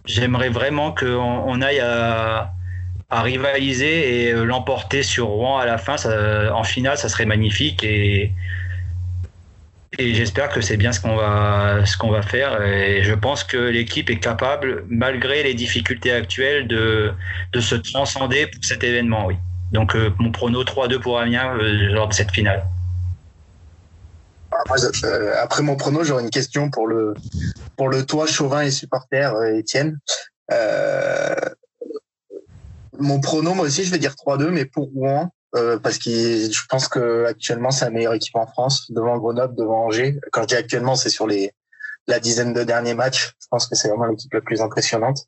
j'aimerais 0.04 0.50
vraiment 0.50 0.92
qu'on 0.92 1.42
on 1.46 1.60
aille 1.60 1.80
à, 1.80 2.52
à 3.10 3.22
rivaliser 3.22 4.28
et 4.28 4.32
l'emporter 4.32 5.02
sur 5.02 5.26
Rouen 5.26 5.58
à 5.58 5.66
la 5.66 5.78
fin. 5.78 5.96
Ça, 5.96 6.54
en 6.54 6.64
finale, 6.64 6.98
ça 6.98 7.08
serait 7.08 7.26
magnifique 7.26 7.84
et, 7.84 8.32
et 9.98 10.14
j'espère 10.14 10.48
que 10.50 10.60
c'est 10.60 10.76
bien 10.76 10.92
ce 10.92 11.00
qu'on 11.00 11.16
va, 11.16 11.86
ce 11.86 11.96
qu'on 11.96 12.10
va 12.10 12.22
faire. 12.22 12.62
Et 12.62 13.02
je 13.02 13.14
pense 13.14 13.44
que 13.44 13.56
l'équipe 13.56 14.10
est 14.10 14.18
capable, 14.18 14.84
malgré 14.88 15.42
les 15.42 15.54
difficultés 15.54 16.12
actuelles, 16.12 16.66
de, 16.66 17.12
de 17.52 17.60
se 17.60 17.76
transcender 17.76 18.46
pour 18.46 18.64
cet 18.64 18.84
événement. 18.84 19.26
Oui. 19.26 19.36
Donc 19.72 19.94
euh, 19.94 20.10
mon 20.18 20.32
prono 20.32 20.64
3-2 20.64 21.00
pour 21.00 21.18
Amiens 21.18 21.56
euh, 21.56 21.92
lors 21.92 22.08
de 22.08 22.14
cette 22.14 22.30
finale. 22.30 22.64
Euh, 25.04 25.34
après 25.42 25.62
mon 25.62 25.76
prono, 25.76 26.04
j'aurais 26.04 26.22
une 26.22 26.30
question 26.30 26.70
pour 26.70 26.86
le 26.86 27.14
pour 27.76 27.88
le 27.88 28.06
toi 28.06 28.26
chauvin 28.26 28.62
et 28.62 28.70
supporter 28.70 29.32
Étienne. 29.54 29.98
Euh, 30.52 31.34
mon 32.98 33.20
prono, 33.20 33.54
moi 33.54 33.66
aussi, 33.66 33.84
je 33.84 33.90
vais 33.90 33.98
dire 33.98 34.14
3-2, 34.14 34.50
mais 34.50 34.64
pour 34.64 34.90
Rouen, 34.94 35.30
euh, 35.54 35.78
parce 35.78 35.98
que 35.98 36.10
je 36.10 36.62
pense 36.68 36.88
que 36.88 37.24
actuellement 37.24 37.70
c'est 37.70 37.84
la 37.84 37.90
meilleure 37.90 38.14
équipe 38.14 38.36
en 38.36 38.46
France, 38.46 38.90
devant 38.90 39.16
Grenoble, 39.18 39.54
devant 39.54 39.86
Angers. 39.86 40.18
Quand 40.32 40.42
je 40.42 40.48
dis 40.48 40.54
actuellement, 40.54 40.96
c'est 40.96 41.10
sur 41.10 41.26
les 41.26 41.52
la 42.08 42.20
dizaine 42.20 42.52
de 42.52 42.62
derniers 42.62 42.94
matchs. 42.94 43.32
Je 43.40 43.46
pense 43.50 43.66
que 43.66 43.74
c'est 43.74 43.88
vraiment 43.88 44.06
l'équipe 44.06 44.32
la 44.32 44.40
plus 44.40 44.60
impressionnante. 44.60 45.26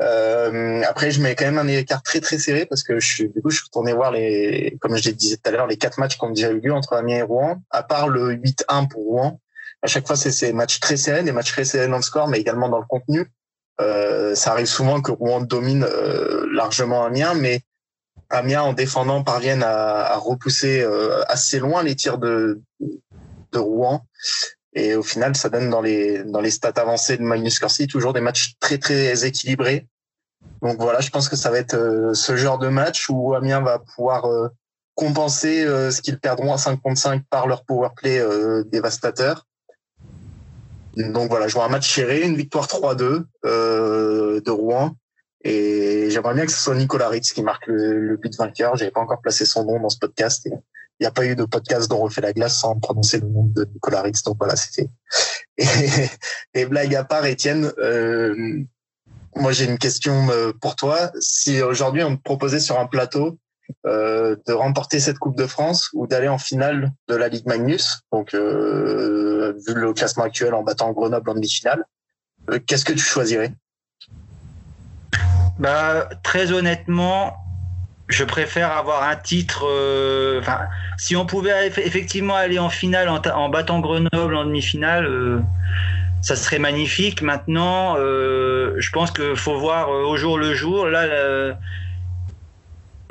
Euh, 0.00 0.82
après, 0.88 1.10
je 1.10 1.20
mets 1.20 1.34
quand 1.34 1.44
même 1.44 1.58
un 1.58 1.68
écart 1.68 2.02
très 2.02 2.20
très 2.20 2.38
serré 2.38 2.66
parce 2.66 2.82
que 2.82 2.98
je 2.98 3.06
suis 3.06 3.28
du 3.28 3.42
coup 3.42 3.50
je 3.50 3.56
suis 3.56 3.64
retourné 3.66 3.92
voir 3.92 4.10
les, 4.10 4.76
comme 4.80 4.96
je 4.96 5.10
disais 5.10 5.36
tout 5.36 5.48
à 5.48 5.52
l'heure, 5.52 5.66
les 5.66 5.76
quatre 5.76 5.98
matchs 5.98 6.18
qui 6.18 6.24
ont 6.24 6.30
déjà 6.30 6.50
eu 6.50 6.60
lieu 6.60 6.72
entre 6.72 6.94
Amiens 6.94 7.18
et 7.18 7.22
Rouen. 7.22 7.62
À 7.70 7.82
part 7.82 8.08
le 8.08 8.34
8-1 8.34 8.88
pour 8.88 9.04
Rouen, 9.04 9.40
à 9.82 9.86
chaque 9.86 10.06
fois 10.06 10.16
c'est 10.16 10.32
ces 10.32 10.52
matchs 10.52 10.80
très 10.80 10.96
serrés, 10.96 11.22
des 11.22 11.32
matchs 11.32 11.52
très 11.52 11.64
serrés 11.64 11.88
dans 11.88 11.96
le 11.96 12.02
score, 12.02 12.28
mais 12.28 12.38
également 12.38 12.68
dans 12.68 12.78
le 12.78 12.86
contenu. 12.86 13.30
Euh, 13.80 14.34
ça 14.34 14.52
arrive 14.52 14.66
souvent 14.66 15.00
que 15.00 15.12
Rouen 15.12 15.40
domine 15.40 15.84
euh, 15.84 16.46
largement 16.52 17.04
Amiens, 17.04 17.34
mais 17.34 17.62
Amiens, 18.30 18.62
en 18.62 18.72
défendant, 18.72 19.22
parviennent 19.22 19.62
à, 19.62 20.06
à 20.06 20.16
repousser 20.16 20.82
euh, 20.82 21.22
assez 21.28 21.58
loin 21.58 21.82
les 21.82 21.94
tirs 21.94 22.18
de, 22.18 22.60
de 22.80 23.58
Rouen. 23.58 24.06
Et 24.74 24.94
au 24.94 25.02
final, 25.02 25.36
ça 25.36 25.50
donne 25.50 25.68
dans 25.68 25.82
les, 25.82 26.24
dans 26.24 26.40
les 26.40 26.50
stats 26.50 26.72
avancées 26.76 27.18
de 27.18 27.22
Magnus 27.22 27.58
Corsi 27.58 27.86
toujours 27.86 28.14
des 28.14 28.22
matchs 28.22 28.54
très, 28.58 28.78
très 28.78 29.26
équilibrés. 29.26 29.86
Donc 30.62 30.80
voilà, 30.80 31.00
je 31.00 31.10
pense 31.10 31.28
que 31.28 31.36
ça 31.36 31.50
va 31.50 31.58
être 31.58 31.74
euh, 31.74 32.14
ce 32.14 32.36
genre 32.36 32.58
de 32.58 32.68
match 32.68 33.08
où 33.10 33.34
Amiens 33.34 33.60
va 33.60 33.78
pouvoir 33.78 34.24
euh, 34.24 34.48
compenser 34.94 35.64
ce 35.64 36.02
qu'ils 36.02 36.18
perdront 36.20 36.52
à 36.52 36.58
5 36.58 36.80
contre 36.82 37.00
5 37.00 37.22
par 37.30 37.46
leur 37.46 37.64
power 37.64 37.88
play 37.96 38.22
dévastateur. 38.66 39.46
Donc 40.96 41.30
voilà, 41.30 41.48
je 41.48 41.54
vois 41.54 41.64
un 41.64 41.68
match 41.68 41.94
serré, 41.94 42.22
une 42.22 42.36
victoire 42.36 42.66
3-2 42.66 43.24
de 43.44 44.50
Rouen. 44.50 44.96
Et 45.44 46.08
j'aimerais 46.10 46.34
bien 46.34 46.46
que 46.46 46.52
ce 46.52 46.58
soit 46.58 46.74
Nicolas 46.74 47.08
Ritz 47.08 47.32
qui 47.32 47.42
marque 47.42 47.66
le, 47.66 48.00
le 48.00 48.16
but 48.16 48.36
vainqueur. 48.36 48.76
J'avais 48.76 48.92
pas 48.92 49.00
encore 49.00 49.20
placé 49.20 49.44
son 49.44 49.64
nom 49.64 49.80
dans 49.80 49.88
ce 49.88 49.98
podcast. 49.98 50.46
Il 50.46 50.52
n'y 51.00 51.06
a 51.06 51.10
pas 51.10 51.26
eu 51.26 51.34
de 51.34 51.44
podcast 51.44 51.90
dont 51.90 51.98
on 51.98 52.04
refait 52.04 52.20
la 52.20 52.32
glace 52.32 52.60
sans 52.60 52.78
prononcer 52.78 53.18
le 53.18 53.26
nom 53.26 53.44
de 53.44 53.64
Nicolas 53.64 54.02
Ritz. 54.02 54.22
Donc 54.22 54.36
voilà, 54.38 54.56
c'était. 54.56 54.88
Et, 55.58 55.66
et, 56.54 56.64
blague 56.64 56.94
à 56.94 57.04
part, 57.04 57.26
Étienne, 57.26 57.70
euh, 57.76 58.62
moi 59.36 59.52
j'ai 59.52 59.66
une 59.66 59.76
question 59.76 60.30
euh, 60.30 60.52
pour 60.58 60.76
toi. 60.76 61.10
Si 61.20 61.60
aujourd'hui 61.60 62.02
on 62.02 62.16
te 62.16 62.22
proposait 62.22 62.58
sur 62.58 62.80
un 62.80 62.86
plateau 62.86 63.38
euh, 63.86 64.36
de 64.46 64.52
remporter 64.52 65.00
cette 65.00 65.18
Coupe 65.18 65.36
de 65.36 65.46
France 65.46 65.90
ou 65.92 66.06
d'aller 66.06 66.28
en 66.28 66.38
finale 66.38 66.90
de 67.08 67.16
la 67.16 67.28
Ligue 67.28 67.46
Magnus, 67.46 68.00
donc 68.12 68.34
euh, 68.34 69.52
vu 69.66 69.74
le 69.74 69.92
classement 69.92 70.24
actuel 70.24 70.54
en 70.54 70.62
battant 70.62 70.92
Grenoble 70.92 71.30
en 71.30 71.34
demi-finale, 71.34 71.84
euh, 72.50 72.58
qu'est-ce 72.66 72.84
que 72.84 72.92
tu 72.92 72.98
choisirais? 72.98 73.52
Bah, 75.58 76.08
très 76.22 76.50
honnêtement, 76.52 77.36
je 78.08 78.24
préfère 78.24 78.72
avoir 78.72 79.04
un 79.04 79.16
titre. 79.16 79.64
Enfin, 80.40 80.60
si 80.96 81.14
on 81.14 81.26
pouvait 81.26 81.68
eff- 81.68 81.80
effectivement 81.80 82.34
aller 82.34 82.58
en 82.58 82.70
finale 82.70 83.08
en, 83.08 83.20
ta- 83.20 83.36
en 83.36 83.48
battant 83.48 83.80
Grenoble 83.80 84.34
en 84.34 84.44
demi-finale, 84.44 85.42
ça 86.20 86.36
serait 86.36 86.58
magnifique. 86.58 87.22
Maintenant, 87.22 87.96
je 87.96 88.90
pense 88.90 89.10
qu'il 89.10 89.36
faut 89.36 89.58
voir 89.58 89.90
au 89.90 90.16
jour 90.16 90.38
le 90.38 90.54
jour. 90.54 90.86
Là, 90.86 91.56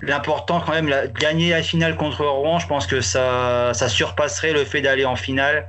l'important 0.02 0.60
quand 0.60 0.74
même, 0.74 0.88
la- 0.88 1.08
gagner 1.08 1.52
la 1.52 1.64
finale 1.64 1.96
contre 1.96 2.26
Rouen, 2.26 2.60
je 2.60 2.68
pense 2.68 2.88
que 2.88 3.02
ça, 3.02 3.72
ça 3.74 3.90
surpasserait 3.90 4.54
le 4.54 4.66
fait 4.66 4.82
d'aller 4.82 5.06
en 5.06 5.16
finale. 5.16 5.68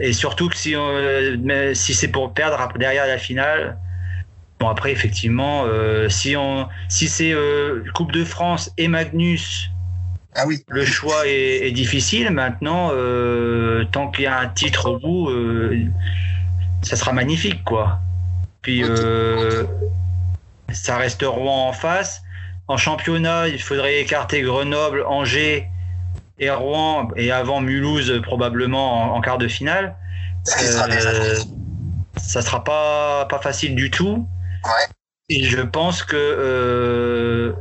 Et 0.00 0.12
surtout 0.12 0.48
que 0.48 0.56
si, 0.56 0.74
on- 0.76 1.74
si 1.74 1.94
c'est 1.94 2.08
pour 2.08 2.32
perdre 2.34 2.68
derrière 2.78 3.06
la 3.06 3.18
finale. 3.18 3.78
Bon 4.58 4.68
après 4.68 4.90
effectivement, 4.90 5.64
euh, 5.66 6.08
si 6.08 6.34
on, 6.34 6.66
si 6.88 7.08
c'est 7.08 7.32
euh, 7.32 7.84
Coupe 7.94 8.12
de 8.12 8.24
France 8.24 8.72
et 8.78 8.88
Magnus, 8.88 9.70
Ah 10.34 10.44
oui. 10.46 10.64
le 10.68 10.84
choix 10.84 11.26
est, 11.26 11.66
est 11.66 11.72
difficile. 11.72 12.30
Maintenant, 12.30 12.90
euh, 12.92 13.84
tant 13.92 14.10
qu'il 14.10 14.24
y 14.24 14.26
a 14.26 14.38
un 14.38 14.48
titre 14.48 14.90
au 14.90 14.98
bout, 14.98 15.28
euh, 15.28 15.78
ça 16.82 16.96
sera 16.96 17.12
magnifique, 17.12 17.64
quoi. 17.64 17.98
Puis, 18.62 18.82
euh, 18.82 19.64
ça 20.72 20.96
reste 20.96 21.22
Rouen 21.22 21.68
en 21.68 21.72
face. 21.72 22.22
En 22.68 22.76
championnat, 22.76 23.48
il 23.48 23.62
faudrait 23.62 24.00
écarter 24.00 24.42
Grenoble, 24.42 25.04
Angers 25.06 25.68
et 26.38 26.50
Rouen, 26.50 27.08
et 27.16 27.30
avant 27.30 27.60
Mulhouse, 27.60 28.20
probablement 28.22 29.14
en, 29.14 29.16
en 29.16 29.20
quart 29.20 29.38
de 29.38 29.48
finale. 29.48 29.96
Sera. 30.44 30.86
Euh, 30.90 31.36
ça 32.16 32.42
sera 32.42 32.64
pas, 32.64 33.26
pas 33.26 33.38
facile 33.38 33.74
du 33.74 33.90
tout. 33.90 34.28
Ouais. 34.64 34.94
Et 35.28 35.44
je 35.44 35.60
pense 35.60 36.02
que 36.02 36.16
euh, 36.16 37.52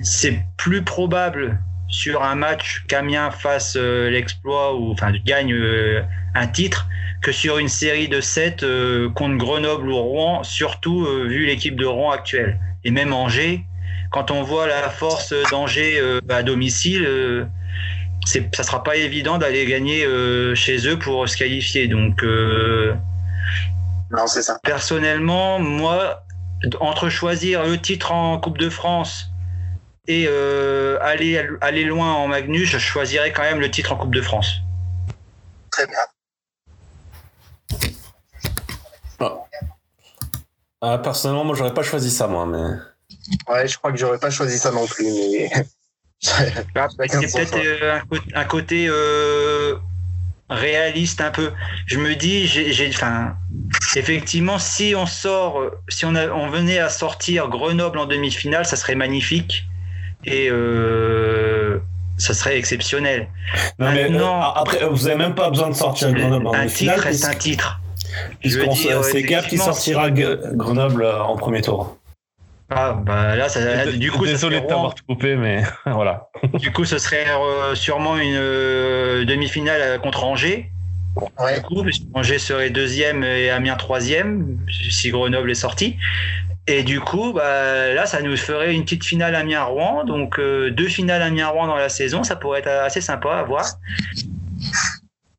c'est 0.00 0.38
plus 0.56 0.82
probable 0.82 1.58
sur 1.88 2.22
un 2.22 2.34
match 2.34 2.84
qu'Amiens 2.86 3.30
fasse 3.30 3.76
euh, 3.76 4.10
l'exploit 4.10 4.74
ou 4.74 4.92
enfin 4.92 5.10
gagne 5.24 5.54
euh, 5.54 6.02
un 6.34 6.46
titre 6.46 6.86
que 7.22 7.32
sur 7.32 7.58
une 7.58 7.68
série 7.68 8.08
de 8.08 8.20
7 8.20 8.64
contre 9.14 9.36
Grenoble 9.38 9.88
ou 9.88 9.96
Rouen, 9.96 10.44
surtout 10.44 11.04
vu 11.04 11.46
l'équipe 11.46 11.74
de 11.74 11.84
Rouen 11.84 12.12
actuelle. 12.12 12.60
Et 12.84 12.92
même 12.92 13.12
Angers, 13.12 13.64
quand 14.10 14.30
on 14.30 14.42
voit 14.42 14.66
la 14.66 14.88
force 14.90 15.34
d'Angers 15.50 15.98
euh, 16.00 16.20
à 16.28 16.42
domicile, 16.42 17.04
euh, 17.06 17.44
c'est, 18.26 18.54
ça 18.54 18.62
sera 18.62 18.82
pas 18.82 18.96
évident 18.96 19.38
d'aller 19.38 19.66
gagner 19.66 20.04
euh, 20.04 20.54
chez 20.54 20.86
eux 20.88 20.98
pour 20.98 21.28
se 21.28 21.36
qualifier. 21.36 21.88
Donc 21.88 22.22
euh, 22.22 22.94
Non, 24.10 24.26
c'est 24.26 24.42
ça. 24.42 24.58
personnellement, 24.62 25.58
moi, 25.58 26.24
entre 26.80 27.08
choisir 27.08 27.64
le 27.64 27.78
titre 27.78 28.12
en 28.12 28.38
Coupe 28.38 28.58
de 28.58 28.70
France 28.70 29.30
et 30.06 30.26
euh, 30.28 30.98
aller, 31.02 31.46
aller 31.60 31.84
loin 31.84 32.14
en 32.14 32.28
Magnus, 32.28 32.68
je 32.70 32.78
choisirais 32.78 33.32
quand 33.32 33.42
même 33.42 33.60
le 33.60 33.70
titre 33.70 33.92
en 33.92 33.96
Coupe 33.96 34.14
de 34.14 34.22
France. 34.22 34.56
Très 35.70 35.86
bien. 35.86 35.98
Ah, 40.80 40.98
personnellement, 40.98 41.44
moi, 41.44 41.56
j'aurais 41.56 41.74
pas 41.74 41.82
choisi 41.82 42.10
ça, 42.10 42.28
moi, 42.28 42.46
mais. 42.46 42.64
Ouais, 43.48 43.66
je 43.68 43.76
crois 43.78 43.92
que 43.92 43.98
j'aurais 43.98 44.18
pas 44.18 44.30
choisi 44.30 44.58
ça 44.58 44.70
non 44.70 44.86
plus, 44.86 45.04
mais. 45.04 45.50
Là, 46.74 46.88
Chacun 46.96 47.20
C'est 47.26 47.32
peut-être 47.32 47.56
euh, 47.82 47.96
un, 47.96 48.00
cô- 48.10 48.24
un 48.34 48.44
côté 48.44 48.86
euh, 48.88 49.76
réaliste 50.50 51.20
un 51.20 51.30
peu. 51.30 51.52
Je 51.86 51.98
me 51.98 52.14
dis, 52.16 52.46
j'ai, 52.46 52.88
enfin, 52.88 53.36
effectivement, 53.94 54.58
si 54.58 54.94
on 54.96 55.06
sort, 55.06 55.62
si 55.88 56.04
on, 56.06 56.14
a- 56.14 56.28
on 56.28 56.48
venait 56.50 56.78
à 56.78 56.88
sortir 56.88 57.48
Grenoble 57.48 57.98
en 57.98 58.06
demi-finale, 58.06 58.66
ça 58.66 58.76
serait 58.76 58.94
magnifique 58.96 59.64
et 60.24 60.48
euh, 60.50 61.78
ça 62.16 62.34
serait 62.34 62.58
exceptionnel. 62.58 63.28
Non, 63.78 63.92
mais 63.92 64.10
euh, 64.10 64.26
après, 64.56 64.84
vous 64.88 65.06
avez 65.06 65.16
même 65.16 65.34
pas 65.36 65.50
besoin 65.50 65.68
de 65.68 65.74
sortir 65.74 66.12
Grenoble 66.12 66.46
en 66.48 66.54
un 66.54 66.58
demi-finale, 66.60 66.96
titre 66.96 67.06
reste 67.06 67.24
un 67.26 67.34
titre. 67.34 67.80
puisqu'on 68.40 68.74
Je 68.74 68.88
veux 68.88 68.88
dire, 68.90 69.04
sait- 69.04 69.12
c'est 69.12 69.22
Gap 69.22 69.46
qui 69.46 69.58
sortira 69.58 70.10
Grenoble 70.10 71.04
en 71.06 71.36
premier 71.36 71.60
tour. 71.62 71.97
Ah, 72.70 72.92
bah 72.92 73.34
là, 73.34 73.48
ça, 73.48 73.60
là, 73.60 73.92
du 73.92 74.10
coup, 74.12 74.26
Désolé 74.26 74.60
de 74.60 74.66
t'avoir 74.66 74.94
coupé, 75.06 75.36
mais 75.36 75.62
voilà. 75.86 76.28
du 76.54 76.70
coup, 76.70 76.84
ce 76.84 76.98
serait 76.98 77.26
euh, 77.28 77.74
sûrement 77.74 78.18
une 78.18 78.36
euh, 78.36 79.24
demi-finale 79.24 79.80
euh, 79.80 79.98
contre 79.98 80.24
Angers. 80.24 80.70
Ouais. 81.38 81.56
Du 81.56 81.62
coup, 81.62 81.84
Angers 82.14 82.38
serait 82.38 82.70
deuxième 82.70 83.24
et 83.24 83.50
Amiens 83.50 83.76
troisième 83.76 84.58
si 84.90 85.10
Grenoble 85.10 85.50
est 85.50 85.54
sorti. 85.54 85.96
Et 86.66 86.82
du 86.82 87.00
coup, 87.00 87.32
bah, 87.32 87.94
là, 87.94 88.04
ça 88.04 88.20
nous 88.20 88.36
ferait 88.36 88.74
une 88.74 88.84
petite 88.84 89.04
finale 89.04 89.34
Amiens-Rouen. 89.34 90.04
Donc, 90.04 90.38
euh, 90.38 90.70
deux 90.70 90.88
finales 90.88 91.22
Amiens-Rouen 91.22 91.66
dans 91.66 91.76
la 91.76 91.88
saison, 91.88 92.22
ça 92.22 92.36
pourrait 92.36 92.60
être 92.60 92.68
assez 92.68 93.00
sympa 93.00 93.38
à 93.38 93.42
voir. 93.44 93.64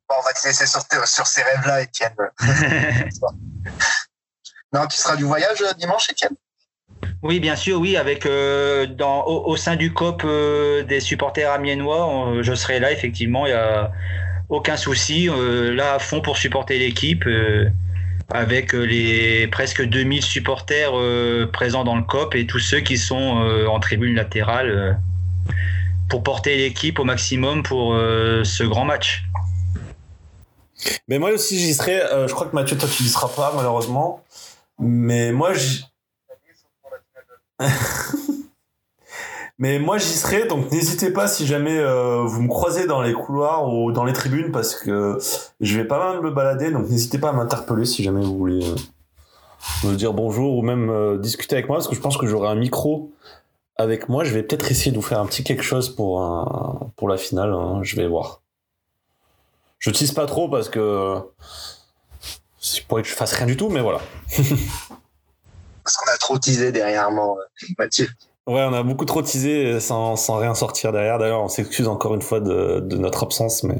Bon, 0.08 0.16
on 0.18 0.24
va 0.24 0.32
te 0.32 0.44
laisser 0.44 0.66
sur, 0.66 0.82
sur 1.06 1.26
ces 1.28 1.42
rêves-là, 1.42 1.82
Étienne. 1.82 2.16
Non, 4.72 4.86
tu 4.86 4.96
seras 4.96 5.16
du 5.16 5.24
voyage 5.24 5.58
dimanche, 5.78 6.08
Étienne? 6.10 6.36
Oui, 7.22 7.38
bien 7.38 7.54
sûr, 7.54 7.78
oui, 7.78 7.96
avec 7.96 8.24
euh, 8.24 8.86
dans, 8.86 9.26
au, 9.26 9.54
sein 9.56 9.76
du 9.76 9.92
COP 9.92 10.22
euh, 10.24 10.82
des 10.84 11.00
supporters 11.00 11.52
amiénois, 11.52 12.06
on- 12.06 12.42
je 12.42 12.54
serai 12.54 12.80
là, 12.80 12.92
effectivement, 12.92 13.46
il 13.46 13.50
n'y 13.50 13.58
a 13.58 13.92
aucun 14.48 14.76
souci, 14.78 15.28
euh, 15.28 15.74
là 15.74 15.94
à 15.94 15.98
fond 15.98 16.22
pour 16.22 16.38
supporter 16.38 16.78
l'équipe, 16.78 17.24
avec 18.30 18.72
les 18.72 19.46
presque 19.48 19.84
2000 19.84 20.22
supporters 20.22 20.92
présents 21.52 21.84
dans 21.84 21.96
le 21.96 22.02
COP 22.04 22.34
et 22.36 22.46
tous 22.46 22.58
ceux 22.58 22.80
qui 22.80 22.96
sont 22.96 23.16
en 23.68 23.80
tribune 23.80 24.14
latérale 24.14 24.98
pour 26.08 26.22
porter 26.22 26.56
l'équipe 26.56 26.98
au 27.00 27.04
maximum 27.04 27.62
pour 27.62 27.92
ce 27.94 28.62
grand 28.64 28.84
match. 28.84 29.24
Mais 31.08 31.18
moi 31.18 31.30
aussi, 31.32 31.58
j'y 31.58 31.74
serai. 31.74 32.00
je 32.26 32.32
crois 32.32 32.46
que 32.46 32.54
Mathieu, 32.54 32.78
toi, 32.78 32.88
tu 32.88 33.02
y 33.02 33.08
seras 33.08 33.28
pas, 33.28 33.52
malheureusement. 33.54 34.24
Mais 34.78 35.32
moi, 35.32 35.52
j'y. 35.54 35.84
Mais 39.58 39.78
moi, 39.78 39.98
j'y 39.98 40.06
serai, 40.16 40.46
donc 40.46 40.70
n'hésitez 40.72 41.10
pas 41.12 41.28
si 41.28 41.46
jamais 41.46 41.76
euh, 41.78 42.22
vous 42.24 42.40
me 42.40 42.48
croisez 42.48 42.86
dans 42.86 43.02
les 43.02 43.12
couloirs 43.12 43.68
ou 43.72 43.92
dans 43.92 44.04
les 44.04 44.14
tribunes, 44.14 44.52
parce 44.52 44.74
que 44.74 45.18
je 45.60 45.76
vais 45.78 45.84
pas 45.86 45.98
mal 45.98 46.22
me 46.22 46.30
balader, 46.30 46.70
donc 46.70 46.88
n'hésitez 46.88 47.18
pas 47.18 47.28
à 47.28 47.32
m'interpeller 47.32 47.84
si 47.84 48.02
jamais 48.02 48.22
vous 48.22 48.38
voulez 48.38 48.64
euh, 48.66 48.74
me 49.88 49.94
dire 49.96 50.14
bonjour 50.14 50.56
ou 50.56 50.62
même 50.62 50.88
euh, 50.88 51.18
discuter 51.18 51.56
avec 51.56 51.68
moi, 51.68 51.76
parce 51.76 51.88
que 51.88 51.94
je 51.94 52.00
pense 52.00 52.16
que 52.16 52.26
j'aurai 52.26 52.48
un 52.48 52.54
micro 52.54 53.12
avec 53.76 54.08
moi. 54.08 54.24
Je 54.24 54.32
vais 54.32 54.42
peut-être 54.42 54.70
essayer 54.70 54.92
de 54.92 54.96
vous 54.96 55.02
faire 55.02 55.20
un 55.20 55.26
petit 55.26 55.44
quelque 55.44 55.62
chose 55.62 55.94
pour, 55.94 56.22
un- 56.22 56.90
pour 56.96 57.08
la 57.10 57.18
finale, 57.18 57.52
hein, 57.52 57.80
je 57.82 57.96
vais 57.96 58.06
voir. 58.08 58.40
Je 59.78 59.90
tease 59.90 60.12
pas 60.12 60.24
trop 60.26 60.48
parce 60.48 60.70
que 60.70 61.16
c'est 62.58 62.86
pour 62.86 63.02
que 63.02 63.06
je 63.06 63.12
fasse 63.14 63.32
rien 63.34 63.46
du 63.46 63.58
tout, 63.58 63.68
mais 63.68 63.80
voilà. 63.82 64.00
Parce 65.84 65.96
qu'on 65.96 66.10
a 66.10 66.16
trop 66.16 66.38
teasé 66.38 66.72
dernièrement, 66.72 67.36
euh, 67.38 67.66
Mathieu. 67.78 68.08
Ouais, 68.46 68.62
on 68.62 68.72
a 68.72 68.82
beaucoup 68.82 69.04
trop 69.04 69.22
teasé 69.22 69.80
sans, 69.80 70.16
sans 70.16 70.38
rien 70.38 70.54
sortir 70.54 70.92
derrière. 70.92 71.18
D'ailleurs, 71.18 71.42
on 71.42 71.48
s'excuse 71.48 71.88
encore 71.88 72.14
une 72.14 72.22
fois 72.22 72.40
de, 72.40 72.80
de 72.80 72.96
notre 72.96 73.22
absence, 73.22 73.62
mais 73.62 73.76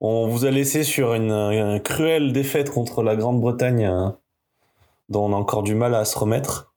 on 0.00 0.28
vous 0.28 0.44
a 0.44 0.50
laissé 0.50 0.84
sur 0.84 1.14
une, 1.14 1.30
une 1.30 1.80
cruelle 1.80 2.32
défaite 2.32 2.70
contre 2.70 3.02
la 3.02 3.16
Grande-Bretagne, 3.16 3.86
euh, 3.86 4.08
dont 5.08 5.26
on 5.26 5.32
a 5.32 5.36
encore 5.36 5.62
du 5.62 5.74
mal 5.74 5.94
à 5.94 6.04
se 6.04 6.18
remettre. 6.18 6.74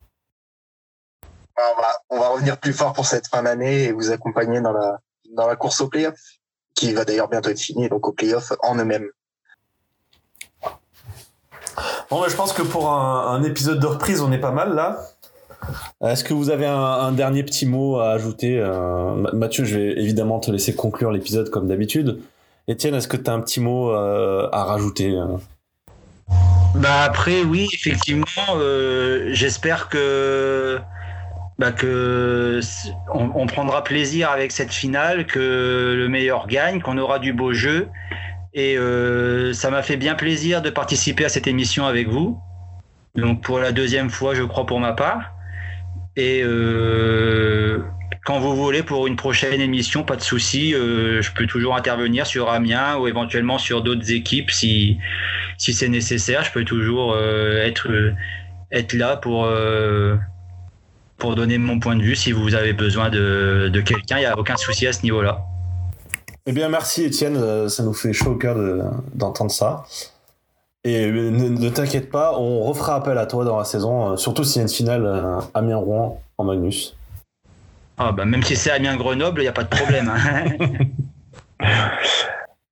On 1.57 1.81
va, 1.81 1.87
on 2.09 2.19
va 2.19 2.27
revenir 2.29 2.59
plus 2.59 2.73
fort 2.73 2.93
pour 2.93 3.05
cette 3.05 3.27
fin 3.27 3.43
d'année 3.43 3.85
et 3.85 3.91
vous 3.91 4.11
accompagner 4.11 4.61
dans 4.61 4.73
la, 4.73 4.99
dans 5.35 5.47
la 5.47 5.55
course 5.55 5.81
au 5.81 5.87
playoff, 5.87 6.19
qui 6.75 6.93
va 6.93 7.05
d'ailleurs 7.05 7.29
bientôt 7.29 7.49
être 7.49 7.59
finie, 7.59 7.89
donc 7.89 8.07
au 8.07 8.11
playoff 8.11 8.53
en 8.61 8.75
eux-mêmes. 8.75 9.09
Bon, 12.09 12.21
mais 12.21 12.29
je 12.29 12.35
pense 12.35 12.53
que 12.53 12.61
pour 12.61 12.89
un, 12.89 13.27
un 13.31 13.43
épisode 13.43 13.79
de 13.79 13.87
reprise, 13.87 14.21
on 14.21 14.31
est 14.31 14.37
pas 14.39 14.51
mal 14.51 14.75
là. 14.75 14.99
Est-ce 16.03 16.23
que 16.23 16.33
vous 16.33 16.51
avez 16.51 16.67
un, 16.67 16.77
un 16.77 17.11
dernier 17.11 17.41
petit 17.43 17.65
mot 17.65 17.97
à 17.99 18.11
ajouter 18.11 18.59
euh, 18.59 19.15
Ma- 19.15 19.31
Mathieu, 19.31 19.65
je 19.65 19.77
vais 19.77 19.99
évidemment 19.99 20.39
te 20.39 20.51
laisser 20.51 20.75
conclure 20.75 21.11
l'épisode 21.11 21.49
comme 21.49 21.67
d'habitude. 21.67 22.19
Étienne, 22.67 22.93
est-ce 22.95 23.07
que 23.07 23.17
tu 23.17 23.29
as 23.29 23.33
un 23.33 23.41
petit 23.41 23.59
mot 23.59 23.91
euh, 23.91 24.47
à 24.51 24.63
rajouter 24.63 25.11
euh? 25.11 25.25
Bah 26.75 27.03
après 27.03 27.41
oui 27.43 27.69
effectivement 27.73 28.25
euh, 28.57 29.29
j'espère 29.31 29.87
que 29.87 30.77
bah 31.57 31.71
que 31.71 32.59
on 33.13 33.47
prendra 33.47 33.81
plaisir 33.81 34.29
avec 34.29 34.51
cette 34.51 34.73
finale 34.73 35.25
que 35.25 35.93
le 35.97 36.09
meilleur 36.09 36.47
gagne 36.47 36.81
qu'on 36.81 36.97
aura 36.97 37.17
du 37.19 37.31
beau 37.31 37.53
jeu 37.53 37.87
et 38.55 38.77
euh, 38.77 39.51
ça 39.51 39.69
m'a 39.69 39.83
fait 39.83 39.97
bien 39.97 40.15
plaisir 40.15 40.61
de 40.61 40.69
participer 40.69 41.25
à 41.25 41.29
cette 41.29 41.45
émission 41.45 41.85
avec 41.85 42.07
vous 42.07 42.39
donc 43.15 43.43
pour 43.43 43.59
la 43.59 43.73
deuxième 43.73 44.09
fois 44.09 44.33
je 44.33 44.43
crois 44.43 44.65
pour 44.65 44.79
ma 44.79 44.93
part 44.93 45.33
et 46.15 46.41
euh, 46.41 47.83
quand 48.23 48.39
vous 48.39 48.55
voulez 48.55 48.81
pour 48.81 49.07
une 49.07 49.17
prochaine 49.17 49.59
émission 49.59 50.03
pas 50.03 50.15
de 50.15 50.21
souci 50.21 50.73
euh, 50.73 51.21
je 51.21 51.31
peux 51.33 51.45
toujours 51.45 51.75
intervenir 51.75 52.25
sur 52.25 52.49
Amiens 52.49 52.95
ou 52.95 53.09
éventuellement 53.09 53.57
sur 53.57 53.83
d'autres 53.83 54.09
équipes 54.11 54.49
si 54.49 54.97
si 55.57 55.73
c'est 55.73 55.87
nécessaire, 55.87 56.43
je 56.43 56.51
peux 56.51 56.65
toujours 56.65 57.17
être, 57.17 57.87
être 58.71 58.91
là 58.91 59.15
pour, 59.15 59.49
pour 61.17 61.35
donner 61.35 61.57
mon 61.57 61.79
point 61.79 61.95
de 61.95 62.03
vue. 62.03 62.17
Si 62.17 62.33
vous 62.33 62.55
avez 62.55 62.73
besoin 62.73 63.09
de, 63.09 63.69
de 63.71 63.79
quelqu'un, 63.81 64.17
il 64.17 64.21
n'y 64.21 64.25
a 64.25 64.37
aucun 64.37 64.57
souci 64.57 64.85
à 64.85 64.91
ce 64.91 65.03
niveau-là. 65.03 65.45
Eh 66.45 66.51
bien, 66.51 66.69
merci 66.69 67.03
Étienne, 67.03 67.37
euh, 67.37 67.69
ça 67.69 67.83
nous 67.83 67.93
fait 67.93 68.13
chaud 68.13 68.31
au 68.31 68.35
cœur 68.35 68.55
de- 68.55 68.81
d'entendre 69.13 69.51
ça. 69.51 69.83
Et 70.83 71.05
euh, 71.05 71.31
ne, 71.31 71.49
ne 71.49 71.69
t'inquiète 71.69 72.11
pas, 72.11 72.37
on 72.37 72.61
refera 72.63 72.95
appel 72.95 73.17
à 73.17 73.25
toi 73.25 73.43
dans 73.45 73.57
la 73.57 73.65
saison, 73.65 74.11
euh, 74.11 74.17
surtout 74.17 74.43
s'il 74.43 74.57
y 74.57 74.59
a 74.59 74.63
une 74.63 74.69
finale 74.73 75.39
Amiens-Rouen 75.55 76.21
en 76.37 76.43
Magnus. 76.43 76.95
Ah, 77.97 78.11
bah, 78.11 78.25
même 78.25 78.43
si 78.43 78.55
c'est 78.55 78.69
Amiens-Grenoble, 78.71 79.39
il 79.41 79.45
n'y 79.45 79.49
a 79.49 79.53
pas 79.53 79.63
de 79.63 79.69
problème. 79.69 80.09
hein. 80.13 80.45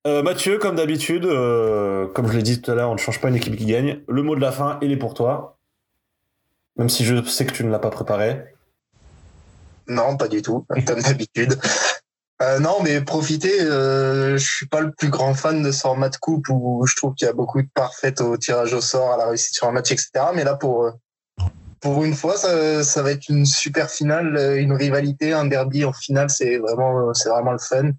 Euh, 0.06 0.22
Mathieu, 0.22 0.58
comme 0.58 0.76
d'habitude, 0.76 1.24
euh, 1.24 2.08
comme 2.08 2.28
je 2.28 2.36
l'ai 2.36 2.44
dit 2.44 2.62
tout 2.62 2.70
à 2.70 2.76
l'heure, 2.76 2.90
on 2.90 2.96
ne 2.96 3.00
change 3.00 3.22
pas 3.22 3.30
une 3.30 3.36
équipe 3.38 3.56
qui 3.56 3.66
gagne. 3.66 4.00
Le 4.10 4.22
mot 4.22 4.36
de 4.36 4.42
la 4.42 4.52
fin, 4.52 4.78
il 4.82 4.92
est 4.92 4.98
pour 4.98 5.14
toi. 5.14 5.56
Même 6.76 6.90
si 6.90 7.06
je 7.06 7.24
sais 7.24 7.46
que 7.46 7.54
tu 7.54 7.64
ne 7.64 7.72
l'as 7.72 7.80
pas 7.80 7.90
préparé. 7.90 8.44
Non, 9.88 10.18
pas 10.18 10.28
du 10.28 10.42
tout, 10.42 10.66
comme 10.86 11.00
d'habitude. 11.00 11.58
Euh, 12.42 12.60
non, 12.60 12.82
mais 12.82 13.02
profitez. 13.02 13.62
Euh, 13.62 14.38
je 14.38 14.46
suis 14.46 14.68
pas 14.68 14.82
le 14.82 14.92
plus 14.92 15.10
grand 15.10 15.34
fan 15.34 15.62
de 15.62 15.72
ce 15.72 15.82
format 15.82 16.10
de 16.10 16.18
coupe 16.18 16.48
où 16.50 16.86
je 16.88 16.96
trouve 16.96 17.14
qu'il 17.14 17.28
y 17.28 17.30
a 17.30 17.34
beaucoup 17.34 17.62
de 17.62 17.70
parfaite 17.74 18.22
au 18.22 18.38
tirage 18.38 18.74
au 18.74 18.82
sort, 18.82 19.14
à 19.14 19.18
la 19.18 19.28
réussite 19.28 19.54
sur 19.54 19.68
un 19.68 19.72
match, 19.72 19.92
etc. 19.92 20.10
Mais 20.34 20.44
là, 20.44 20.56
pour 20.56 20.86
euh, 20.86 20.92
pour 21.80 22.06
une 22.06 22.16
fois, 22.16 22.38
ça, 22.38 23.02
va 23.02 23.12
être 23.12 23.28
une 23.28 23.46
super 23.46 23.90
finale, 23.90 24.38
euh, 24.38 24.56
une 24.60 24.72
rivalité, 24.72 25.34
un 25.34 25.46
derby 25.46 25.84
en 25.86 25.94
finale. 25.94 26.30
C'est 26.30 26.58
vraiment 26.58 27.14
c'est 27.14 27.30
vraiment 27.30 27.52
le 27.52 27.60
fun. 27.60 27.92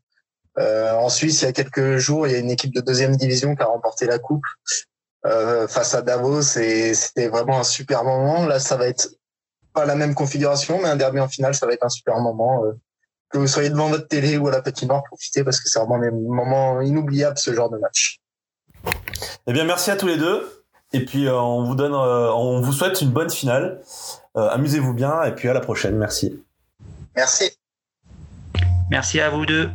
Euh, 0.58 0.92
en 0.94 1.08
Suisse, 1.08 1.42
il 1.42 1.44
y 1.46 1.48
a 1.48 1.52
quelques 1.52 1.98
jours, 1.98 2.26
il 2.26 2.32
y 2.32 2.36
a 2.36 2.38
une 2.38 2.50
équipe 2.50 2.74
de 2.74 2.80
deuxième 2.80 3.16
division 3.16 3.54
qui 3.54 3.62
a 3.62 3.66
remporté 3.66 4.06
la 4.06 4.18
coupe 4.18 4.44
face 5.68 5.94
à 5.94 6.02
Davos 6.02 6.42
c'était 6.42 7.28
vraiment 7.28 7.58
un 7.58 7.64
super 7.64 8.04
moment. 8.04 8.46
Là, 8.46 8.60
ça 8.60 8.76
va 8.76 8.86
être 8.86 9.08
pas 9.72 9.86
la 9.86 9.94
même 9.94 10.14
configuration, 10.14 10.78
mais 10.82 10.88
un 10.88 10.96
derby 10.96 11.18
en 11.18 11.28
finale, 11.28 11.54
ça 11.54 11.66
va 11.66 11.72
être 11.72 11.84
un 11.84 11.88
super 11.88 12.20
moment. 12.20 12.62
Que 13.34 13.38
vous 13.40 13.48
soyez 13.48 13.68
devant 13.68 13.88
votre 13.88 14.06
télé 14.06 14.38
ou 14.38 14.46
à 14.46 14.52
la 14.52 14.62
patinoire, 14.62 15.02
profitez 15.02 15.42
parce 15.42 15.60
que 15.60 15.68
c'est 15.68 15.80
vraiment 15.80 15.98
des 15.98 16.12
moments 16.12 16.80
inoubliables 16.80 17.36
ce 17.36 17.52
genre 17.52 17.68
de 17.68 17.78
match. 17.78 18.20
Eh 19.48 19.52
bien, 19.52 19.64
merci 19.64 19.90
à 19.90 19.96
tous 19.96 20.06
les 20.06 20.16
deux. 20.16 20.64
Et 20.92 21.04
puis, 21.04 21.26
euh, 21.26 21.36
on 21.36 21.64
vous 21.64 21.74
donne, 21.74 21.94
euh, 21.94 22.32
on 22.32 22.60
vous 22.60 22.72
souhaite 22.72 23.00
une 23.00 23.10
bonne 23.10 23.30
finale. 23.30 23.82
Euh, 24.36 24.48
Amusez-vous 24.50 24.94
bien 24.94 25.24
et 25.24 25.32
puis 25.32 25.48
à 25.48 25.52
la 25.52 25.60
prochaine. 25.60 25.96
Merci. 25.96 26.44
Merci. 27.16 27.50
Merci 28.88 29.18
à 29.18 29.30
vous 29.30 29.46
deux. 29.46 29.68